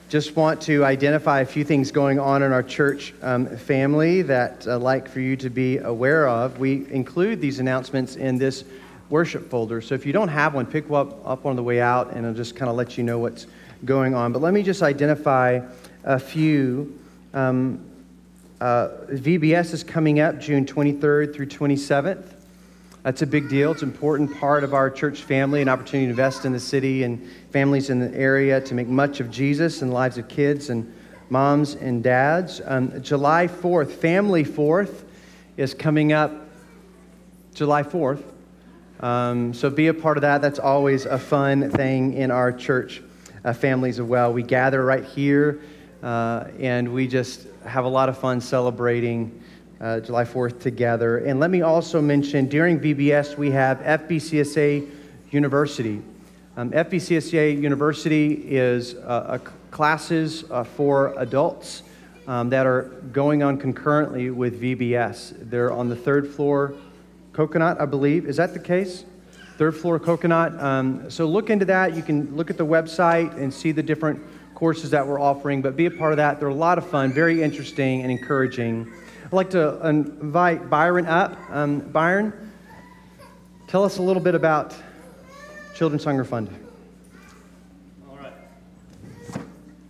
Just 0.10 0.36
want 0.36 0.62
to 0.62 0.86
identify 0.86 1.40
a 1.40 1.46
few 1.46 1.64
things 1.64 1.90
going 1.92 2.20
on 2.20 2.44
in 2.44 2.52
our 2.52 2.62
church 2.62 3.16
um, 3.24 3.48
family 3.58 4.22
that 4.22 4.68
I'd 4.68 4.76
like 4.76 5.10
for 5.10 5.22
you 5.22 5.36
to 5.38 5.50
be 5.50 5.80
aware 5.80 6.28
of. 6.28 6.60
We 6.60 6.86
include 6.92 7.42
these 7.42 7.58
announcements 7.58 8.16
in 8.16 8.38
this 8.38 8.64
worship 9.10 9.50
folder. 9.50 9.82
So 9.82 9.96
if 9.96 10.06
you 10.06 10.14
don't 10.14 10.28
have 10.28 10.54
one, 10.54 10.68
pick 10.68 10.92
up, 10.92 11.28
up 11.28 11.48
on 11.48 11.56
the 11.56 11.64
way 11.64 11.82
out 11.82 12.12
and 12.12 12.20
it'll 12.20 12.36
just 12.36 12.56
kind 12.56 12.70
of 12.70 12.76
let 12.76 12.96
you 12.96 13.04
know 13.04 13.18
what's 13.18 13.48
going 13.86 14.14
on. 14.14 14.34
But 14.34 14.44
let 14.44 14.54
me 14.54 14.62
just 14.62 14.84
identify 14.84 15.62
a 16.04 16.20
few. 16.20 16.96
Um, 17.34 17.84
uh, 18.62 18.90
VBS 19.10 19.74
is 19.74 19.84
coming 19.84 20.20
up 20.20 20.40
June 20.40 20.64
23rd 20.64 21.34
through 21.34 21.48
27th. 21.48 22.37
That's 23.08 23.22
a 23.22 23.26
big 23.26 23.48
deal. 23.48 23.72
It's 23.72 23.84
an 23.84 23.90
important 23.90 24.38
part 24.38 24.66
of 24.66 24.74
our 24.74 24.90
church 24.90 25.22
family, 25.22 25.62
an 25.62 25.70
opportunity 25.70 26.08
to 26.08 26.10
invest 26.10 26.44
in 26.44 26.52
the 26.52 26.60
city 26.60 27.04
and 27.04 27.26
families 27.52 27.90
in 27.90 28.02
the 28.02 28.14
area 28.14 28.60
to 28.60 28.76
make 28.76 28.90
much 28.90 29.22
of 29.22 29.32
Jesus 29.32 29.82
and 29.82 29.92
the 29.92 29.96
lives 29.96 30.18
of 30.18 30.28
kids 30.28 30.70
and 30.70 30.94
moms 31.30 31.76
and 31.76 32.04
dads. 32.04 32.60
Um, 32.66 33.02
July 33.02 33.48
4th, 33.48 33.92
Family 33.92 34.44
Fourth, 34.44 35.06
is 35.56 35.74
coming 35.74 36.12
up 36.12 36.34
July 37.54 37.82
4th. 37.82 38.24
Um, 39.00 39.54
so 39.54 39.70
be 39.70 39.88
a 39.88 39.94
part 39.94 40.18
of 40.18 40.22
that. 40.24 40.42
That's 40.42 40.60
always 40.60 41.06
a 41.06 41.18
fun 41.18 41.72
thing 41.72 42.12
in 42.12 42.30
our 42.30 42.52
church 42.52 43.02
uh, 43.46 43.54
families 43.54 44.00
as 44.00 44.06
well. 44.06 44.34
We 44.34 44.44
gather 44.44 44.84
right 44.84 45.06
here 45.06 45.62
uh, 46.04 46.50
and 46.60 46.94
we 46.94 47.08
just 47.08 47.48
have 47.66 47.86
a 47.86 47.90
lot 47.90 48.10
of 48.10 48.18
fun 48.18 48.42
celebrating 48.42 49.42
uh, 49.80 50.00
July 50.00 50.24
4th 50.24 50.60
together. 50.60 51.20
And 51.20 51.40
let 51.40 51.52
me 51.52 51.62
also 51.62 52.02
mention 52.02 52.48
during 52.48 52.80
VBS, 52.80 53.38
we 53.38 53.52
have 53.52 53.80
FBCSA 53.80 54.90
University. 55.32 56.02
Um, 56.56 56.72
FBCSA 56.72 57.62
University 57.62 58.34
is 58.34 58.96
uh, 58.96 59.38
classes 59.72 60.44
uh, 60.50 60.64
for 60.64 61.14
adults 61.18 61.84
um, 62.28 62.50
that 62.50 62.66
are 62.66 62.84
going 63.12 63.44
on 63.44 63.58
concurrently 63.58 64.30
with 64.30 64.62
VBS. 64.62 65.50
They're 65.50 65.72
on 65.72 65.90
the 65.90 65.96
third 65.96 66.28
floor, 66.28 66.74
Coconut, 67.34 67.80
I 67.80 67.86
believe. 67.86 68.26
Is 68.26 68.38
that 68.38 68.54
the 68.54 68.60
case? 68.60 69.06
Third 69.58 69.76
floor, 69.76 70.00
Coconut. 70.00 70.60
Um, 70.60 71.10
so 71.10 71.26
look 71.26 71.50
into 71.50 71.66
that. 71.66 71.96
You 71.96 72.02
can 72.02 72.36
look 72.36 72.50
at 72.50 72.58
the 72.58 72.66
website 72.66 73.36
and 73.38 73.54
see 73.54 73.72
the 73.72 73.84
different 73.84 74.20
courses 74.56 74.90
that 74.90 75.06
we're 75.06 75.20
offering, 75.20 75.62
but 75.62 75.76
be 75.76 75.86
a 75.86 75.92
part 75.92 76.12
of 76.14 76.18
that. 76.18 76.40
They're 76.40 76.50
a 76.50 76.54
lot 76.54 76.80
of 76.80 76.90
fun, 76.90 77.14
very 77.14 77.44
interesting 77.44 78.02
and 78.02 78.12
encouraging. 78.12 78.92
I'd 79.28 79.34
like 79.34 79.50
to 79.50 79.86
invite 79.86 80.70
Byron 80.70 81.06
up. 81.06 81.38
Um, 81.50 81.82
Byron, 81.82 82.50
tell 83.68 83.84
us 83.84 83.98
a 83.98 84.02
little 84.02 84.22
bit 84.22 84.36
about 84.36 84.74
Children's 85.76 86.06
Hunger 86.06 86.24
Fund. 86.24 86.48
All 88.10 88.16
right. 88.16 88.32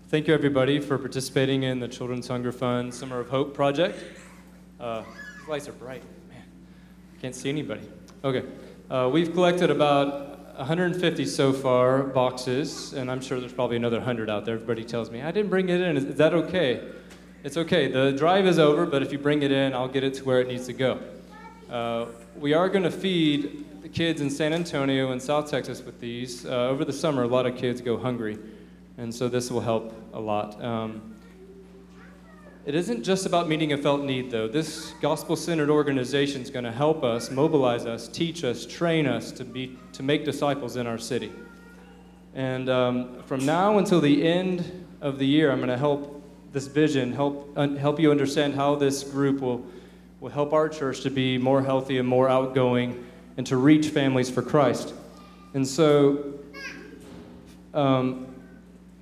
Thank 0.10 0.28
you, 0.28 0.34
everybody, 0.34 0.80
for 0.80 0.98
participating 0.98 1.62
in 1.62 1.80
the 1.80 1.88
Children's 1.88 2.28
Hunger 2.28 2.52
Fund 2.52 2.92
Summer 2.92 3.20
of 3.20 3.30
Hope 3.30 3.54
project. 3.54 4.04
Uh, 4.80 5.04
lights 5.48 5.70
are 5.70 5.74
bright. 5.74 6.02
Man, 6.30 6.42
can't 7.22 7.36
see 7.36 7.50
anybody. 7.50 7.88
Okay. 8.24 8.44
Uh, 8.90 9.08
we've 9.14 9.32
collected 9.36 9.70
about 9.70 10.58
150 10.58 11.26
so 11.26 11.54
far 11.54 12.02
boxes, 12.02 12.94
and 12.94 13.12
I'm 13.12 13.22
sure 13.22 13.40
there's 13.40 13.54
probably 13.54 13.76
another 13.76 13.98
100 13.98 14.32
out 14.32 14.46
there. 14.46 14.56
Everybody 14.56 14.84
tells 14.84 15.12
me, 15.12 15.22
I 15.22 15.30
didn't 15.30 15.52
bring 15.52 15.70
it 15.70 15.80
in. 15.80 15.96
Is 15.96 16.16
that 16.16 16.34
okay? 16.34 16.82
It's 17.44 17.56
okay. 17.56 17.88
The 17.88 18.14
drive 18.14 18.48
is 18.48 18.58
over, 18.58 18.88
but 18.88 19.04
if 19.04 19.12
you 19.12 19.20
bring 19.20 19.44
it 19.44 19.52
in, 19.52 19.74
I'll 19.74 19.88
get 19.88 20.04
it 20.04 20.16
to 20.16 20.26
where 20.26 20.42
it 20.42 20.48
needs 20.48 20.66
to 20.66 20.74
go. 20.74 21.00
Uh, 21.70 22.08
we 22.36 22.54
are 22.54 22.68
going 22.68 22.84
to 22.84 22.92
feed 22.92 23.84
the 23.84 23.90
kids 23.90 24.22
in 24.22 24.30
San 24.32 24.54
Antonio 24.54 25.12
and 25.12 25.22
South 25.22 25.50
Texas 25.50 25.84
with 25.84 26.00
these. 26.02 26.48
Uh, 26.48 26.68
over 26.70 26.84
the 26.84 26.92
summer, 26.92 27.24
a 27.24 27.28
lot 27.28 27.46
of 27.46 27.56
kids 27.56 27.80
go 27.80 27.96
hungry, 27.96 28.40
and 28.98 29.14
so 29.14 29.30
this 29.30 29.52
will 29.52 29.62
help 29.62 29.94
a 30.14 30.20
lot. 30.20 30.62
Um, 30.64 31.16
it 32.66 32.74
isn't 32.74 33.04
just 33.04 33.28
about 33.28 33.48
meeting 33.48 33.72
a 33.72 33.78
felt 33.78 34.02
need, 34.02 34.32
though. 34.32 34.48
This 34.48 34.94
gospel 35.00 35.36
centered 35.36 35.70
organization 35.70 36.42
is 36.42 36.50
going 36.50 36.66
to 36.66 36.72
help 36.72 37.04
us, 37.04 37.30
mobilize 37.30 37.86
us, 37.86 38.08
teach 38.08 38.44
us, 38.44 38.66
train 38.66 39.06
us 39.06 39.32
to, 39.34 39.46
be, 39.46 39.78
to 39.94 40.02
make 40.02 40.26
disciples 40.26 40.76
in 40.76 40.88
our 40.88 40.98
city. 40.98 41.32
And 42.34 42.68
um, 42.68 43.22
from 43.24 43.46
now 43.46 43.78
until 43.78 44.02
the 44.02 44.28
end 44.28 44.88
of 45.02 45.20
the 45.20 45.28
year, 45.28 45.52
I'm 45.52 45.60
going 45.60 45.70
to 45.70 45.78
help 45.78 46.17
this 46.58 46.66
vision, 46.66 47.14
help, 47.14 47.54
un- 47.56 47.78
help 47.78 48.00
you 48.00 48.10
understand 48.10 48.56
how 48.56 48.74
this 48.74 49.04
group 49.04 49.42
will, 49.42 49.64
will 50.20 50.32
help 50.32 50.54
our 50.54 50.68
church 50.68 51.02
to 51.02 51.12
be 51.12 51.38
more 51.38 51.62
healthy 51.62 52.00
and 52.00 52.08
more 52.08 52.28
outgoing 52.28 53.06
and 53.38 53.46
to 53.46 53.56
reach 53.56 53.90
families 53.90 54.28
for 54.28 54.42
Christ. 54.42 54.92
And 55.54 55.68
so, 55.68 56.34
um, 57.76 58.26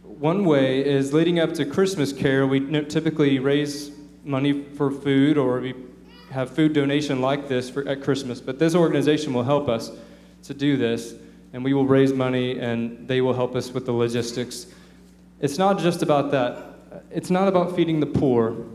one 0.03 0.43
way 0.43 0.85
is 0.85 1.13
leading 1.13 1.39
up 1.39 1.53
to 1.53 1.65
Christmas 1.65 2.11
Care, 2.11 2.45
we 2.45 2.59
typically 2.87 3.39
raise 3.39 3.89
money 4.25 4.63
for 4.75 4.91
food 4.91 5.37
or 5.37 5.61
we 5.61 5.75
have 6.31 6.49
food 6.49 6.73
donation 6.73 7.21
like 7.21 7.47
this 7.47 7.69
for, 7.69 7.87
at 7.87 8.03
Christmas. 8.03 8.41
But 8.41 8.59
this 8.59 8.75
organization 8.75 9.33
will 9.33 9.43
help 9.43 9.69
us 9.69 9.93
to 10.43 10.53
do 10.53 10.75
this, 10.75 11.15
and 11.53 11.63
we 11.63 11.73
will 11.73 11.85
raise 11.85 12.11
money 12.11 12.59
and 12.59 13.07
they 13.07 13.21
will 13.21 13.33
help 13.33 13.55
us 13.55 13.71
with 13.71 13.85
the 13.85 13.93
logistics. 13.93 14.67
It's 15.39 15.57
not 15.57 15.79
just 15.79 16.01
about 16.01 16.31
that. 16.31 16.74
It's 17.11 17.29
not 17.29 17.47
about 17.47 17.75
feeding 17.75 17.99
the 17.99 18.05
poor. 18.05 18.65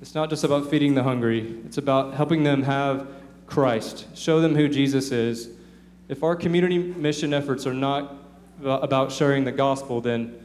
It's 0.00 0.14
not 0.14 0.30
just 0.30 0.44
about 0.44 0.70
feeding 0.70 0.94
the 0.94 1.02
hungry, 1.02 1.58
it's 1.64 1.78
about 1.78 2.14
helping 2.14 2.44
them 2.44 2.62
have 2.62 3.08
Christ, 3.46 4.06
show 4.16 4.40
them 4.40 4.54
who 4.54 4.68
Jesus 4.68 5.10
is. 5.10 5.50
If 6.08 6.22
our 6.22 6.36
community 6.36 6.78
mission 6.78 7.34
efforts 7.34 7.66
are 7.66 7.74
not 7.74 8.14
about 8.62 9.10
sharing 9.10 9.44
the 9.44 9.52
gospel, 9.52 10.00
then 10.00 10.38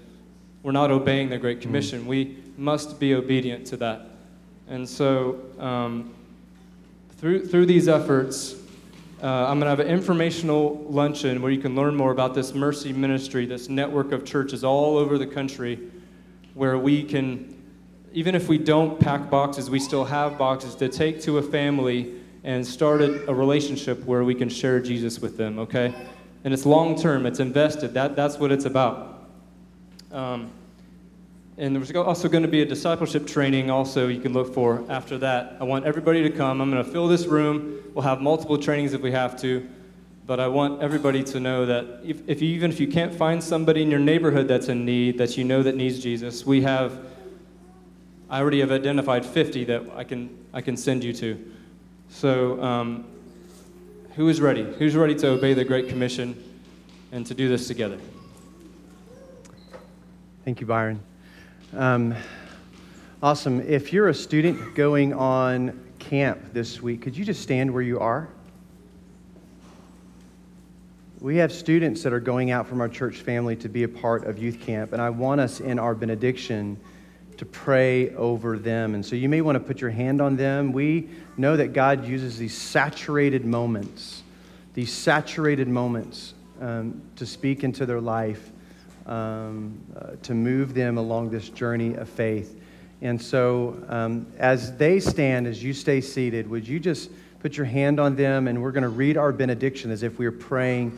we're 0.64 0.72
not 0.72 0.92
obeying 0.92 1.30
the 1.30 1.38
Great 1.38 1.62
Commission. 1.62 2.08
We 2.08 2.38
must 2.58 3.00
be 3.00 3.14
obedient 3.14 3.68
to 3.68 3.78
that. 3.78 4.08
And 4.68 4.88
so, 4.88 5.40
um, 5.60 6.14
through, 7.18 7.48
through 7.48 7.66
these 7.66 7.88
efforts, 7.88 8.56
uh, 9.22 9.28
I'm 9.28 9.60
going 9.60 9.62
to 9.62 9.70
have 9.70 9.80
an 9.80 9.88
informational 9.88 10.86
luncheon 10.90 11.42
where 11.42 11.52
you 11.52 11.62
can 11.62 11.76
learn 11.76 11.96
more 11.96 12.12
about 12.12 12.34
this 12.34 12.54
mercy 12.54 12.92
ministry, 12.92 13.46
this 13.46 13.70
network 13.70 14.12
of 14.12 14.26
churches 14.26 14.64
all 14.64 14.98
over 14.98 15.18
the 15.18 15.28
country, 15.28 15.80
where 16.54 16.78
we 16.78 17.04
can, 17.04 17.62
even 18.12 18.36
if 18.36 18.48
we 18.48 18.58
don't 18.58 19.00
pack 19.00 19.30
boxes, 19.30 19.70
we 19.70 19.80
still 19.80 20.06
have 20.06 20.38
boxes 20.38 20.76
to 20.76 20.90
take 20.90 21.22
to 21.22 21.38
a 21.38 21.42
family 21.42 22.14
and 22.44 22.66
start 22.66 23.02
a, 23.02 23.30
a 23.30 23.34
relationship 23.34 24.04
where 24.06 24.24
we 24.24 24.36
can 24.36 24.50
share 24.50 24.80
Jesus 24.80 25.20
with 25.20 25.38
them, 25.38 25.60
okay? 25.60 25.94
And 26.44 26.54
it's 26.54 26.66
long 26.66 27.00
term, 27.00 27.26
it's 27.26 27.40
invested. 27.40 27.94
That, 27.94 28.16
that's 28.16 28.38
what 28.38 28.52
it's 28.52 28.66
about. 28.66 29.30
Um, 30.12 30.52
and 31.58 31.76
there's 31.76 31.92
also 31.96 32.28
going 32.28 32.42
to 32.42 32.50
be 32.50 32.62
a 32.62 32.66
discipleship 32.66 33.28
training, 33.28 33.70
also, 33.70 34.08
you 34.08 34.20
can 34.20 34.34
look 34.34 34.54
for 34.54 34.84
after 34.90 35.18
that. 35.20 35.58
I 35.60 35.64
want 35.64 35.86
everybody 35.86 36.24
to 36.24 36.30
come. 36.30 36.62
I'm 36.62 36.72
going 36.72 36.84
to 36.84 36.92
fill 36.92 37.08
this 37.08 37.28
room. 37.28 37.84
We'll 37.94 38.04
have 38.04 38.22
multiple 38.22 38.58
trainings 38.58 38.94
if 38.94 39.02
we 39.02 39.12
have 39.12 39.40
to. 39.42 39.68
But 40.26 40.40
I 40.40 40.48
want 40.48 40.82
everybody 40.82 41.22
to 41.24 41.40
know 41.40 41.66
that 41.66 42.00
if, 42.04 42.22
if 42.28 42.42
even 42.42 42.72
if 42.72 42.80
you 42.80 42.88
can't 42.88 43.14
find 43.14 43.44
somebody 43.44 43.82
in 43.82 43.92
your 43.92 44.00
neighborhood 44.00 44.48
that's 44.48 44.70
in 44.70 44.86
need, 44.86 45.18
that 45.18 45.38
you 45.38 45.44
know 45.44 45.62
that 45.64 45.76
needs 45.76 46.00
Jesus, 46.00 46.46
we 46.46 46.62
have, 46.62 46.98
I 48.30 48.40
already 48.40 48.62
have 48.62 48.72
identified 48.72 49.26
50 49.26 49.66
that 49.66 49.84
I 49.96 50.06
can, 50.06 50.30
I 50.54 50.62
can 50.62 50.78
send 50.78 51.04
you 51.04 51.12
to. 51.14 51.52
So, 52.10 52.62
um, 52.64 53.06
who 54.16 54.30
is 54.30 54.40
ready? 54.40 54.64
Who's 54.64 54.96
ready 54.96 55.16
to 55.16 55.30
obey 55.30 55.54
the 55.56 55.66
Great 55.66 55.90
Commission 55.90 56.42
and 57.12 57.26
to 57.26 57.34
do 57.34 57.50
this 57.50 57.68
together? 57.68 57.98
Thank 60.46 60.62
you, 60.62 60.68
Byron. 60.68 61.02
Um, 61.76 62.16
awesome. 63.22 63.60
If 63.62 63.92
you're 63.92 64.10
a 64.10 64.14
student 64.14 64.76
going 64.76 65.14
on 65.14 65.80
camp 66.00 66.54
this 66.54 66.82
week, 66.82 67.02
could 67.02 67.18
you 67.18 67.26
just 67.26 67.42
stand 67.42 67.74
where 67.74 67.82
you 67.82 68.00
are? 68.00 68.30
We 71.24 71.38
have 71.38 71.54
students 71.54 72.04
that 72.04 72.12
are 72.12 72.20
going 72.20 72.52
out 72.52 72.68
from 72.68 72.82
our 72.82 72.90
church 72.90 73.22
family 73.22 73.56
to 73.56 73.70
be 73.70 73.84
a 73.84 73.88
part 73.88 74.26
of 74.26 74.38
youth 74.38 74.60
camp, 74.60 74.92
and 74.92 75.02
I 75.02 75.10
want 75.10 75.40
us 75.40 75.62
in 75.62 75.80
our 75.80 75.96
benediction 75.96 76.78
to 77.38 77.46
pray 77.46 78.14
over 78.16 78.60
them. 78.60 78.94
And 78.94 79.06
so 79.06 79.16
you 79.16 79.30
may 79.30 79.40
want 79.40 79.56
to 79.56 79.62
put 79.62 79.80
your 79.80 79.90
hand 79.90 80.20
on 80.20 80.36
them. 80.36 80.74
We 80.74 81.08
know 81.38 81.56
that 81.56 81.72
God 81.72 82.06
uses 82.06 82.38
these 82.38 82.58
saturated 82.58 83.46
moments, 83.46 84.24
these 84.74 84.92
saturated 84.92 85.70
moments 85.70 86.34
um, 86.60 87.02
to 87.16 87.26
speak 87.26 87.64
into 87.64 87.86
their 87.86 88.02
life 88.02 88.52
um, 89.06 89.80
uh, 89.96 90.18
to 90.24 90.34
move 90.34 90.74
them 90.74 90.98
along 90.98 91.30
this 91.30 91.48
journey 91.48 91.94
of 91.94 92.10
faith. 92.10 92.60
And 93.02 93.22
so, 93.22 93.82
um, 93.88 94.28
as 94.40 94.76
they 94.76 95.00
stand, 95.00 95.48
as 95.48 95.64
you 95.64 95.74
stay 95.74 96.02
seated, 96.02 96.50
would 96.50 96.68
you 96.68 96.82
just 96.82 97.10
put 97.40 97.58
your 97.58 97.66
hand 97.66 98.00
on 98.00 98.16
them 98.16 98.48
and 98.48 98.62
we're 98.62 98.72
going 98.72 98.84
to 98.84 98.90
read 98.90 99.18
our 99.18 99.34
benediction 99.34 99.92
as 99.92 100.02
if 100.02 100.18
we 100.18 100.26
are 100.26 100.32
praying 100.32 100.98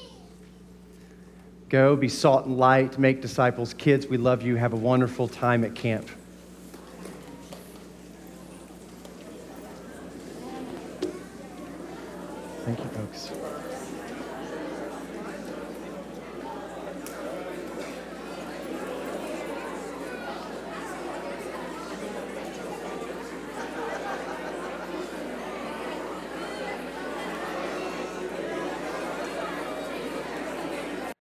Go, 1.71 1.95
be 1.95 2.09
salt 2.09 2.47
and 2.47 2.57
light, 2.57 2.99
make 2.99 3.21
disciples. 3.21 3.73
Kids, 3.73 4.05
we 4.05 4.17
love 4.17 4.41
you. 4.41 4.57
Have 4.57 4.73
a 4.73 4.75
wonderful 4.75 5.29
time 5.29 5.63
at 5.63 5.73
camp. 5.73 6.05
Thank 12.65 12.77
you, 12.77 12.85
folks. 12.89 13.10